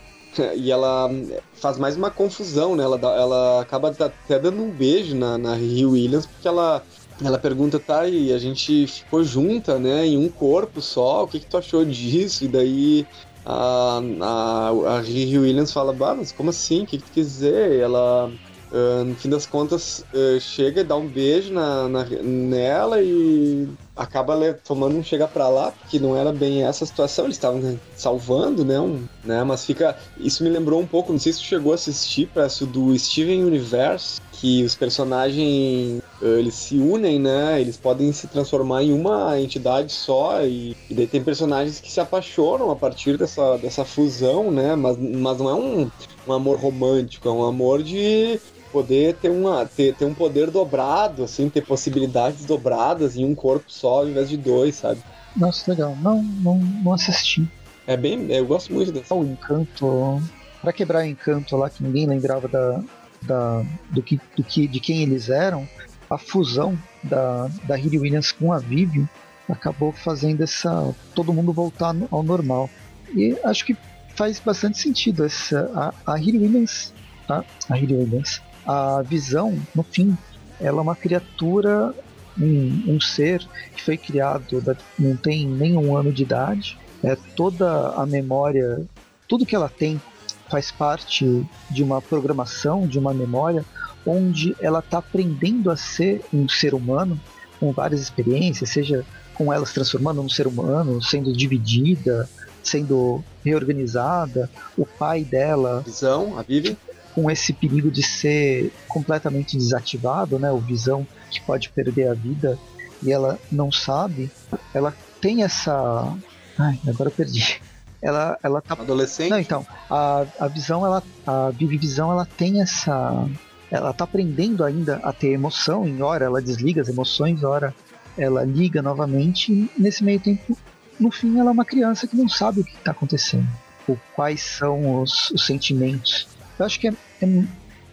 e 0.56 0.72
ela 0.72 1.10
faz 1.54 1.78
mais 1.78 1.96
uma 1.96 2.12
confusão, 2.12 2.76
né? 2.76 2.84
Ela, 2.84 2.98
ela 3.16 3.62
acaba 3.62 3.90
até 3.90 4.40
dando 4.40 4.64
um 4.64 4.72
beijo 4.72 5.16
na, 5.16 5.38
na 5.38 5.56
Rio 5.56 5.92
Williams, 5.92 6.26
porque 6.26 6.48
ela, 6.48 6.84
ela 7.24 7.38
pergunta, 7.40 7.80
tá, 7.80 8.08
e 8.08 8.32
a 8.34 8.38
gente 8.38 8.88
ficou 8.88 9.24
junta, 9.24 9.80
né? 9.80 10.06
Em 10.06 10.18
um 10.18 10.30
corpo 10.30 10.82
só, 10.82 11.24
o 11.24 11.28
que, 11.28 11.40
que 11.40 11.48
tu 11.48 11.58
achou 11.58 11.84
disso? 11.86 12.44
E 12.46 12.48
daí 12.48 13.08
a, 13.46 14.02
a, 14.22 14.70
a 14.98 15.02
Riri 15.02 15.40
Williams 15.40 15.72
fala, 15.72 15.94
bah, 15.94 16.16
mas 16.16 16.32
como 16.32 16.50
assim? 16.50 16.84
O 16.84 16.86
que, 16.86 16.98
que 16.98 17.04
tu 17.06 17.12
quer 17.12 17.22
dizer? 17.22 17.72
E 17.74 17.80
ela, 17.80 18.32
uh, 18.72 19.04
no 19.04 19.16
fim 19.16 19.30
das 19.30 19.46
contas, 19.46 20.04
uh, 20.14 20.40
chega 20.40 20.82
e 20.82 20.84
dá 20.84 20.96
um 20.96 21.08
beijo 21.08 21.54
na, 21.54 21.88
na 21.88 22.06
nela 22.06 23.02
e 23.02 23.68
acaba 23.96 24.54
tomando 24.66 24.96
um 24.96 25.04
chega 25.04 25.28
pra 25.28 25.48
lá, 25.50 25.72
porque 25.72 26.00
não 26.00 26.16
era 26.16 26.32
bem 26.32 26.64
essa 26.64 26.86
situação, 26.86 27.26
eles 27.26 27.38
estavam 27.38 27.80
salvando, 27.96 28.64
né, 28.64 28.80
um, 28.80 29.04
né? 29.24 29.44
Mas 29.44 29.66
fica. 29.66 29.98
Isso 30.20 30.44
me 30.44 30.50
lembrou 30.50 30.80
um 30.80 30.86
pouco, 30.86 31.12
não 31.12 31.20
sei 31.20 31.34
se 31.34 31.40
tu 31.40 31.46
chegou 31.46 31.72
a 31.72 31.76
assistir, 31.76 32.30
parece 32.34 32.66
do 32.66 32.98
Steven 32.98 33.44
Universe, 33.44 34.22
que 34.32 34.64
os 34.64 34.76
personagens 34.76 36.02
eles 36.22 36.56
se 36.56 36.78
unem, 36.78 37.20
né? 37.20 37.60
Eles 37.62 37.78
podem 37.78 38.12
se 38.12 38.28
transformar 38.28 38.84
em 38.84 38.94
uma 38.94 39.40
entidade 39.40 39.92
só 39.92 40.44
e, 40.44 40.76
e 40.90 40.94
daí 40.94 41.08
tem 41.08 41.24
personagens 41.24 41.80
que 41.80 41.92
se 41.92 42.00
apaixonam 42.00 42.72
a 42.72 42.76
partir 42.76 43.18
dessa, 43.18 43.58
dessa 43.58 43.86
fusão, 43.86 44.52
né? 44.52 44.76
Mas, 44.76 44.98
mas 44.98 45.38
não 45.38 45.50
é 45.50 45.54
um, 45.54 45.90
um 46.28 46.34
amor 46.34 46.60
romântico, 46.60 47.28
é 47.28 47.32
um 47.32 47.44
amor 47.44 47.84
de 47.84 48.40
poder 48.68 49.16
ter, 49.16 49.30
uma, 49.30 49.66
ter, 49.66 49.96
ter 49.96 50.06
um 50.06 50.14
poder 50.14 50.52
dobrado, 50.52 51.24
assim, 51.24 51.50
ter 51.50 51.66
possibilidades 51.66 52.46
dobradas 52.46 53.16
em 53.16 53.26
um 53.26 53.36
corpo 53.36 53.66
só 53.72 54.00
ao 54.00 54.10
invés 54.10 54.30
de 54.30 54.38
dois, 54.38 54.76
sabe? 54.76 55.02
Nossa, 55.36 55.72
legal. 55.72 55.96
Não, 56.02 56.22
não, 56.22 56.58
não 56.58 56.94
assisti. 56.94 57.48
É 57.86 57.96
bem. 57.96 58.32
Eu 58.32 58.46
gosto 58.46 58.74
muito 58.74 58.92
desse. 58.92 59.14
O 59.14 59.24
encanto. 59.24 60.22
Pra 60.62 60.74
quebrar 60.74 61.04
o 61.04 61.06
encanto 61.06 61.56
lá 61.56 61.70
que 61.70 61.84
ninguém 61.84 62.08
lembrava 62.08 62.48
da, 62.48 62.84
da, 63.22 63.64
do 63.92 64.02
que, 64.02 64.20
do 64.36 64.44
que, 64.44 64.68
de 64.68 64.80
quem 64.80 65.04
eles 65.04 65.30
eram, 65.30 65.68
a 66.10 66.18
fusão 66.18 66.78
da, 67.04 67.50
da 67.64 67.76
Riri 67.76 68.00
Williams 68.00 68.32
com 68.32 68.52
a 68.52 68.60
Vivian 68.60 69.08
acabou 69.50 69.92
fazendo 69.92 70.44
essa 70.44 70.94
todo 71.16 71.34
mundo 71.34 71.54
voltar 71.54 71.96
ao 72.12 72.24
normal. 72.24 72.70
E 73.16 73.38
acho 73.44 73.66
que 73.66 73.78
faz 74.16 74.40
bastante 74.40 74.78
sentido 74.80 75.24
essa 75.24 75.72
a, 75.76 76.14
a 76.14 76.16
Williams, 76.16 76.94
a, 77.30 77.44
a 77.70 77.76
Riri 77.76 77.94
Williams, 77.94 78.42
a 78.68 79.02
visão, 79.02 79.58
no 79.74 79.84
fim, 79.84 80.18
ela 80.60 80.80
é 80.80 80.82
uma 80.82 80.96
criatura, 80.96 81.94
um, 82.40 82.96
um 82.96 83.02
ser 83.02 83.48
que 83.76 83.84
foi 83.84 83.98
criado, 83.98 84.62
não 85.00 85.16
tem 85.16 85.48
nenhum 85.48 85.96
ano 85.96 86.12
de 86.12 86.24
idade, 86.24 86.78
é 87.04 87.16
toda 87.36 87.90
a 87.92 88.06
memória, 88.06 88.82
tudo 89.28 89.46
que 89.46 89.56
ela 89.56 89.70
tem 89.70 90.02
faz 90.50 90.72
parte 90.72 91.46
de 91.70 91.84
uma 91.84 92.02
programação, 92.02 92.88
de 92.88 92.98
uma 93.00 93.14
memória, 93.14 93.66
onde 94.06 94.56
ela 94.60 94.80
está 94.80 95.00
aprendendo 95.00 95.70
a 95.70 95.78
ser 95.78 96.24
um 96.34 96.48
ser 96.48 96.74
humano 96.74 97.20
com 97.60 97.72
várias 97.72 98.02
experiências, 98.02 98.70
seja 98.70 99.06
com 99.34 99.52
ela 99.52 99.66
se 99.66 99.74
transformando 99.74 100.22
num 100.22 100.30
ser 100.30 100.48
humano, 100.48 101.02
sendo 101.02 101.32
dividida, 101.34 102.30
sendo 102.64 103.24
reorganizada, 103.44 104.50
o 104.78 104.86
pai 104.86 105.24
dela. 105.24 105.82
Visão, 105.86 106.38
a 106.38 106.42
Vivi? 106.42 106.78
Com 107.18 107.32
esse 107.32 107.52
perigo 107.52 107.90
de 107.90 108.04
ser 108.04 108.72
completamente 108.88 109.58
desativado, 109.58 110.38
né? 110.38 110.52
O 110.52 110.60
Visão 110.60 111.06
que 111.32 111.42
pode 111.42 111.70
perder 111.70 112.10
a 112.10 112.14
vida 112.14 112.58
e 113.02 113.12
ela 113.12 113.40
não 113.52 113.72
sabe, 113.72 114.30
ela 114.74 114.94
tem 115.20 115.44
essa. 115.44 116.16
Ai, 116.58 116.80
agora 116.88 117.10
eu 117.10 117.14
perdi 117.14 117.60
ela 118.02 118.38
ela 118.44 118.62
tá 118.62 118.76
adolescente 118.76 119.30
não 119.30 119.40
então 119.40 119.66
a, 119.90 120.26
a 120.40 120.48
visão 120.48 120.86
ela 120.86 121.04
a 121.26 121.50
Vivi 121.50 121.78
Visão 121.78 122.12
ela 122.12 122.26
tem 122.26 122.62
essa 122.62 123.28
ela 123.72 123.94
tá 123.94 124.04
aprendendo 124.04 124.64
ainda 124.64 124.98
a 124.98 125.12
ter 125.12 125.32
emoção 125.32 125.88
em 125.88 126.02
hora 126.02 126.26
ela 126.26 126.42
desliga 126.42 126.82
as 126.82 126.90
emoções 126.90 127.44
hora 127.44 127.74
ela 128.18 128.44
liga 128.44 128.82
novamente 128.82 129.52
e 129.52 129.72
nesse 129.78 130.04
meio 130.04 130.20
tempo 130.20 130.58
no 131.00 131.12
fim 131.12 131.40
ela 131.40 131.50
é 131.50 131.54
uma 131.54 131.66
criança 131.66 132.08
que 132.08 132.16
não 132.16 132.30
sabe 132.30 132.62
o 132.62 132.64
que 132.64 132.76
está 132.76 132.92
acontecendo 132.92 133.48
ou 133.88 134.00
quais 134.16 134.42
são 134.42 135.02
os, 135.02 135.32
os, 135.32 135.46
sentimentos 135.46 136.28
eu 136.60 136.66
acho 136.66 136.80
que 136.80 136.88
é 136.88 136.94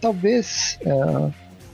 talvez 0.01 0.77
é, 0.81 0.89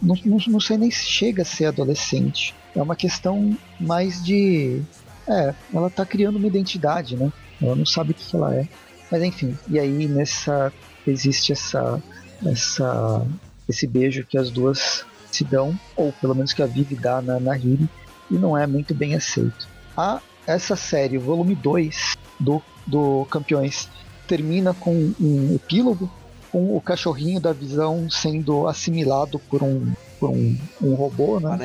não, 0.02 0.16
não, 0.26 0.38
não 0.48 0.60
sei 0.60 0.78
nem 0.78 0.92
se 0.92 1.06
chega 1.06 1.42
a 1.42 1.46
ser 1.46 1.66
adolescente 1.66 2.56
é 2.76 2.82
uma 2.82 2.96
questão 2.96 3.56
mais 3.80 4.24
de 4.24 4.82
é, 5.28 5.54
ela 5.74 5.88
está 5.88 6.06
criando 6.06 6.38
uma 6.38 6.48
identidade, 6.48 7.16
né? 7.16 7.32
Ela 7.62 7.76
não 7.76 7.86
sabe 7.86 8.12
o 8.12 8.14
que 8.14 8.36
ela 8.36 8.56
é. 8.56 8.68
Mas 9.12 9.22
enfim, 9.24 9.58
e 9.70 9.80
aí 9.80 10.08
nessa 10.08 10.72
existe 11.06 11.52
essa 11.52 12.02
essa 12.46 13.26
esse 13.68 13.86
beijo 13.86 14.26
que 14.26 14.38
as 14.38 14.50
duas 14.50 15.06
se 15.32 15.44
dão, 15.44 15.78
ou 15.96 16.12
pelo 16.14 16.36
menos 16.36 16.54
que 16.54 16.62
a 16.62 16.66
Vivi 16.66 16.96
dá 16.96 17.22
na, 17.22 17.40
na 17.40 17.58
Hiri, 17.58 17.88
e 18.30 18.34
não 18.36 18.58
é 18.58 18.68
muito 18.68 18.94
bem 18.94 19.16
aceito. 19.16 19.68
A, 19.96 20.20
essa 20.46 20.76
série, 20.76 21.18
o 21.18 21.22
volume 21.22 21.56
2 21.56 22.18
do, 22.40 22.62
do 22.86 23.26
Campeões, 23.30 23.88
termina 24.28 24.74
com 24.74 25.14
um 25.20 25.56
epílogo, 25.56 26.12
com 26.52 26.76
o 26.76 26.82
cachorrinho 26.82 27.40
da 27.40 27.54
visão 27.54 28.10
sendo 28.10 28.68
assimilado 28.68 29.40
por 29.40 29.64
um, 29.64 29.92
por 30.20 30.30
um, 30.30 30.58
um 30.82 30.94
robô, 30.94 31.40
né? 31.40 31.58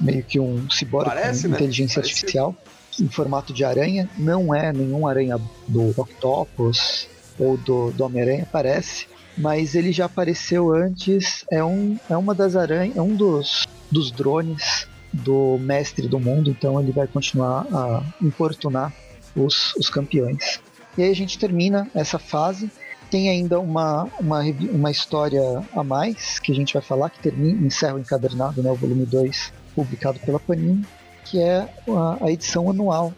meio 0.00 0.24
que 0.24 0.40
um 0.40 0.68
ciborgue 0.70 1.10
com 1.10 1.48
né? 1.48 1.56
inteligência 1.56 2.00
Parece 2.00 2.14
artificial 2.14 2.56
em 2.98 3.08
formato 3.08 3.52
de 3.52 3.64
aranha. 3.64 4.08
Não 4.16 4.54
é 4.54 4.72
nenhum 4.72 5.06
aranha 5.06 5.38
do 5.68 5.90
Octopus 6.00 7.06
ou 7.38 7.56
do, 7.56 7.90
do 7.92 8.04
Homem-Aranha, 8.04 8.46
parece. 8.50 9.06
Mas 9.36 9.74
ele 9.74 9.92
já 9.92 10.06
apareceu 10.06 10.72
antes. 10.72 11.44
É, 11.50 11.62
um, 11.62 11.98
é 12.08 12.16
uma 12.16 12.34
das 12.34 12.56
aranhas, 12.56 12.96
é 12.96 13.02
um 13.02 13.14
dos, 13.14 13.66
dos 13.90 14.10
drones 14.10 14.88
do 15.12 15.58
mestre 15.58 16.08
do 16.08 16.18
mundo. 16.18 16.50
Então 16.50 16.80
ele 16.80 16.92
vai 16.92 17.06
continuar 17.06 17.66
a 17.72 18.02
importunar 18.22 18.92
os, 19.36 19.74
os 19.76 19.88
campeões. 19.88 20.60
E 20.98 21.02
aí 21.02 21.10
a 21.10 21.14
gente 21.14 21.38
termina 21.38 21.88
essa 21.94 22.18
fase. 22.18 22.70
Tem 23.10 23.28
ainda 23.28 23.58
uma, 23.58 24.08
uma, 24.20 24.40
uma 24.72 24.90
história 24.90 25.42
a 25.74 25.82
mais 25.82 26.38
que 26.38 26.52
a 26.52 26.54
gente 26.54 26.74
vai 26.74 26.82
falar, 26.82 27.10
que 27.10 27.18
termina, 27.20 27.66
encerra 27.66 27.94
o 27.94 27.98
encadernado, 27.98 28.62
né, 28.62 28.70
o 28.70 28.76
volume 28.76 29.04
2, 29.04 29.52
publicado 29.74 30.18
pela 30.20 30.38
Panini 30.38 30.84
que 31.30 31.40
é 31.40 31.68
a, 31.88 32.24
a 32.24 32.30
edição 32.30 32.68
anual. 32.68 33.12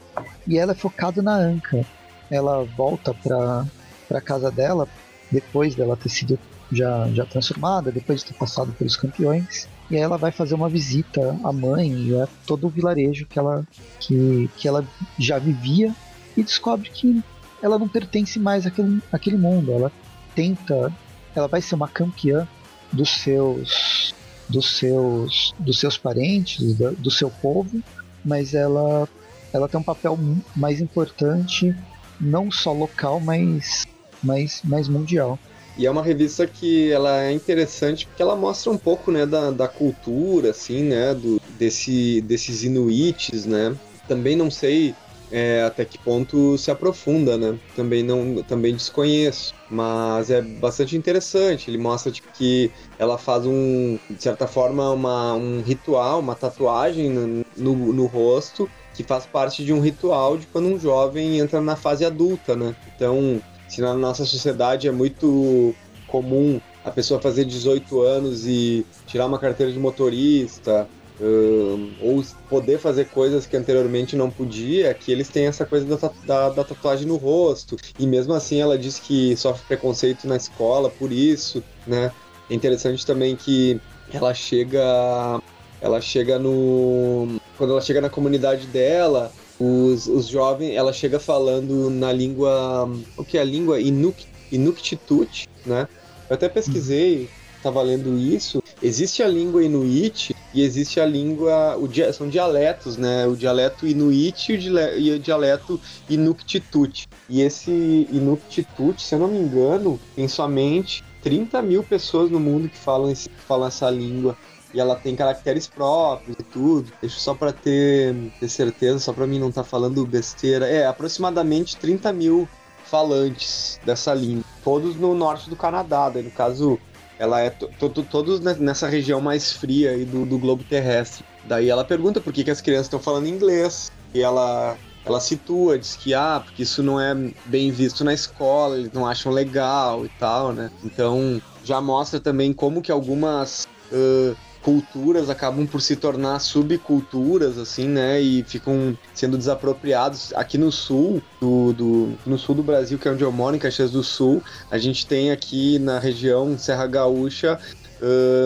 E 0.47 0.59
ela 0.59 0.73
é 0.73 0.75
focada 0.75 1.23
na 1.23 1.35
Anka. 1.35 1.85
Ela 2.31 2.65
volta 2.65 3.15
para 3.15 3.67
a 4.11 4.21
casa 4.21 4.51
dela, 4.51 4.87
depois 5.31 5.75
dela 5.75 5.97
ter 5.97 6.11
sido 6.11 6.39
já, 6.71 7.09
já 7.13 7.25
transformada, 7.25 7.91
depois 7.91 8.21
de 8.21 8.27
ter 8.27 8.35
passado 8.35 8.73
pelos 8.73 8.97
campeões. 8.97 9.67
E 9.91 9.97
aí 9.97 10.03
ela 10.03 10.19
vai 10.19 10.31
fazer 10.31 10.55
uma 10.55 10.69
visita 10.69 11.39
à 11.43 11.53
mãe 11.53 11.91
e 11.91 12.21
a 12.21 12.29
todo 12.47 12.67
o 12.67 12.71
vilarejo 12.71 13.27
que 13.27 13.39
ela, 13.39 13.67
que, 13.99 14.51
que 14.57 14.69
ela 14.69 14.85
já 15.19 15.39
vivia 15.39 15.95
e 16.37 16.43
descobre 16.43 16.91
que 16.91 17.23
ela 17.63 17.79
não 17.79 17.89
pertence 17.89 18.39
mais 18.39 18.67
àquele, 18.67 19.01
àquele 19.13 19.39
mundo. 19.39 19.73
Ela 19.73 19.93
tenta, 20.35 20.93
ela 21.35 21.47
vai 21.47 21.63
ser 21.63 21.77
uma 21.77 21.89
campeã 21.89 22.47
dos 22.93 23.09
seus 23.09 24.15
dos 24.49 24.77
seus 24.77 25.55
dos 25.59 25.79
seus 25.79 25.97
parentes, 25.97 26.75
do, 26.75 26.93
do 26.93 27.11
seu 27.11 27.31
povo, 27.31 27.81
mas 28.25 28.53
ela, 28.53 29.09
ela 29.53 29.69
tem 29.69 29.81
um 29.81 29.85
papel 29.85 30.19
mais 30.55 30.81
importante, 30.81 31.75
não 32.21 32.51
só 32.51 32.73
local, 32.73 33.21
mas, 33.21 33.87
mas, 34.23 34.61
mas 34.65 34.89
mundial. 34.89 35.39
E 35.77 35.87
é 35.87 35.91
uma 35.91 36.03
revista 36.03 36.47
que 36.47 36.91
ela 36.91 37.23
é 37.23 37.33
interessante 37.33 38.07
porque 38.07 38.21
ela 38.21 38.37
mostra 38.37 38.71
um 38.71 38.77
pouco, 38.77 39.11
né, 39.11 39.25
da, 39.25 39.51
da 39.51 39.67
cultura, 39.67 40.51
assim, 40.51 40.83
né, 40.83 41.15
do, 41.15 41.41
desse, 41.59 42.21
desses 42.21 42.63
inuites, 42.63 43.47
né. 43.47 43.75
Também 44.07 44.37
não 44.37 44.51
sei 44.51 44.95
é, 45.33 45.63
até 45.63 45.85
que 45.85 45.97
ponto 45.99 46.59
se 46.59 46.71
aprofunda, 46.71 47.39
né? 47.39 47.59
Também 47.75 48.03
não, 48.03 48.43
também 48.43 48.75
desconheço, 48.75 49.55
mas 49.71 50.31
é 50.31 50.43
bastante 50.43 50.95
interessante. 50.95 51.71
Ele 51.71 51.79
mostra 51.79 52.13
tipo, 52.13 52.29
que 52.35 52.71
ela 52.99 53.17
faz 53.17 53.47
um, 53.47 53.99
de 54.11 54.23
certa 54.23 54.47
forma, 54.47 54.91
uma, 54.91 55.33
um 55.33 55.63
ritual, 55.63 56.21
uma 56.21 56.35
tatuagem 56.35 57.09
no, 57.09 57.45
no, 57.57 57.93
no 57.93 58.07
rosto 58.07 58.71
que 58.95 59.03
faz 59.03 59.25
parte 59.25 59.65
de 59.65 59.73
um 59.73 59.81
ritual 59.81 60.37
de 60.37 60.47
quando 60.47 60.69
um 60.69 60.79
jovem 60.79 61.39
entra 61.39 61.63
na 61.63 61.77
fase 61.77 62.05
adulta, 62.05 62.55
né? 62.55 62.77
Então, 62.95 63.41
se 63.67 63.81
na 63.81 63.95
nossa 63.95 64.27
sociedade 64.27 64.87
é 64.87 64.93
muito 64.93 65.75
comum 66.07 66.61
a 66.85 66.91
pessoa 66.91 67.21
fazer 67.21 67.47
18 67.47 68.03
anos 68.03 68.47
e 68.47 68.85
tirar 69.07 69.27
uma 69.27 69.39
carteira 69.39 69.73
de 69.73 69.79
motorista, 69.79 70.87
uh, 71.23 71.91
ou 72.01 72.25
poder 72.49 72.79
fazer 72.79 73.07
coisas 73.07 73.47
que 73.47 73.57
anteriormente 73.57 74.17
não 74.17 74.31
podia, 74.31 74.93
que 74.93 75.13
eles 75.13 75.29
têm 75.29 75.47
essa 75.47 75.65
coisa 75.65 75.87
da, 75.87 76.11
da, 76.27 76.49
da, 76.51 76.65
tatuagem 76.65 77.07
no 77.07 77.17
rosto. 77.17 77.77
E 77.99 78.07
mesmo 78.07 78.35
assim 78.35 78.61
ela 78.61 78.77
diz 78.77 78.99
que 78.99 79.37
sofre 79.37 79.63
preconceito 79.69 80.27
na 80.27 80.37
escola 80.37 80.91
por 80.91 81.13
isso, 81.13 81.63
né? 81.87 82.13
É 82.51 82.55
interessante 82.55 83.07
também 83.07 83.37
que 83.37 83.81
ela 84.13 84.35
chega. 84.35 85.41
Ela 85.81 86.01
chega 86.01 86.39
no. 86.39 87.41
Quando 87.57 87.71
ela 87.71 87.81
chega 87.81 88.01
na 88.01 88.11
comunidade 88.11 88.67
dela, 88.67 89.33
os, 89.59 90.07
os 90.07 90.27
jovens, 90.27 90.75
ela 90.75 90.93
chega 90.93 91.19
falando 91.19 91.89
na 91.89 92.13
língua. 92.13 92.91
O 93.17 93.25
que 93.25 93.39
é 93.39 93.41
a 93.41 93.45
língua? 93.45 93.81
Inuk, 93.81 94.27
Inuktitut, 94.51 95.49
né? 95.65 95.89
Eu 96.29 96.35
até 96.35 96.49
pesquisei, 96.49 97.29
estava 97.57 97.83
lendo 97.83 98.19
isso. 98.19 98.63
Existe 98.83 99.23
a 99.23 99.29
língua 99.29 99.65
Inuit 99.65 100.32
e 100.55 100.63
existe 100.63 101.01
a 101.01 101.07
língua. 101.07 101.77
O, 101.77 101.89
são 102.13 102.29
dialetos, 102.29 102.97
né? 102.97 103.27
O 103.27 103.37
dialeto 103.37 103.87
Inuit 103.87 104.53
e 104.99 105.11
o 105.11 105.19
dialeto 105.19 105.81
Inuktitut. 106.09 107.09
E 107.29 107.41
esse 107.41 107.71
Inuktitut, 108.11 109.03
se 109.03 109.15
eu 109.15 109.19
não 109.19 109.29
me 109.29 109.39
engano, 109.39 109.99
tem 110.15 110.29
somente 110.29 111.05
30 111.23 111.63
mil 111.63 111.83
pessoas 111.83 112.31
no 112.31 112.41
mundo 112.41 112.69
que 112.69 112.77
falam, 112.77 113.11
esse, 113.11 113.29
falam 113.47 113.69
essa 113.69 113.89
língua 113.89 114.37
e 114.75 114.81
ela 114.81 114.97
tem 114.97 115.15
caracteres 115.15 115.67
próprios 115.67 116.37
e 116.39 116.43
tudo. 116.43 116.93
Deixa 117.01 117.19
só 117.19 117.35
para 117.35 117.53
ter, 117.53 118.15
ter 118.41 118.49
certeza, 118.49 118.99
só 118.99 119.13
para 119.13 119.27
mim 119.27 119.39
não 119.39 119.49
estar 119.49 119.63
tá 119.63 119.69
falando 119.69 120.05
besteira. 120.07 120.67
É, 120.67 120.87
aproximadamente 120.87 121.77
30 121.77 122.13
mil 122.13 122.49
falantes 122.85 123.81
dessa 123.87 124.13
língua, 124.13 124.45
todos 124.63 124.97
no 124.97 125.15
norte 125.15 125.49
do 125.49 125.57
Canadá. 125.57 126.11
Daí, 126.11 126.23
no 126.23 126.31
caso, 126.31 126.79
ela 127.23 127.41
é 127.41 127.51
todos 127.51 128.41
nessa 128.59 128.89
região 128.89 129.21
mais 129.21 129.53
fria 129.53 129.93
aí 129.93 130.05
do, 130.05 130.27
do 130.27 130.41
globo 130.41 130.65
terrestre. 130.65 131.25
Daí 131.45 131.71
ela 131.71 131.85
pergunta 131.85 132.21
por 132.21 132.33
que, 132.33 132.43
que 132.43 132.51
as 132.51 132.61
crianças 132.61 132.87
estão 132.87 132.99
falando 132.99 133.29
inglês. 133.29 133.93
E 134.13 134.21
ela 134.21 134.77
ela 135.05 135.21
situa, 135.21 135.79
diz 135.79 135.95
que 135.95 136.15
ah, 136.15 136.43
porque 136.45 136.65
isso 136.65 136.83
não 136.83 137.01
é 137.01 137.15
bem 137.47 137.71
visto 137.71 138.03
na 138.03 138.13
escola, 138.13 138.77
eles 138.77 138.93
não 138.93 139.07
acham 139.07 139.31
legal 139.31 140.05
e 140.05 140.09
tal, 140.09 140.53
né? 140.53 140.69
Então 140.83 141.41
já 141.63 141.81
mostra 141.81 142.19
também 142.19 142.53
como 142.53 142.83
que 142.83 142.91
algumas 142.91 143.69
uh, 143.93 144.37
culturas 144.63 145.29
acabam 145.29 145.67
por 145.67 145.81
se 145.81 145.97
tornar 145.97 146.39
subculturas, 146.39 147.59
assim, 147.59 147.89
né? 147.89 148.21
E 148.21 148.43
ficam 148.45 148.97
sendo 149.13 149.37
desapropriados. 149.37 150.33
Aqui 150.35 150.57
no 150.57 150.71
sul, 150.71 151.21
do, 151.41 151.73
do, 151.73 152.19
no 152.25 152.39
sul 152.39 152.55
do 152.55 152.63
Brasil, 152.63 152.99
que 152.99 153.09
é 153.09 153.11
onde 153.11 153.25
eu 153.25 153.33
moro, 153.33 153.57
em 153.57 153.59
Caxias 153.59 153.91
do 153.91 154.03
Sul, 154.03 154.43
a 154.71 154.79
gente 154.79 155.07
tem 155.07 155.31
aqui 155.31 155.79
na 155.79 155.99
região 155.99 156.57
Serra 156.57 156.87
Gaúcha 156.87 157.59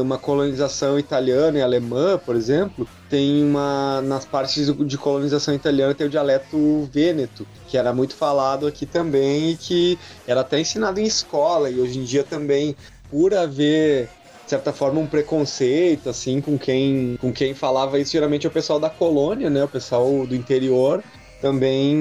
uma 0.03 0.19
colonização 0.19 0.99
italiana 0.99 1.59
e 1.59 1.63
alemã, 1.63 2.19
por 2.19 2.37
exemplo, 2.37 2.87
tem 3.09 3.43
uma 3.43 4.03
nas 4.03 4.27
partes 4.27 4.71
de 4.71 4.99
colonização 4.99 5.55
italiana 5.55 5.95
tem 5.95 6.07
o 6.07 6.11
dialeto 6.11 6.89
vêneto, 6.93 7.47
que 7.67 7.79
era 7.79 7.93
muito 7.93 8.15
falado 8.15 8.67
aqui 8.67 8.85
também 8.85 9.53
e 9.53 9.57
que 9.57 9.99
era 10.27 10.43
até 10.43 10.61
ensinado 10.61 11.01
em 11.01 11.05
escola 11.05 11.71
e 11.71 11.81
hoje 11.81 11.99
em 11.99 12.05
dia 12.05 12.23
também 12.23 12.77
por 13.11 13.33
haver 13.33 14.11
de 14.47 14.51
certa 14.51 14.73
forma, 14.73 15.01
um 15.01 15.07
preconceito, 15.09 16.09
assim, 16.09 16.41
com 16.41 16.57
quem, 16.57 17.19
com 17.21 17.33
quem 17.33 17.53
falava 17.53 17.99
isso, 17.99 18.13
geralmente 18.13 18.47
é 18.47 18.49
o 18.49 18.53
pessoal 18.53 18.79
da 18.79 18.89
colônia, 18.89 19.51
né? 19.51 19.65
O 19.65 19.69
pessoal 19.69 20.25
do 20.25 20.37
interior. 20.37 21.03
Também 21.43 21.97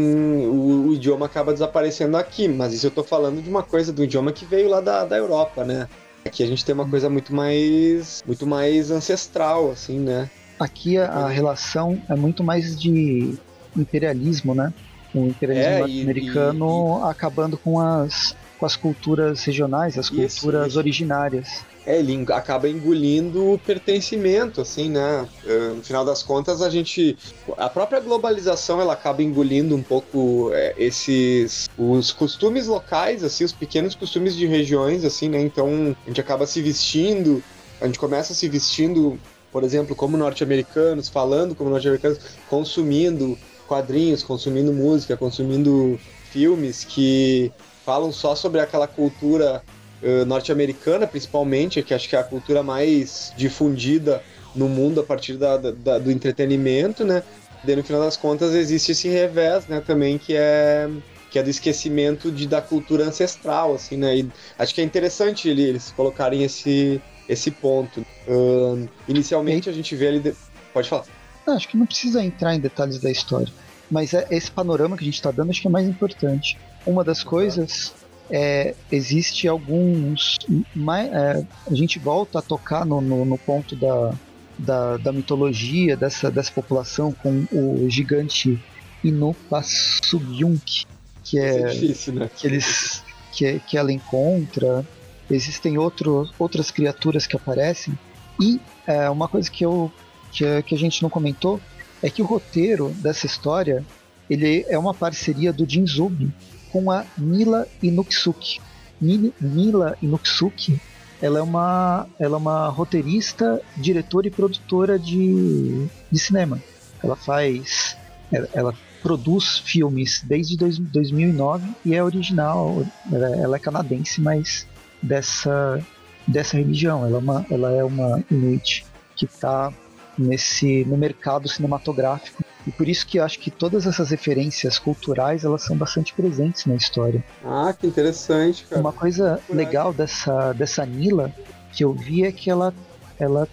o, 0.48 0.89
o 0.89 0.93
idioma 0.93 1.26
acaba 1.26 1.52
desaparecendo 1.52 2.16
aqui, 2.16 2.48
mas 2.48 2.72
isso 2.72 2.86
eu 2.86 2.91
tô 2.91 3.04
falando 3.04 3.41
de 3.41 3.50
uma 3.50 3.64
coisa 3.64 3.91
do 3.91 4.04
idioma 4.04 4.32
que 4.32 4.46
veio 4.46 4.70
lá 4.70 4.80
da, 4.80 5.04
da 5.04 5.18
Europa, 5.18 5.66
né? 5.66 5.89
Aqui 6.24 6.43
a 6.43 6.48
gente 6.48 6.64
tem 6.64 6.74
uma 6.74 6.88
coisa 6.88 7.10
muito 7.10 7.34
mais, 7.34 8.24
muito 8.26 8.46
mais 8.46 8.91
ancestral, 8.91 9.72
assim, 9.72 10.00
né? 10.00 10.30
Aqui 10.60 11.00
a, 11.00 11.08
a 11.08 11.28
relação 11.28 12.00
é 12.08 12.16
muito 12.16 12.43
mais 12.43 12.80
de 12.80 13.36
imperialismo, 13.76 14.54
né? 14.54 14.72
O 15.16 15.26
imperialismo 15.28 15.74
é, 15.74 15.80
norte-americano 15.80 17.04
acabando 17.06 17.58
com 17.58 17.80
as, 17.80 18.36
com 18.60 18.66
as 18.68 18.76
culturas 18.76 19.43
regionais, 19.43 19.98
as 19.98 20.12
isso, 20.12 20.41
culturas 20.41 20.70
isso. 20.70 20.80
originárias. 20.80 21.66
É, 21.86 21.99
ele 21.99 22.25
acaba 22.31 22.67
engolindo 22.67 23.53
o 23.53 23.59
pertencimento, 23.59 24.59
assim, 24.59 24.89
né? 24.89 25.27
Eh, 25.45 25.73
no 25.75 25.83
final 25.83 26.03
das 26.03 26.23
contas, 26.23 26.61
a 26.61 26.69
gente. 26.69 27.15
A 27.57 27.69
própria 27.69 27.99
globalização 27.99 28.81
ela 28.81 28.93
acaba 28.93 29.21
engolindo 29.21 29.75
um 29.75 29.83
pouco 29.83 30.49
é, 30.53 30.73
esses. 30.77 31.69
os 31.77 32.11
costumes 32.11 32.65
locais, 32.65 33.23
assim, 33.23 33.43
os 33.43 33.51
pequenos 33.51 33.93
costumes 33.93 34.36
de 34.36 34.47
regiões, 34.47 35.05
assim, 35.05 35.29
né? 35.29 35.39
Então 35.39 35.95
a 36.03 36.07
gente 36.07 36.19
acaba 36.19 36.47
se 36.47 36.59
vestindo, 36.59 37.43
a 37.79 37.86
gente 37.86 37.99
começa 37.99 38.33
se 38.33 38.49
vestindo, 38.49 39.19
por 39.51 39.63
exemplo, 39.63 39.95
como 39.95 40.17
norte-americanos, 40.17 41.07
falando 41.07 41.53
como 41.53 41.69
norte-americanos, 41.69 42.17
consumindo 42.49 43.38
quadrinhos, 43.67 44.23
consumindo 44.23 44.73
música, 44.73 45.15
consumindo 45.15 45.99
filmes 46.31 46.83
que 46.83 47.51
falam 47.86 48.11
só 48.11 48.36
sobre 48.36 48.59
aquela 48.59 48.88
cultura 48.88 49.63
uh, 50.06 50.26
norte-americana, 50.26 51.08
principalmente, 51.08 51.82
que 51.82 51.93
acho 51.93 52.08
que 52.08 52.16
é 52.16 52.20
a 52.20 52.24
cultura 52.24 52.62
mais 52.64 53.34
difundida 53.36 54.22
no 54.56 54.70
mundo 54.70 55.01
a 55.01 55.03
partir 55.03 55.34
da, 55.34 55.58
da, 55.58 55.99
do 55.99 56.12
entretenimento, 56.12 57.03
né? 57.03 57.24
Daí, 57.64 57.76
no 57.76 57.84
final 57.84 58.01
das 58.01 58.16
contas, 58.16 58.53
existe 58.53 58.91
esse 58.91 59.10
revés, 59.10 59.68
né, 59.68 59.82
também, 59.86 60.18
que 60.18 60.36
é 60.36 60.88
que 61.32 61.39
é 61.39 61.43
do 61.43 61.49
esquecimento 61.49 62.32
de, 62.32 62.47
da 62.47 62.62
cultura 62.62 63.03
ancestral, 63.03 63.74
assim, 63.74 63.97
né? 63.97 64.20
E 64.20 64.32
acho 64.58 64.74
que 64.74 64.80
é 64.80 64.84
interessante 64.86 65.49
eles 65.49 65.91
colocarem 65.91 66.45
esse, 66.45 67.01
esse 67.28 67.51
ponto. 67.51 68.06
Uh, 68.26 68.88
inicialmente, 69.06 69.70
a 69.70 69.74
gente 69.74 69.93
vê 69.97 70.08
ali... 70.08 70.20
De... 70.22 70.34
Pode 70.74 70.88
falar. 70.88 71.03
Não, 71.45 71.58
acho 71.58 71.68
que 71.68 71.76
não 71.76 71.86
precisa 71.86 72.24
entrar 72.24 72.56
em 72.56 72.60
detalhes 72.62 72.99
da 72.99 73.12
história, 73.12 73.51
mas 73.91 74.14
é 74.14 74.26
esse 74.32 74.49
panorama 74.49 74.95
que 74.95 75.03
a 75.03 75.06
gente 75.06 75.16
está 75.16 75.30
dando 75.30 75.49
acho 75.49 75.62
que 75.62 75.68
é 75.68 75.70
mais 75.70 75.86
importante. 75.86 76.58
Uma 76.86 77.03
das 77.03 77.22
coisas 77.22 77.93
é, 78.30 78.73
existe 78.91 79.47
alguns. 79.47 80.38
Mais, 80.76 81.11
é, 81.11 81.45
a 81.69 81.73
gente 81.73 81.99
volta 81.99 82.39
a 82.39 82.41
tocar 82.41 82.86
no, 82.86 83.01
no, 83.01 83.26
no 83.26 83.38
ponto 83.38 83.76
da, 83.76 84.13
da, 84.57 84.97
da, 84.97 85.11
mitologia 85.11 85.95
dessa, 85.95 86.32
dessa 86.32 86.51
população 86.51 87.11
com 87.11 87.45
o 87.51 87.89
gigante 87.89 88.61
Inupasugyunk, 89.03 90.86
que 91.23 91.39
é, 91.39 91.61
é 91.61 91.67
difícil, 91.67 92.13
né? 92.13 92.30
que 92.36 92.47
eles 92.47 93.03
que, 93.32 93.59
que 93.59 93.78
ela 93.78 93.91
encontra. 93.91 94.86
Existem 95.30 95.76
outro, 95.76 96.30
outras 96.38 96.69
criaturas 96.69 97.26
que 97.26 97.36
aparecem 97.36 97.97
e 98.39 98.59
é, 98.86 99.09
uma 99.09 99.28
coisa 99.28 99.49
que 99.49 99.65
eu 99.65 99.91
que, 100.32 100.61
que 100.63 100.76
a 100.76 100.78
gente 100.78 101.01
não 101.01 101.09
comentou 101.09 101.59
é 102.03 102.09
que 102.09 102.21
o 102.21 102.26
roteiro 102.26 102.89
dessa 102.97 103.26
história 103.26 103.84
ele 104.30 104.65
é 104.67 104.78
uma 104.78 104.93
parceria 104.93 105.53
do 105.53 105.67
Jinzubi, 105.67 106.32
com 106.76 106.91
a 106.91 107.05
Mila 107.17 107.65
Inuksuki. 107.82 108.59
Mila 108.99 109.97
Inuksuki, 110.01 110.78
ela 111.21 111.39
é 111.39 111.41
uma, 111.41 112.05
ela 112.19 112.36
é 112.36 112.38
uma 112.38 112.67
roteirista, 112.67 113.61
diretora 113.78 114.28
e 114.28 114.32
produtora 114.32 114.99
de, 114.99 115.88
de 116.11 116.19
cinema. 116.19 116.61
Ela 117.01 117.15
faz, 117.15 117.95
ela, 118.30 118.49
ela 118.51 118.73
produz 119.01 119.59
filmes 119.59 120.21
desde 120.26 120.57
dois, 120.57 120.78
2009 120.78 121.65
e 121.86 121.95
é 121.95 122.03
original, 122.03 122.86
ela, 123.09 123.28
ela, 123.38 123.55
é 123.55 123.59
canadense, 123.59 124.19
mas 124.19 124.67
dessa, 125.01 125.82
dessa 126.28 126.57
religião. 126.57 127.05
Ela 127.05 127.15
é 127.15 127.19
uma, 127.19 127.45
ela 127.49 127.71
é 127.71 127.84
uma 127.86 128.21
Inuit 128.30 128.86
que 129.15 129.23
está 129.23 129.71
nesse 130.17 130.84
no 130.84 130.97
mercado 130.97 131.47
cinematográfico 131.47 132.43
e 132.68 132.72
por 132.72 132.88
isso 132.88 133.05
que 133.05 133.20
eu 133.20 133.24
acho 133.24 133.39
que 133.39 133.51
todas 133.51 133.86
essas 133.86 134.09
referências 134.09 134.80
culturais 134.80 135.43
elas 135.43 135.61
são 135.61 135.78
bastante 135.78 136.13
presentes 136.13 136.66
na 136.66 136.76
história. 136.76 137.24
Ah, 137.43 137.74
que 137.78 137.86
interessante, 137.86 138.66
cara. 138.66 138.82
Uma 138.82 138.91
coisa 138.91 139.39
legal 139.49 139.93
dessa, 139.93 140.53
dessa 140.53 140.86
Nila 140.86 141.32
que 141.72 141.84
eu 141.84 141.93
vi 141.93 142.24
é 142.24 142.32
que 142.32 142.49
ela, 142.49 142.74
ela, 143.20 143.47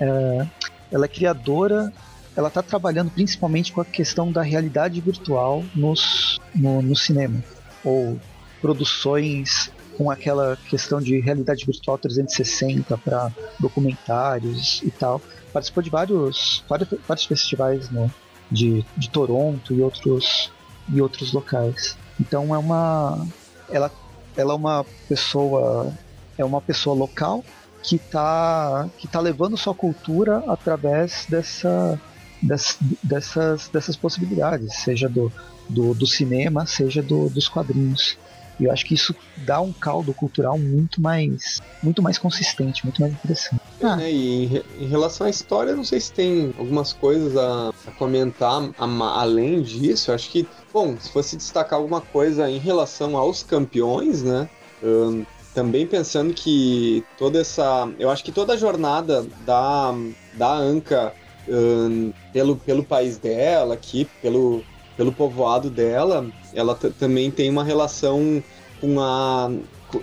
é, 0.00 0.46
ela 0.92 1.04
é 1.06 1.08
criadora, 1.08 1.92
ela 2.36 2.48
está 2.48 2.62
trabalhando 2.62 3.10
principalmente 3.10 3.72
com 3.72 3.80
a 3.80 3.84
questão 3.84 4.30
da 4.30 4.42
realidade 4.42 5.00
virtual 5.00 5.64
nos, 5.74 6.38
no, 6.54 6.82
no 6.82 6.94
cinema. 6.94 7.42
Ou 7.82 8.18
produções 8.60 9.72
com 9.96 10.10
aquela 10.10 10.56
questão 10.68 11.00
de 11.00 11.18
realidade 11.18 11.64
virtual 11.64 11.96
360 11.96 12.96
para 12.98 13.32
documentários 13.58 14.82
e 14.84 14.90
tal. 14.90 15.20
Participou 15.52 15.82
de 15.82 15.88
vários, 15.88 16.62
vários, 16.68 16.88
vários 17.08 17.24
festivais 17.24 17.90
no, 17.90 18.12
de, 18.50 18.84
de 18.96 19.10
Toronto 19.10 19.74
e 19.74 19.80
outros, 19.80 20.50
e 20.92 21.00
outros 21.00 21.32
locais. 21.32 21.96
Então 22.20 22.54
é 22.54 22.58
uma 22.58 23.26
ela, 23.68 23.90
ela 24.36 24.52
é 24.52 24.56
uma 24.56 24.84
pessoa 25.08 25.92
é 26.38 26.44
uma 26.44 26.60
pessoa 26.60 26.94
local 26.94 27.44
que 27.82 27.96
está 27.96 28.88
que 28.98 29.08
tá 29.08 29.20
levando 29.20 29.56
sua 29.56 29.74
cultura 29.74 30.42
através 30.48 31.26
dessa, 31.28 32.00
dessas, 32.42 32.78
dessas, 33.02 33.68
dessas 33.68 33.96
possibilidades, 33.96 34.74
seja 34.76 35.08
do, 35.08 35.32
do, 35.68 35.94
do 35.94 36.06
cinema, 36.06 36.66
seja 36.66 37.02
do, 37.02 37.28
dos 37.28 37.48
quadrinhos. 37.48 38.18
E 38.58 38.64
eu 38.64 38.72
acho 38.72 38.84
que 38.86 38.94
isso 38.94 39.14
dá 39.44 39.60
um 39.60 39.72
caldo 39.72 40.14
cultural 40.14 40.58
muito 40.58 41.00
mais 41.00 41.60
muito 41.82 42.02
mais 42.02 42.18
consistente, 42.18 42.84
muito 42.84 43.00
mais 43.00 43.12
interessante. 43.12 43.60
Ah. 43.82 43.96
Né? 43.96 44.10
E 44.10 44.44
em, 44.44 44.62
em, 44.80 44.86
relação 44.86 45.26
à 45.26 45.30
história, 45.30 45.76
não 45.76 45.84
sei 45.84 46.00
se 46.00 46.12
tem 46.12 46.54
algumas 46.58 46.92
coisas 46.92 47.36
a, 47.36 47.72
a 47.86 47.90
comentar 47.92 48.70
a, 48.78 49.20
além 49.20 49.62
disso. 49.62 50.12
Acho 50.12 50.30
que, 50.30 50.46
bom, 50.72 50.96
se 50.98 51.10
fosse 51.10 51.36
destacar 51.36 51.78
alguma 51.78 52.00
coisa 52.00 52.48
em 52.50 52.58
relação 52.58 53.16
aos 53.16 53.42
campeões, 53.42 54.22
né? 54.22 54.48
Um, 54.82 55.24
também 55.54 55.86
pensando 55.86 56.34
que 56.34 57.02
toda 57.16 57.40
essa. 57.40 57.88
Eu 57.98 58.10
acho 58.10 58.22
que 58.22 58.30
toda 58.30 58.52
a 58.52 58.56
jornada 58.56 59.26
da, 59.46 59.94
da 60.34 60.54
Anka 60.54 61.14
um, 61.48 62.12
pelo, 62.32 62.56
pelo 62.56 62.84
país 62.84 63.16
dela, 63.16 63.74
aqui, 63.74 64.06
pelo, 64.20 64.62
pelo 64.96 65.12
povoado 65.12 65.70
dela, 65.70 66.26
ela 66.52 66.74
também 66.74 67.30
tem 67.30 67.48
uma 67.48 67.64
relação 67.64 68.42
com 68.80 69.00
a. 69.00 69.50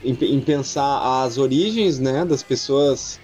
Em, 0.04 0.14
em, 0.14 0.40
pensar 0.40 1.24
as 1.24 1.38
origens 1.38 2.00
né, 2.00 2.24
das 2.24 2.42
pessoas 2.42 3.20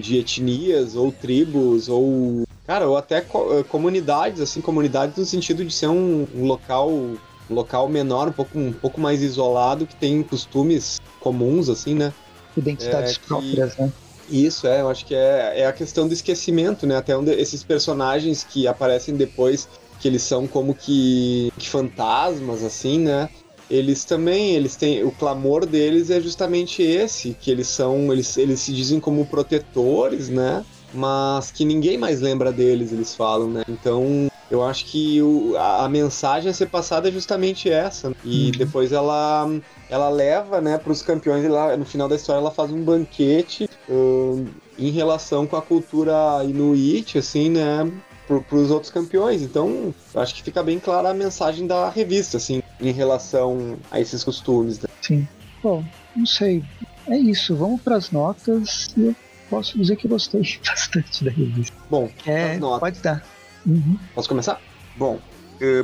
de 0.00 0.18
etnias 0.18 0.96
ou 0.96 1.12
tribos 1.12 1.88
ou 1.88 2.42
cara 2.66 2.88
ou 2.88 2.96
até 2.96 3.20
co 3.20 3.62
comunidades 3.64 4.40
assim 4.40 4.60
comunidades 4.60 5.16
no 5.16 5.24
sentido 5.24 5.64
de 5.64 5.72
ser 5.72 5.88
um, 5.88 6.26
um 6.34 6.44
local 6.44 6.90
um 6.90 7.18
local 7.48 7.88
menor 7.88 8.28
um 8.28 8.32
pouco 8.32 8.58
um 8.58 8.72
pouco 8.72 9.00
mais 9.00 9.22
isolado 9.22 9.86
que 9.86 9.94
tem 9.94 10.22
costumes 10.22 11.00
comuns 11.20 11.68
assim 11.68 11.94
né 11.94 12.12
identidades 12.56 13.16
é, 13.16 13.26
próprias 13.26 13.76
né 13.76 13.92
isso, 14.30 14.66
é, 14.66 14.80
eu 14.80 14.88
acho 14.88 15.04
que 15.04 15.14
é, 15.14 15.60
é 15.60 15.66
a 15.66 15.72
questão 15.72 16.06
do 16.06 16.14
esquecimento, 16.14 16.86
né? 16.86 16.96
Até 16.96 17.16
onde 17.16 17.32
esses 17.32 17.64
personagens 17.64 18.44
que 18.44 18.66
aparecem 18.66 19.16
depois, 19.16 19.68
que 19.98 20.06
eles 20.06 20.22
são 20.22 20.46
como 20.46 20.72
que, 20.72 21.52
que 21.58 21.68
fantasmas, 21.68 22.62
assim, 22.62 23.00
né? 23.00 23.28
Eles 23.70 24.04
também, 24.04 24.56
eles 24.56 24.74
têm. 24.74 25.04
O 25.04 25.12
clamor 25.12 25.64
deles 25.64 26.10
é 26.10 26.20
justamente 26.20 26.82
esse, 26.82 27.36
que 27.40 27.50
eles 27.50 27.68
são. 27.68 28.12
Eles, 28.12 28.36
eles 28.36 28.60
se 28.60 28.72
dizem 28.72 28.98
como 28.98 29.24
protetores, 29.26 30.28
né? 30.28 30.64
Mas 30.92 31.52
que 31.52 31.64
ninguém 31.64 31.96
mais 31.96 32.20
lembra 32.20 32.52
deles, 32.52 32.92
eles 32.92 33.14
falam, 33.14 33.48
né? 33.48 33.62
Então, 33.68 34.28
eu 34.50 34.64
acho 34.64 34.86
que 34.86 35.22
o, 35.22 35.56
a, 35.56 35.84
a, 35.84 35.88
mensagem 35.88 36.50
a 36.50 36.54
ser 36.54 36.66
passada 36.66 37.08
é 37.08 37.12
justamente 37.12 37.70
essa. 37.70 38.12
E 38.24 38.46
uhum. 38.46 38.50
depois 38.50 38.90
ela, 38.90 39.48
ela 39.88 40.08
leva, 40.08 40.60
né, 40.60 40.76
para 40.76 40.90
os 40.90 41.02
campeões, 41.02 41.44
e 41.44 41.48
lá, 41.48 41.76
no 41.76 41.84
final 41.84 42.08
da 42.08 42.16
história 42.16 42.40
ela 42.40 42.50
faz 42.50 42.72
um 42.72 42.82
banquete 42.82 43.70
uh, 43.88 44.44
em 44.76 44.90
relação 44.90 45.46
com 45.46 45.56
a 45.56 45.62
cultura 45.62 46.42
inuit, 46.42 47.18
assim, 47.18 47.50
né, 47.50 47.88
para 48.26 48.58
os 48.58 48.72
outros 48.72 48.90
campeões. 48.90 49.42
Então, 49.42 49.94
eu 50.12 50.20
acho 50.20 50.34
que 50.34 50.42
fica 50.42 50.62
bem 50.62 50.80
clara 50.80 51.10
a 51.10 51.14
mensagem 51.14 51.68
da 51.68 51.88
revista, 51.88 52.36
assim, 52.36 52.60
em 52.80 52.92
relação 52.92 53.78
a 53.90 54.00
esses 54.00 54.24
costumes. 54.24 54.80
Né? 54.80 54.88
Sim. 55.02 55.28
Bom, 55.62 55.84
não 56.16 56.26
sei. 56.26 56.64
É 57.06 57.16
isso. 57.16 57.54
Vamos 57.56 57.80
para 57.82 57.96
as 57.96 58.10
notas. 58.10 58.88
Eu 58.96 59.14
posso 59.48 59.78
dizer 59.78 59.96
que 59.96 60.08
gostei 60.08 60.40
bastante 60.66 61.24
da 61.24 61.30
revista. 61.30 61.76
Bom, 61.90 62.10
é, 62.26 62.58
pode 62.58 63.00
dar. 63.00 63.24
Uhum. 63.66 63.98
Posso 64.14 64.28
começar? 64.28 64.60
Bom, 64.96 65.18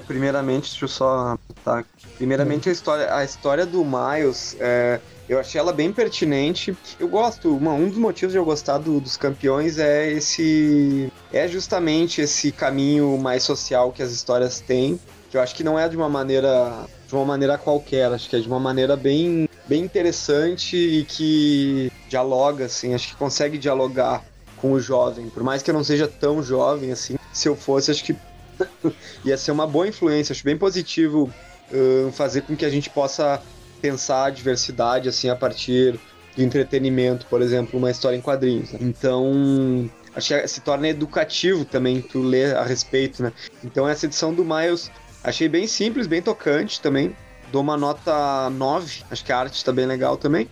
primeiramente, 0.06 0.70
deixa 0.70 0.84
eu 0.84 0.88
só. 0.88 1.38
Tá, 1.64 1.84
primeiramente, 2.16 2.68
a 2.68 2.72
história, 2.72 3.14
a 3.14 3.24
história 3.24 3.66
do 3.66 3.84
Miles. 3.84 4.56
É, 4.58 5.00
eu 5.28 5.38
achei 5.38 5.60
ela 5.60 5.72
bem 5.72 5.92
pertinente. 5.92 6.76
Eu 6.98 7.08
gosto, 7.08 7.54
uma, 7.54 7.72
um 7.72 7.88
dos 7.88 7.98
motivos 7.98 8.32
de 8.32 8.38
eu 8.38 8.44
gostar 8.44 8.78
do, 8.78 9.00
dos 9.00 9.16
campeões 9.16 9.78
é 9.78 10.10
esse. 10.10 11.12
É 11.32 11.46
justamente 11.48 12.20
esse 12.20 12.52
caminho 12.52 13.18
mais 13.18 13.42
social 13.42 13.92
que 13.92 14.02
as 14.02 14.12
histórias 14.12 14.60
têm. 14.60 14.98
Que 15.30 15.36
eu 15.36 15.40
acho 15.40 15.54
que 15.54 15.64
não 15.64 15.78
é 15.78 15.88
de 15.88 15.96
uma 15.96 16.08
maneira. 16.08 16.86
De 17.06 17.14
uma 17.14 17.24
maneira 17.24 17.56
qualquer, 17.56 18.12
acho 18.12 18.28
que 18.28 18.34
é 18.34 18.40
de 18.40 18.48
uma 18.48 18.58
maneira 18.58 18.96
bem, 18.96 19.48
bem 19.68 19.84
interessante 19.84 20.76
e 20.76 21.04
que 21.04 21.92
dialoga, 22.08 22.64
assim, 22.64 22.94
acho 22.94 23.08
que 23.08 23.14
consegue 23.14 23.56
dialogar 23.58 24.24
com 24.56 24.72
o 24.72 24.80
jovem. 24.80 25.28
Por 25.28 25.44
mais 25.44 25.62
que 25.62 25.70
eu 25.70 25.74
não 25.74 25.84
seja 25.84 26.08
tão 26.08 26.42
jovem 26.42 26.90
assim, 26.90 27.16
se 27.32 27.48
eu 27.48 27.54
fosse, 27.54 27.92
acho 27.92 28.02
que 28.02 28.16
ia 29.24 29.36
ser 29.36 29.52
uma 29.52 29.66
boa 29.66 29.86
influência. 29.86 30.32
Acho 30.32 30.44
bem 30.44 30.58
positivo 30.58 31.32
uh, 31.70 32.10
fazer 32.12 32.42
com 32.42 32.56
que 32.56 32.64
a 32.64 32.70
gente 32.70 32.90
possa 32.90 33.40
pensar 33.80 34.24
a 34.24 34.30
diversidade 34.30 35.08
assim 35.08 35.28
a 35.28 35.36
partir 35.36 36.00
do 36.36 36.42
entretenimento, 36.42 37.26
por 37.26 37.40
exemplo, 37.40 37.78
uma 37.78 37.90
história 37.90 38.16
em 38.16 38.20
quadrinhos. 38.20 38.72
Né? 38.72 38.78
Então, 38.82 39.90
acho 40.14 40.28
que 40.28 40.48
se 40.48 40.60
torna 40.60 40.88
educativo 40.88 41.64
também 41.64 42.00
tu 42.00 42.22
ler 42.22 42.56
a 42.56 42.64
respeito, 42.64 43.22
né? 43.22 43.32
Então 43.64 43.88
essa 43.88 44.06
edição 44.06 44.34
do 44.34 44.44
Miles 44.44 44.90
achei 45.26 45.48
bem 45.48 45.66
simples, 45.66 46.06
bem 46.06 46.22
tocante 46.22 46.80
também. 46.80 47.14
Dou 47.52 47.62
uma 47.62 47.76
nota 47.76 48.48
9, 48.50 49.04
acho 49.10 49.24
que 49.24 49.32
a 49.32 49.38
arte 49.38 49.54
está 49.54 49.72
bem 49.72 49.86
legal 49.86 50.16
também. 50.16 50.48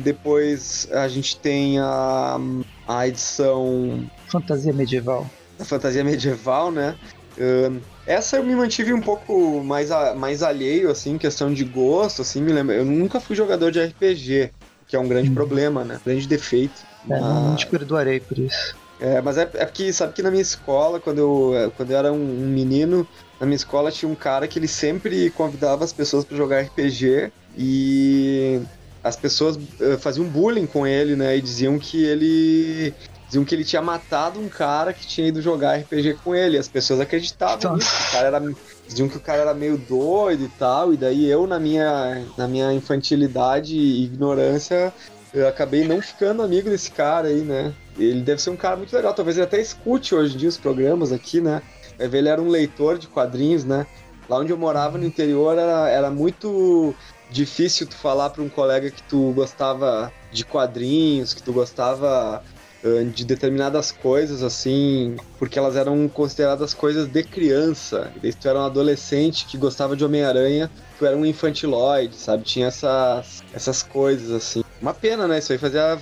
Depois 0.00 0.88
a 0.90 1.08
gente 1.08 1.36
tem 1.38 1.78
a, 1.78 2.38
a 2.86 3.08
edição. 3.08 4.08
Fantasia 4.28 4.72
medieval. 4.72 5.28
A 5.58 5.64
fantasia 5.64 6.02
medieval, 6.02 6.70
né? 6.70 6.96
Essa 8.06 8.36
eu 8.36 8.44
me 8.44 8.54
mantive 8.54 8.92
um 8.92 9.00
pouco 9.00 9.62
mais, 9.64 9.90
a, 9.90 10.14
mais 10.14 10.42
alheio, 10.42 10.90
assim, 10.90 11.18
questão 11.18 11.52
de 11.52 11.64
gosto, 11.64 12.22
assim, 12.22 12.40
me 12.40 12.52
lembro. 12.52 12.74
Eu 12.74 12.84
nunca 12.84 13.20
fui 13.20 13.34
jogador 13.34 13.70
de 13.72 13.82
RPG, 13.82 14.50
que 14.86 14.94
é 14.94 14.98
um 14.98 15.08
grande 15.08 15.30
hum. 15.30 15.34
problema, 15.34 15.84
né? 15.84 16.00
Grande 16.04 16.26
defeito. 16.26 16.84
É, 17.08 17.20
não 17.20 17.56
te 17.56 17.66
perdoarei 17.66 18.20
por 18.20 18.38
isso. 18.38 18.76
É, 19.00 19.20
mas 19.20 19.36
é, 19.36 19.42
é 19.54 19.64
porque, 19.66 19.92
sabe 19.92 20.12
que 20.12 20.22
na 20.22 20.30
minha 20.30 20.42
escola, 20.42 20.98
quando 20.98 21.18
eu, 21.18 21.72
quando 21.76 21.90
eu 21.90 21.98
era 21.98 22.12
um, 22.12 22.16
um 22.16 22.48
menino, 22.48 23.06
na 23.40 23.46
minha 23.46 23.56
escola 23.56 23.90
tinha 23.90 24.10
um 24.10 24.14
cara 24.14 24.48
que 24.48 24.58
ele 24.58 24.68
sempre 24.68 25.30
convidava 25.30 25.84
as 25.84 25.92
pessoas 25.92 26.24
para 26.24 26.36
jogar 26.36 26.62
RPG 26.62 27.32
e 27.56 28.60
as 29.02 29.16
pessoas 29.16 29.56
uh, 29.56 29.98
faziam 29.98 30.26
bullying 30.26 30.66
com 30.66 30.86
ele, 30.86 31.14
né? 31.14 31.36
E 31.36 31.40
diziam 31.40 31.78
que 31.78 32.04
ele 32.04 32.94
diziam 33.26 33.44
que 33.44 33.54
ele 33.54 33.64
tinha 33.64 33.82
matado 33.82 34.40
um 34.40 34.48
cara 34.48 34.92
que 34.92 35.06
tinha 35.06 35.28
ido 35.28 35.42
jogar 35.42 35.78
RPG 35.78 36.14
com 36.24 36.34
ele. 36.34 36.58
As 36.58 36.68
pessoas 36.68 37.00
acreditavam 37.00 37.76
nisso. 37.76 37.90
O 38.08 38.12
cara 38.12 38.26
era, 38.28 38.42
diziam 38.86 39.08
que 39.08 39.16
o 39.16 39.20
cara 39.20 39.42
era 39.42 39.54
meio 39.54 39.76
doido 39.76 40.44
e 40.44 40.48
tal. 40.48 40.92
E 40.92 40.96
daí 40.96 41.28
eu, 41.28 41.46
na 41.46 41.58
minha, 41.58 42.24
na 42.36 42.46
minha 42.48 42.72
infantilidade 42.72 43.76
e 43.76 44.04
ignorância, 44.04 44.92
eu 45.34 45.46
acabei 45.48 45.86
não 45.86 46.00
ficando 46.00 46.42
amigo 46.42 46.70
desse 46.70 46.90
cara 46.90 47.28
aí, 47.28 47.40
né? 47.40 47.74
Ele 47.98 48.22
deve 48.22 48.40
ser 48.40 48.50
um 48.50 48.56
cara 48.56 48.76
muito 48.76 48.94
legal. 48.94 49.12
Talvez 49.12 49.36
ele 49.36 49.46
até 49.46 49.60
escute 49.60 50.14
hoje 50.14 50.34
em 50.34 50.38
dia 50.38 50.48
os 50.48 50.56
programas 50.56 51.12
aqui, 51.12 51.40
né? 51.40 51.62
Ele 51.98 52.28
era 52.28 52.40
um 52.40 52.48
leitor 52.48 52.98
de 52.98 53.08
quadrinhos, 53.08 53.64
né? 53.64 53.86
Lá 54.28 54.38
onde 54.38 54.52
eu 54.52 54.58
morava 54.58 54.98
no 54.98 55.04
interior 55.04 55.56
era, 55.56 55.88
era 55.88 56.10
muito 56.10 56.94
difícil 57.30 57.86
tu 57.86 57.96
falar 57.96 58.30
para 58.30 58.42
um 58.42 58.48
colega 58.48 58.90
que 58.90 59.02
tu 59.02 59.32
gostava 59.32 60.12
de 60.32 60.44
quadrinhos, 60.44 61.32
que 61.32 61.42
tu 61.42 61.52
gostava 61.52 62.42
uh, 62.82 63.04
de 63.04 63.24
determinadas 63.24 63.92
coisas, 63.92 64.42
assim, 64.42 65.16
porque 65.38 65.58
elas 65.58 65.76
eram 65.76 66.08
consideradas 66.08 66.74
coisas 66.74 67.06
de 67.06 67.22
criança. 67.22 68.12
E 68.16 68.20
daí 68.20 68.34
tu 68.34 68.48
era 68.48 68.58
um 68.58 68.64
adolescente 68.66 69.46
que 69.46 69.56
gostava 69.56 69.96
de 69.96 70.04
Homem-Aranha, 70.04 70.70
tu 70.98 71.06
era 71.06 71.16
um 71.16 71.24
infantiloide, 71.24 72.16
sabe? 72.16 72.44
Tinha 72.44 72.66
essas, 72.66 73.44
essas 73.52 73.82
coisas, 73.82 74.30
assim. 74.30 74.62
Uma 74.80 74.92
pena, 74.92 75.26
né? 75.26 75.38
Isso 75.38 75.52
aí 75.52 75.58
fazia, 75.58 75.98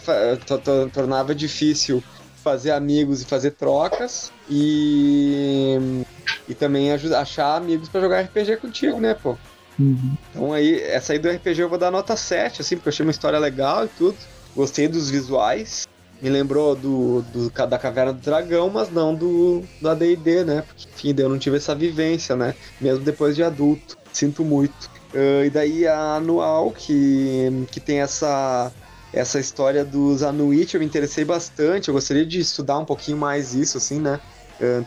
tornava 0.92 1.34
difícil 1.34 2.02
fazer 2.44 2.72
amigos 2.72 3.22
e 3.22 3.24
fazer 3.24 3.52
trocas 3.52 4.30
e 4.48 6.04
e 6.46 6.54
também 6.54 6.92
achar 6.92 7.56
amigos 7.56 7.88
para 7.88 8.02
jogar 8.02 8.20
RPG 8.20 8.58
contigo, 8.58 9.00
né, 9.00 9.14
pô? 9.14 9.36
Uhum. 9.78 10.14
Então 10.30 10.52
aí, 10.52 10.80
essa 10.82 11.14
aí 11.14 11.18
do 11.18 11.28
RPG 11.28 11.62
eu 11.62 11.68
vou 11.70 11.78
dar 11.78 11.90
nota 11.90 12.14
7, 12.14 12.60
assim, 12.60 12.76
porque 12.76 12.90
eu 12.90 12.92
achei 12.92 13.04
uma 13.04 13.10
história 13.10 13.38
legal 13.38 13.86
e 13.86 13.88
tudo. 13.88 14.16
Gostei 14.54 14.86
dos 14.86 15.10
visuais. 15.10 15.88
Me 16.22 16.30
lembrou 16.30 16.76
do, 16.76 17.22
do 17.22 17.50
da 17.50 17.78
Caverna 17.78 18.12
do 18.12 18.20
Dragão, 18.20 18.70
mas 18.70 18.90
não 18.90 19.14
do, 19.14 19.62
do 19.80 19.88
AD&D, 19.88 20.44
né? 20.44 20.62
Porque, 20.62 20.86
enfim, 20.94 21.14
eu 21.20 21.28
não 21.28 21.38
tive 21.38 21.56
essa 21.56 21.74
vivência, 21.74 22.36
né? 22.36 22.54
Mesmo 22.80 23.04
depois 23.04 23.34
de 23.34 23.42
adulto. 23.42 23.96
Sinto 24.12 24.44
muito. 24.44 24.90
Uh, 25.12 25.44
e 25.44 25.50
daí 25.50 25.86
a 25.86 26.16
Anual, 26.16 26.70
que, 26.70 27.66
que 27.70 27.80
tem 27.80 28.00
essa, 28.00 28.70
essa 29.14 29.38
história 29.38 29.84
dos 29.84 30.22
Anuit, 30.22 30.74
eu 30.74 30.80
me 30.80 30.86
interessei 30.86 31.24
bastante. 31.24 31.88
Eu 31.88 31.94
gostaria 31.94 32.26
de 32.26 32.40
estudar 32.40 32.78
um 32.78 32.84
pouquinho 32.84 33.16
mais 33.16 33.54
isso, 33.54 33.78
assim, 33.78 34.00
né? 34.00 34.20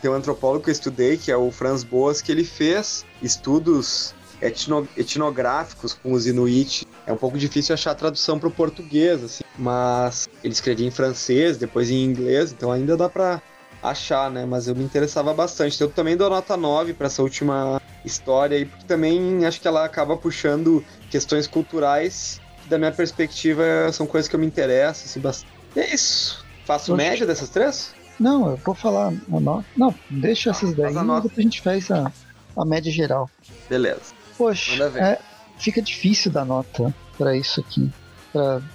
Tem 0.02 0.12
um 0.12 0.14
antropólogo 0.14 0.64
que 0.66 0.70
eu 0.70 0.74
estudei, 0.74 1.18
que 1.18 1.32
é 1.32 1.38
o 1.38 1.50
Franz 1.50 1.84
Boas, 1.84 2.22
que 2.22 2.32
ele 2.32 2.44
fez 2.44 3.06
estudos 3.22 4.14
etno, 4.42 4.88
etnográficos 4.98 5.94
com 5.94 6.12
os 6.12 6.28
Inuit. 6.28 6.86
É 7.06 7.14
um 7.14 7.18
pouco 7.18 7.38
difícil 7.38 7.74
achar 7.74 7.92
a 7.92 7.96
tradução 7.96 8.38
para 8.38 8.50
o 8.50 8.52
português, 8.52 9.24
assim, 9.24 9.44
mas 9.58 10.28
ele 10.44 10.54
escrevia 10.54 10.88
em 10.88 10.92
francês, 10.92 11.58
depois 11.58 11.90
em 11.90 12.04
inglês, 12.04 12.52
então 12.52 12.72
ainda 12.72 12.98
dá 12.98 13.10
para 13.10 13.42
achar, 13.82 14.30
né? 14.30 14.46
Mas 14.46 14.68
eu 14.68 14.76
me 14.76 14.84
interessava 14.84 15.34
bastante. 15.34 15.76
Então, 15.76 15.88
eu 15.88 15.94
também 15.94 16.18
dou 16.18 16.30
nota 16.30 16.58
9 16.58 16.94
para 16.94 17.08
essa 17.08 17.22
última 17.22 17.82
história 18.04 18.58
aí, 18.58 18.66
porque 18.66 18.86
também 18.86 19.46
acho 19.46 19.62
que 19.62 19.68
ela 19.68 19.86
acaba 19.86 20.18
puxando 20.18 20.84
questões 21.10 21.46
culturais 21.46 22.42
da 22.68 22.78
minha 22.78 22.92
perspectiva, 22.92 23.64
são 23.92 24.06
coisas 24.06 24.28
que 24.28 24.36
eu 24.36 24.40
me 24.40 24.46
interesso, 24.46 25.06
assim, 25.06 25.20
bastante. 25.20 25.52
É 25.76 25.94
isso. 25.94 26.46
Faço 26.66 26.96
média 26.96 27.26
dessas 27.26 27.50
três? 27.50 27.96
Não, 28.20 28.50
eu 28.50 28.58
vou 28.58 28.76
falar 28.76 29.08
a 29.10 29.40
nota. 29.40 29.66
Não, 29.76 29.94
deixa 30.10 30.50
essas 30.50 30.74
daí 30.76 30.92
e 30.92 31.22
depois 31.22 31.38
a 31.38 31.42
gente 31.42 31.62
faz 31.62 31.90
a, 31.92 32.12
a 32.58 32.66
média 32.66 32.92
geral. 32.92 33.30
Beleza. 33.70 34.14
Poxa, 34.38 34.84
é, 35.00 35.20
fica 35.58 35.82
difícil 35.82 36.32
dar 36.32 36.46
nota 36.46 36.94
para 37.18 37.36
isso 37.36 37.60
aqui. 37.60 37.90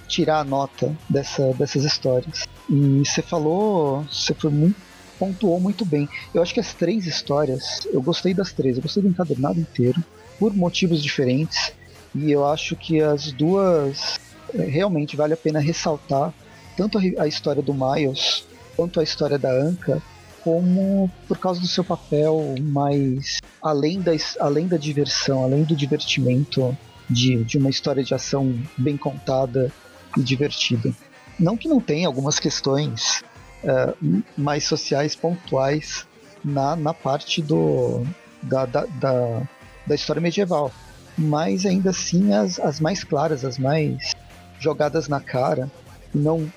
tirar 0.08 0.40
a 0.40 0.44
nota 0.44 0.96
dessa, 1.08 1.52
dessas 1.54 1.84
histórias. 1.84 2.44
E 2.70 3.04
você 3.04 3.20
falou, 3.20 4.02
você 4.04 4.32
foi 4.34 4.50
muito, 4.50 4.76
pontuou 5.18 5.60
muito 5.60 5.84
bem. 5.84 6.08
Eu 6.32 6.40
acho 6.40 6.54
que 6.54 6.60
as 6.60 6.72
três 6.72 7.06
histórias, 7.06 7.86
eu 7.92 8.00
gostei 8.00 8.32
das 8.32 8.52
três, 8.52 8.76
eu 8.76 8.82
gostei 8.82 9.02
do 9.02 9.08
encadernado 9.08 9.60
inteiro, 9.60 10.02
por 10.38 10.54
motivos 10.54 11.02
diferentes. 11.02 11.72
E 12.14 12.30
eu 12.30 12.46
acho 12.46 12.76
que 12.76 13.00
as 13.00 13.32
duas 13.32 14.20
é, 14.54 14.64
realmente 14.64 15.16
vale 15.16 15.34
a 15.34 15.36
pena 15.36 15.60
ressaltar 15.60 16.32
tanto 16.76 16.98
a, 17.18 17.26
história 17.26 17.62
do 17.62 17.74
Miles 17.74 18.46
quanto 18.76 19.00
a 19.00 19.02
história 19.02 19.38
da 19.38 19.50
Anka 19.50 20.02
como 20.42 21.10
por 21.28 21.38
causa 21.38 21.60
do 21.60 21.68
seu 21.68 21.84
papel 21.84 22.54
mais 22.60 23.38
além 23.62 24.00
da, 24.00 24.12
além 24.40 24.66
da 24.66 24.76
diversão, 24.76 25.44
além 25.44 25.62
do 25.62 25.76
divertimento 25.76 26.76
de, 27.08 27.44
de 27.44 27.58
uma 27.58 27.70
história 27.70 28.02
de 28.02 28.14
ação 28.14 28.58
bem 28.76 28.96
contada 28.96 29.70
e 30.16 30.22
divertida. 30.22 30.92
Não 31.38 31.56
que 31.56 31.68
não 31.68 31.80
tenha 31.80 32.06
algumas 32.06 32.38
questões 32.38 33.22
uh, 33.62 34.22
mais 34.36 34.64
sociais 34.64 35.14
pontuais 35.14 36.06
na, 36.44 36.74
na 36.74 36.92
parte 36.92 37.40
do, 37.40 38.04
da, 38.42 38.66
da, 38.66 38.84
da, 38.86 39.42
da 39.86 39.94
história 39.94 40.20
medieval, 40.20 40.72
mas 41.22 41.64
ainda 41.64 41.90
assim 41.90 42.32
as, 42.32 42.58
as 42.58 42.80
mais 42.80 43.04
claras, 43.04 43.44
as 43.44 43.58
mais 43.58 44.12
jogadas 44.58 45.08
na 45.08 45.20
cara, 45.20 45.70
não, 46.14 46.50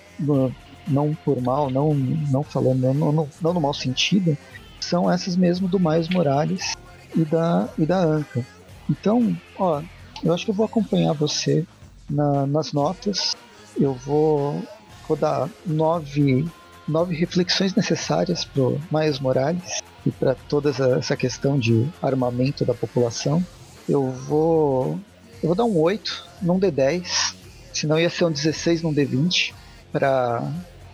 não 0.88 1.16
por 1.24 1.42
mal, 1.42 1.70
não, 1.70 1.94
não 1.94 2.44
falando, 2.44 2.94
não, 2.94 3.12
não, 3.12 3.30
não 3.42 3.54
no 3.54 3.62
mau 3.62 3.74
sentido, 3.74 4.38
são 4.80 5.12
essas 5.12 5.36
mesmo 5.36 5.68
do 5.68 5.80
Miles 5.80 6.10
Morales 6.10 6.76
e 7.16 7.24
da, 7.24 7.70
e 7.78 7.86
da 7.86 8.04
Anka. 8.04 8.46
Então, 8.90 9.36
ó, 9.58 9.82
eu 10.24 10.34
acho 10.34 10.46
que 10.46 10.52
eu 10.52 10.56
vou 10.56 10.66
acompanhar 10.66 11.14
você 11.14 11.66
na, 12.10 12.46
nas 12.46 12.72
notas. 12.72 13.36
Eu 13.80 13.94
vou, 13.94 14.62
vou 15.08 15.18
dar 15.18 15.50
nove, 15.66 16.46
nove 16.88 17.16
reflexões 17.16 17.74
necessárias 17.76 18.46
pro 18.46 18.80
Miles 18.92 19.20
Morales 19.20 19.82
e 20.06 20.12
para 20.12 20.36
toda 20.48 20.70
essa 20.98 21.18
questão 21.18 21.58
de 21.58 21.88
armamento 22.02 22.64
da 22.64 22.74
população. 22.74 23.44
Eu 23.88 24.12
vou, 24.12 25.00
eu 25.42 25.48
vou 25.48 25.56
dar 25.56 25.66
um 25.66 25.80
8 25.80 26.26
num 26.42 26.60
D10, 26.60 27.36
senão 27.74 28.00
ia 28.00 28.10
ser 28.10 28.26
um 28.26 28.32
16 28.32 28.82
num 28.82 28.94
D20 28.94 29.54
para 29.92 30.42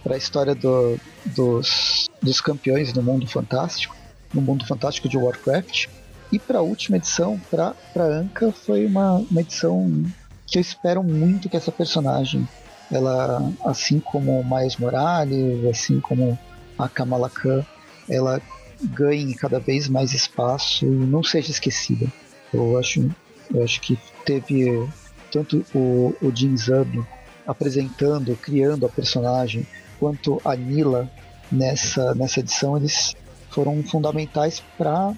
a 0.09 0.17
história 0.17 0.53
do, 0.53 0.97
dos, 1.25 2.09
dos 2.21 2.41
campeões 2.41 2.93
no 2.93 3.01
mundo 3.01 3.25
fantástico, 3.27 3.95
no 4.33 4.41
mundo 4.41 4.65
fantástico 4.65 5.07
de 5.07 5.17
Warcraft. 5.17 5.87
E 6.31 6.39
para 6.39 6.59
a 6.59 6.61
última 6.61 6.97
edição, 6.97 7.39
para 7.49 7.75
Anka, 7.95 8.51
foi 8.51 8.85
uma, 8.85 9.15
uma 9.15 9.41
edição 9.41 10.05
que 10.45 10.57
eu 10.57 10.61
espero 10.61 11.03
muito 11.03 11.49
que 11.49 11.57
essa 11.57 11.71
personagem, 11.71 12.47
ela, 12.91 13.51
assim 13.65 13.99
como 13.99 14.43
Miles 14.43 14.77
Morales, 14.77 15.65
assim 15.65 15.99
como 15.99 16.37
a 16.77 16.89
Kamala 16.89 17.29
Khan, 17.29 17.65
ela 18.09 18.41
ganhe 18.83 19.33
cada 19.35 19.59
vez 19.59 19.87
mais 19.87 20.13
espaço 20.13 20.85
e 20.85 20.89
não 20.89 21.23
seja 21.23 21.51
esquecida. 21.51 22.07
Eu 22.53 22.77
acho, 22.77 23.09
eu 23.53 23.63
acho 23.63 23.81
que 23.81 23.97
teve 24.25 24.87
tanto 25.31 25.65
o, 25.73 26.13
o 26.21 26.35
Jin 26.35 26.55
Zub 26.57 27.03
apresentando, 27.47 28.35
criando 28.35 28.85
a 28.85 28.89
personagem, 28.89 29.65
quanto 29.99 30.41
a 30.43 30.55
Nila 30.55 31.09
nessa, 31.51 32.13
nessa 32.15 32.39
edição, 32.39 32.77
eles 32.77 33.15
foram 33.49 33.83
fundamentais 33.83 34.63
para 34.77 35.15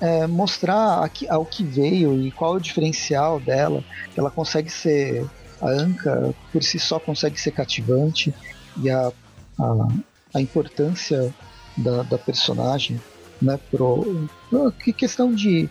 é, 0.00 0.26
mostrar 0.26 1.04
aqui, 1.04 1.28
ao 1.28 1.44
que 1.44 1.62
veio 1.62 2.20
e 2.20 2.30
qual 2.30 2.54
é 2.54 2.56
o 2.58 2.60
diferencial 2.60 3.40
dela. 3.40 3.82
Ela 4.16 4.30
consegue 4.30 4.70
ser. 4.70 5.26
A 5.60 5.70
Anka, 5.70 6.34
por 6.52 6.62
si 6.62 6.78
só, 6.78 7.00
consegue 7.00 7.40
ser 7.40 7.50
cativante 7.50 8.34
e 8.82 8.90
a, 8.90 9.10
a, 9.58 9.88
a 10.34 10.40
importância 10.40 11.34
da, 11.78 12.02
da 12.02 12.18
personagem, 12.18 13.00
né, 13.40 13.58
pro, 13.70 14.28
pro, 14.50 14.70
que 14.72 14.92
questão 14.92 15.34
de 15.34 15.66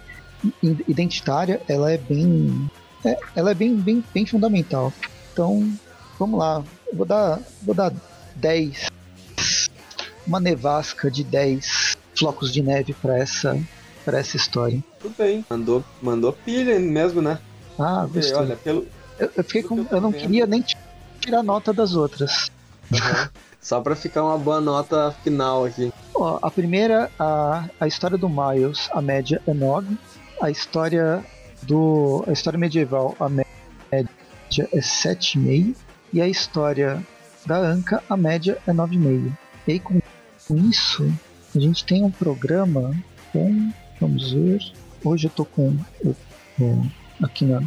identitária, 0.87 1.61
ela 1.67 1.91
é 1.91 1.97
bem. 1.97 2.69
É, 3.03 3.17
ela 3.35 3.51
é 3.51 3.53
bem, 3.53 3.75
bem, 3.75 4.03
bem 4.13 4.25
fundamental. 4.25 4.91
Então, 5.31 5.71
vamos 6.17 6.39
lá. 6.39 6.63
Eu 6.87 6.97
vou 6.97 7.05
dar, 7.05 7.39
vou 7.61 7.75
dar 7.75 7.93
10. 8.35 8.87
Uma 10.25 10.39
nevasca 10.39 11.11
de 11.11 11.23
10 11.23 11.97
flocos 12.15 12.51
de 12.51 12.61
neve 12.61 12.93
para 12.93 13.17
essa, 13.17 13.57
pra 14.03 14.19
essa 14.19 14.37
história. 14.37 14.83
Tudo 14.99 15.13
bem. 15.17 15.45
Mandou, 15.49 15.83
mandou 16.01 16.33
pilha 16.33 16.79
mesmo, 16.79 17.21
né? 17.21 17.39
Ah, 17.77 18.07
gostei. 18.11 18.35
Olha, 18.35 18.55
pelo. 18.55 18.87
Eu, 19.19 19.31
eu 19.35 19.43
fiquei 19.43 19.63
com. 19.63 19.85
Eu 19.91 20.01
não 20.01 20.11
vendo. 20.11 20.21
queria 20.21 20.45
nem 20.45 20.63
tirar 21.19 21.43
nota 21.43 21.73
das 21.73 21.95
outras. 21.95 22.51
Uhum. 22.91 22.99
Só 23.65 23.81
para 23.81 23.95
ficar 23.95 24.23
uma 24.23 24.37
boa 24.37 24.61
nota 24.61 25.11
final 25.23 25.65
aqui. 25.65 25.91
Ó, 26.13 26.37
a 26.39 26.51
primeira, 26.51 27.09
a, 27.17 27.65
a 27.79 27.87
história 27.87 28.15
do 28.15 28.29
Miles, 28.29 28.87
a 28.91 29.01
média 29.01 29.41
é 29.47 29.53
9. 29.55 29.97
A 30.41 30.49
história 30.49 31.23
do. 31.63 32.23
A 32.27 32.31
história 32.31 32.59
medieval, 32.59 33.15
a 33.19 33.29
média 33.29 33.47
é 33.91 34.79
7,5 34.79 35.75
e 36.13 36.21
a 36.21 36.27
história 36.27 37.01
da 37.45 37.57
Anca, 37.57 38.03
a 38.09 38.17
média 38.17 38.57
é 38.67 38.71
9,5. 38.71 39.31
E 39.67 39.71
aí, 39.71 39.79
com 39.79 40.01
isso, 40.69 41.11
a 41.55 41.59
gente 41.59 41.85
tem 41.85 42.03
um 42.03 42.11
programa 42.11 42.95
com, 43.31 43.71
vamos 43.99 44.31
ver, 44.31 44.59
hoje 45.03 45.27
eu 45.27 45.31
tô 45.31 45.45
com 45.45 45.75
o, 46.03 46.15
o, 46.59 46.85
aqui 47.23 47.45
na, 47.45 47.61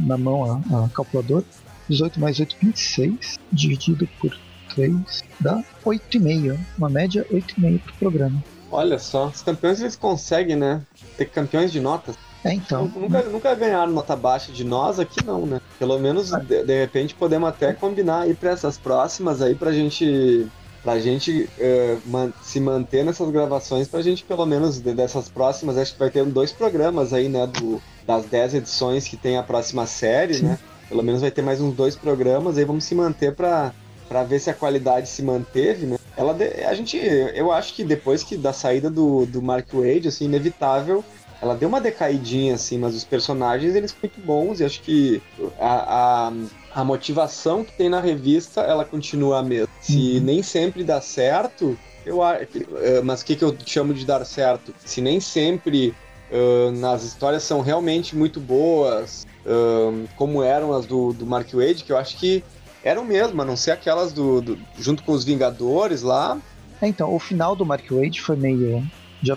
na 0.00 0.16
mão 0.16 0.44
a, 0.44 0.84
a 0.84 0.88
calculadora, 0.88 1.44
18 1.88 2.20
mais 2.20 2.40
8, 2.40 2.56
26, 2.62 3.38
dividido 3.52 4.08
por 4.20 4.36
3 4.74 5.24
dá 5.40 5.62
8,5, 5.84 6.58
uma 6.78 6.88
média 6.88 7.26
8,5 7.30 7.80
por 7.80 7.92
programa. 7.94 8.42
Olha 8.70 8.98
só, 8.98 9.26
os 9.26 9.42
campeões 9.42 9.80
eles 9.80 9.96
conseguem, 9.96 10.56
né? 10.56 10.82
Ter 11.16 11.26
campeões 11.26 11.70
de 11.70 11.80
notas. 11.80 12.16
É, 12.44 12.52
então. 12.52 12.90
Nunca, 12.94 13.22
nunca 13.22 13.54
ganharam 13.54 13.92
nota 13.92 14.14
baixa 14.14 14.52
de 14.52 14.62
nós 14.62 15.00
aqui, 15.00 15.24
não, 15.24 15.44
né? 15.44 15.60
Pelo 15.78 15.98
menos, 15.98 16.32
ah. 16.32 16.38
de, 16.38 16.62
de 16.62 16.80
repente, 16.80 17.14
podemos 17.14 17.48
até 17.48 17.72
combinar 17.72 18.22
aí 18.22 18.34
para 18.34 18.50
essas 18.50 18.78
próximas 18.78 19.42
aí 19.42 19.54
pra 19.54 19.72
gente 19.72 20.46
pra 20.86 21.00
gente 21.00 21.50
uh, 21.58 22.00
man 22.08 22.32
se 22.40 22.60
manter 22.60 23.04
nessas 23.04 23.28
gravações, 23.30 23.88
pra 23.88 24.00
gente, 24.02 24.22
pelo 24.22 24.46
menos, 24.46 24.78
dessas 24.78 25.28
próximas, 25.28 25.76
acho 25.76 25.94
que 25.94 25.98
vai 25.98 26.10
ter 26.10 26.24
dois 26.26 26.52
programas 26.52 27.12
aí, 27.12 27.28
né, 27.28 27.44
do, 27.44 27.82
das 28.06 28.24
10 28.26 28.54
edições 28.54 29.08
que 29.08 29.16
tem 29.16 29.36
a 29.36 29.42
próxima 29.42 29.84
série, 29.84 30.34
Sim. 30.34 30.44
né? 30.44 30.58
Pelo 30.88 31.02
menos 31.02 31.20
vai 31.22 31.32
ter 31.32 31.42
mais 31.42 31.60
uns 31.60 31.74
dois 31.74 31.96
programas, 31.96 32.56
aí 32.56 32.64
vamos 32.64 32.84
se 32.84 32.94
manter 32.94 33.34
pra, 33.34 33.74
pra 34.08 34.24
ver 34.24 34.38
se 34.38 34.50
a 34.50 34.54
qualidade 34.54 35.08
se 35.08 35.22
manteve, 35.22 35.86
né? 35.86 35.98
Ela, 36.16 36.36
a 36.68 36.74
gente, 36.74 36.98
eu 37.34 37.52
acho 37.52 37.74
que 37.74 37.84
depois 37.84 38.22
que 38.22 38.36
da 38.36 38.52
saída 38.52 38.88
do, 38.88 39.26
do 39.26 39.42
Mark 39.42 39.66
Wade, 39.72 40.08
assim, 40.08 40.24
inevitável 40.24 41.04
ela 41.40 41.54
deu 41.54 41.68
uma 41.68 41.80
decaidinha, 41.80 42.54
assim, 42.54 42.78
mas 42.78 42.94
os 42.94 43.04
personagens, 43.04 43.74
eles 43.74 43.90
são 43.90 44.00
muito 44.02 44.20
bons 44.20 44.60
e 44.60 44.64
acho 44.64 44.80
que 44.80 45.22
a, 45.58 46.28
a, 46.28 46.32
a 46.80 46.84
motivação 46.84 47.62
que 47.62 47.72
tem 47.72 47.88
na 47.88 48.00
revista, 48.00 48.62
ela 48.62 48.84
continua 48.84 49.40
a 49.40 49.42
mesma. 49.42 49.68
Se 49.80 50.16
uhum. 50.16 50.24
nem 50.24 50.42
sempre 50.42 50.82
dá 50.82 51.00
certo, 51.00 51.78
eu 52.04 52.22
acho. 52.22 52.46
Eh, 52.76 53.02
mas 53.02 53.20
o 53.20 53.24
que, 53.24 53.36
que 53.36 53.44
eu 53.44 53.56
chamo 53.66 53.92
de 53.92 54.06
dar 54.06 54.24
certo? 54.24 54.74
Se 54.84 55.00
nem 55.00 55.20
sempre 55.20 55.94
uh, 56.30 56.70
nas 56.72 57.02
histórias 57.02 57.42
são 57.42 57.60
realmente 57.60 58.16
muito 58.16 58.40
boas, 58.40 59.26
uh, 59.44 60.08
como 60.16 60.42
eram 60.42 60.72
as 60.72 60.86
do, 60.86 61.12
do 61.12 61.26
Mark 61.26 61.52
Wade, 61.52 61.84
que 61.84 61.92
eu 61.92 61.98
acho 61.98 62.16
que 62.16 62.42
eram 62.86 63.04
mesmo, 63.04 63.42
a 63.42 63.44
não 63.44 63.56
ser 63.56 63.72
aquelas 63.72 64.12
do, 64.12 64.40
do 64.40 64.58
junto 64.78 65.02
com 65.02 65.12
os 65.12 65.24
Vingadores 65.24 66.02
lá. 66.02 66.38
É, 66.80 66.86
então, 66.86 67.12
o 67.12 67.18
final 67.18 67.56
do 67.56 67.66
Mark 67.66 67.90
Wade 67.90 68.20
foi 68.20 68.36
meio 68.36 68.86
já 69.22 69.36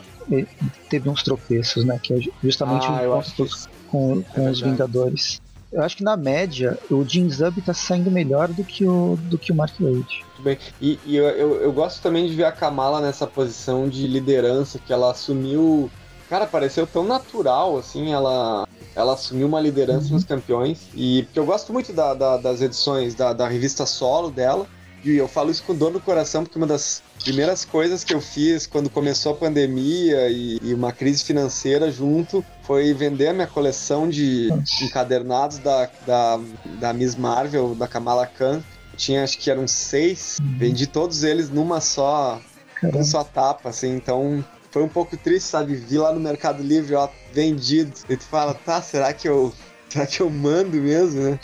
teve 0.90 1.10
uns 1.10 1.24
tropeços, 1.24 1.84
né? 1.84 2.00
Que 2.02 2.14
é 2.14 2.20
justamente 2.44 2.86
ah, 2.86 3.02
um 3.02 3.22
ponto 3.22 3.70
com, 3.90 4.22
com 4.22 4.48
é 4.48 4.52
os 4.52 4.62
Vingadores. 4.62 5.42
Eu 5.72 5.82
acho 5.84 5.98
que 5.98 6.04
na 6.04 6.18
média 6.18 6.78
o 6.92 7.04
Jim 7.04 7.30
Zub 7.30 7.62
tá 7.62 7.74
saindo 7.74 8.12
melhor 8.12 8.50
do 8.50 8.64
que 8.64 8.86
o, 8.86 9.18
do 9.24 9.38
que 9.38 9.52
o 9.52 9.56
Mark 9.56 9.74
Wade. 9.80 10.26
Muito 10.26 10.42
bem. 10.44 10.58
E, 10.82 11.00
e 11.06 11.16
eu, 11.16 11.26
eu, 11.26 11.62
eu, 11.62 11.72
gosto 11.72 12.02
também 12.02 12.28
de 12.28 12.36
ver 12.36 12.46
a 12.46 12.52
Kamala 12.52 13.02
nessa 13.02 13.26
posição 13.26 13.88
de 13.88 14.06
liderança 14.08 14.80
que 14.80 14.92
ela 14.92 15.12
assumiu. 15.12 15.90
Cara, 16.28 16.46
pareceu 16.46 16.86
tão 16.86 17.04
natural, 17.04 17.78
assim, 17.78 18.12
ela, 18.12 18.68
ela 18.96 19.14
assumiu 19.14 19.48
uma 19.48 19.60
liderança 19.60 20.08
uhum. 20.08 20.14
nos 20.14 20.24
campeões. 20.24 20.80
E 20.94 21.24
porque 21.24 21.40
eu 21.40 21.46
gosto 21.46 21.72
muito 21.72 21.94
da, 21.94 22.14
da, 22.14 22.38
das 22.38 22.62
edições 22.62 23.16
da, 23.16 23.34
da 23.34 23.48
revista 23.48 23.86
solo 23.86 24.30
dela. 24.30 24.68
E 25.04 25.16
eu 25.16 25.28
falo 25.28 25.50
isso 25.50 25.64
com 25.64 25.74
dor 25.74 25.92
no 25.94 26.00
coração, 26.02 26.44
porque 26.44 26.58
uma 26.58 26.68
das 26.68 27.02
primeiras 27.24 27.64
coisas 27.64 28.04
que 28.04 28.14
eu 28.14 28.20
fiz 28.20 28.68
quando 28.68 28.90
começou 28.90 29.32
a 29.32 29.36
pandemia 29.36 30.30
e, 30.30 30.60
e 30.62 30.74
uma 30.74 30.92
crise 30.92 31.24
financeira 31.24 31.90
junto 31.92 32.44
foi 32.64 32.94
vender 32.94 33.28
a 33.28 33.34
minha 33.34 33.48
coleção 33.48 34.10
de 34.10 34.50
encadernados 34.82 35.58
da, 35.60 35.90
da, 36.06 36.40
da 36.80 36.94
Miss 36.94 37.16
Marvel, 37.16 37.76
da 37.76 37.88
Kamala 37.88 38.26
Khan. 38.26 38.62
Tinha, 38.98 39.24
acho 39.24 39.38
que 39.38 39.50
eram 39.50 39.66
seis. 39.68 40.38
Uhum. 40.42 40.58
Vendi 40.58 40.86
todos 40.86 41.24
eles 41.24 41.50
numa 41.50 41.80
só, 41.80 42.42
numa 42.84 43.04
só 43.04 43.24
tapa, 43.24 43.70
assim. 43.70 43.96
Então, 43.96 44.44
foi 44.72 44.84
um 44.84 44.90
pouco 44.90 45.18
triste, 45.18 45.48
sabe? 45.48 45.76
Vi 45.76 45.98
lá 45.98 46.14
no 46.14 46.20
Mercado 46.20 46.62
Livre, 46.62 46.96
ó, 46.96 47.08
vendido. 47.34 47.94
E 48.10 48.16
tu 48.16 48.24
fala, 48.24 48.54
tá, 48.54 48.82
será 48.82 49.14
que 49.14 49.28
eu, 49.28 49.54
será 49.90 50.06
que 50.06 50.22
eu 50.22 50.30
mando 50.30 50.78
mesmo, 50.78 51.22
né? 51.22 51.40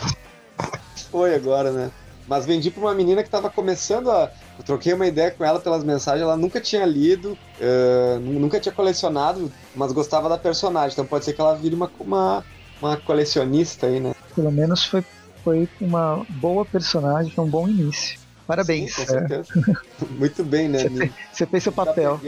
foi 1.12 1.34
agora, 1.34 1.72
né? 1.72 1.92
Mas 2.28 2.46
vendi 2.46 2.72
pra 2.72 2.82
uma 2.82 2.94
menina 2.94 3.24
que 3.24 3.30
tava 3.30 3.50
começando 3.50 4.10
a. 4.12 4.32
Eu 4.58 4.64
troquei 4.64 4.94
uma 4.94 5.06
ideia 5.06 5.32
com 5.32 5.46
ela 5.46 5.60
pelas 5.60 5.84
mensagens, 5.84 6.24
ela 6.24 6.36
nunca 6.36 6.60
tinha 6.60 6.86
lido, 6.86 7.38
uh, 7.60 8.20
nunca 8.20 8.60
tinha 8.60 8.74
colecionado, 8.74 9.52
mas 9.76 9.92
gostava 9.92 10.28
da 10.28 10.38
personagem. 10.38 10.94
Então 10.94 11.06
pode 11.06 11.24
ser 11.24 11.34
que 11.34 11.42
ela 11.42 11.56
vire 11.56 11.76
uma, 11.76 11.90
uma, 12.00 12.44
uma 12.82 12.98
colecionista 12.98 13.88
aí, 13.88 14.00
né? 14.00 14.14
Pelo 14.36 14.52
menos 14.52 14.86
foi, 14.86 15.06
foi 15.44 15.70
uma 15.80 16.26
boa 16.30 16.66
personagem, 16.66 17.32
foi 17.32 17.46
um 17.46 17.50
bom 17.50 17.68
início. 17.68 18.20
Parabéns. 18.48 18.94
Sim, 18.94 19.06
com 19.06 19.12
certeza. 19.12 19.48
É. 19.56 20.06
Muito 20.18 20.44
bem, 20.44 20.68
né? 20.68 20.80
Você, 20.90 21.12
você 21.32 21.46
fez 21.46 21.64
seu 21.64 21.72
papel. 21.72 22.20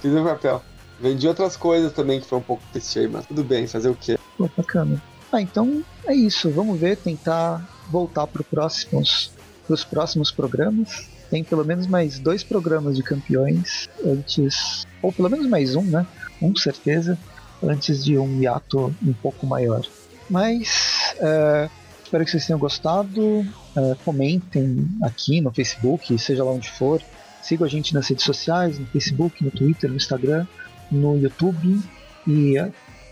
Fiz 0.00 0.12
meu 0.12 0.24
papel. 0.24 0.62
Vendi 1.00 1.26
outras 1.26 1.56
coisas 1.56 1.92
também 1.92 2.20
que 2.20 2.26
foi 2.26 2.38
um 2.38 2.42
pouco 2.42 2.62
triste 2.72 2.98
aí, 2.98 3.08
mas 3.08 3.26
tudo 3.26 3.42
bem, 3.42 3.66
fazer 3.66 3.88
o 3.88 3.94
quê? 3.94 4.18
Pô, 4.36 4.48
bacana. 4.54 5.02
Ah, 5.32 5.40
então 5.40 5.82
é 6.06 6.14
isso. 6.14 6.50
Vamos 6.50 6.78
ver, 6.78 6.96
tentar 6.96 7.66
voltar 7.88 8.26
para 8.26 8.42
próximos, 8.42 9.32
os 9.68 9.84
próximos 9.84 10.30
programas. 10.30 11.08
Tem 11.30 11.44
pelo 11.44 11.64
menos 11.64 11.86
mais 11.86 12.18
dois 12.18 12.42
programas 12.42 12.96
de 12.96 13.02
campeões 13.02 13.88
antes, 14.04 14.84
ou 15.00 15.12
pelo 15.12 15.30
menos 15.30 15.46
mais 15.46 15.76
um, 15.76 15.82
né? 15.82 16.06
Um 16.42 16.54
certeza, 16.56 17.16
antes 17.62 18.04
de 18.04 18.18
um 18.18 18.40
hiato 18.40 18.94
um 19.02 19.12
pouco 19.12 19.46
maior. 19.46 19.82
Mas 20.28 21.14
é, 21.20 21.70
espero 22.02 22.24
que 22.24 22.30
vocês 22.30 22.46
tenham 22.46 22.58
gostado. 22.58 23.46
É, 23.76 23.94
comentem 24.04 24.88
aqui 25.02 25.40
no 25.40 25.52
Facebook, 25.52 26.18
seja 26.18 26.42
lá 26.42 26.50
onde 26.50 26.68
for. 26.70 27.00
Sigam 27.42 27.66
a 27.66 27.70
gente 27.70 27.94
nas 27.94 28.08
redes 28.08 28.24
sociais, 28.24 28.78
no 28.78 28.86
Facebook, 28.86 29.42
no 29.42 29.50
Twitter, 29.50 29.90
no 29.90 29.96
Instagram, 29.96 30.46
no 30.90 31.18
YouTube. 31.18 31.80
E 32.26 32.56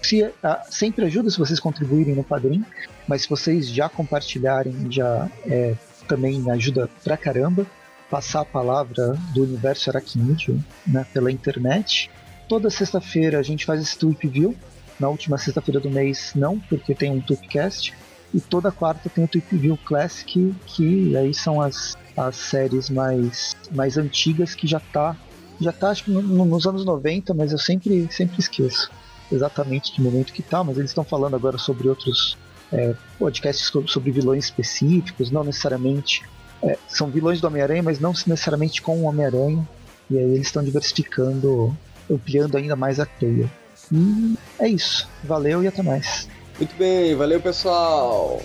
se, 0.03 0.23
uh, 0.23 0.33
sempre 0.69 1.05
ajuda 1.05 1.31
se 1.31 1.39
vocês 1.39 1.59
contribuírem 1.59 2.15
no 2.15 2.25
Padrim, 2.25 2.65
mas 3.07 3.23
se 3.23 3.29
vocês 3.29 3.69
já 3.69 3.89
compartilharem, 3.89 4.91
já 4.91 5.29
é, 5.47 5.75
também 6.07 6.51
ajuda 6.51 6.89
pra 7.03 7.17
caramba. 7.17 7.67
Passar 8.11 8.41
a 8.41 8.45
palavra 8.45 9.19
do 9.35 9.43
universo 9.43 9.91
aracnídeo 9.91 10.63
né, 10.87 11.07
pela 11.13 11.31
internet. 11.31 12.11
Toda 12.49 12.71
sexta-feira 12.71 13.39
a 13.39 13.43
gente 13.43 13.67
faz 13.67 13.83
esse 13.83 13.99
Tweep 13.99 14.27
View. 14.27 14.57
Na 14.99 15.09
última 15.09 15.37
sexta-feira 15.37 15.79
do 15.79 15.91
mês, 15.91 16.33
não, 16.35 16.59
porque 16.59 16.95
tem 16.95 17.11
um 17.11 17.21
Tweepcast. 17.21 17.95
E 18.33 18.41
toda 18.41 18.73
quarta 18.73 19.09
tem 19.09 19.25
o 19.25 19.29
Tweep 19.29 19.57
View 19.57 19.79
Classic, 19.85 20.55
que 20.67 21.17
aí 21.17 21.33
são 21.35 21.61
as, 21.61 21.97
as 22.19 22.37
séries 22.37 22.91
mais, 22.91 23.57
mais 23.71 23.97
antigas 23.97 24.55
que 24.55 24.67
já 24.67 24.81
tá, 24.81 25.17
já 25.61 25.73
tá 25.73 25.91
acho 25.91 26.05
que 26.05 26.11
no, 26.11 26.23
nos 26.45 26.67
anos 26.67 26.85
90, 26.85 27.35
mas 27.35 27.53
eu 27.53 27.59
sempre, 27.59 28.09
sempre 28.11 28.39
esqueço 28.39 28.91
exatamente 29.31 29.93
que 29.93 30.01
momento 30.01 30.33
que 30.33 30.43
tá, 30.43 30.65
mas 30.65 30.79
eles 30.79 30.91
estão 30.91 31.05
falando 31.05 31.37
agora 31.37 31.59
sobre 31.59 31.89
outros 31.89 32.37
é, 32.73 32.95
podcasts 33.19 33.71
sobre 33.87 34.11
vilões 34.11 34.45
específicos, 34.45 35.31
não 35.31 35.45
necessariamente 35.45 36.23
é, 36.63 36.77
são 36.89 37.11
vilões 37.11 37.41
do 37.41 37.47
Homem-Aranha, 37.47 37.83
mas 37.83 38.01
não 38.01 38.13
necessariamente 38.27 38.83
com 38.83 38.99
o 38.99 39.03
Homem-Aranha. 39.05 39.67
E 40.11 40.19
aí 40.19 40.25
eles 40.25 40.47
estão 40.47 40.65
diversificando, 40.65 41.77
ampliando 42.11 42.57
ainda 42.57 42.75
mais 42.75 42.99
a 42.99 43.07
teia. 43.07 43.51
E 43.93 44.35
é 44.59 44.69
isso. 44.69 45.09
Valeu 45.25 45.63
e 45.63 45.69
até 45.69 45.83
mais. 45.83 46.29
Muito 46.59 46.75
bem, 46.77 47.15
valeu 47.15 47.41
pessoal. 47.41 48.41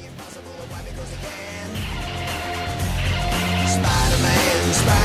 Spanish. 4.73 5.02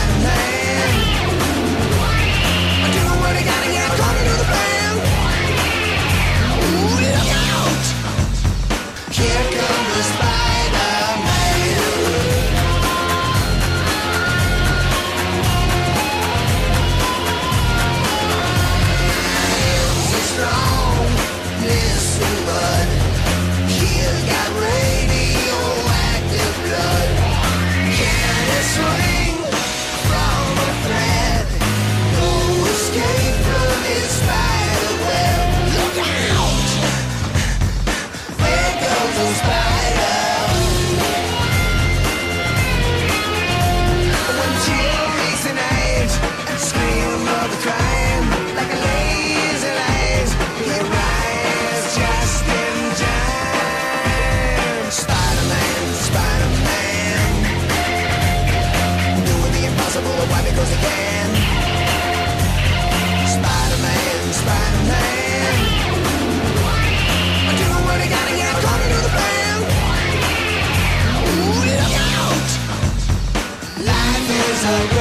I 74.70 74.97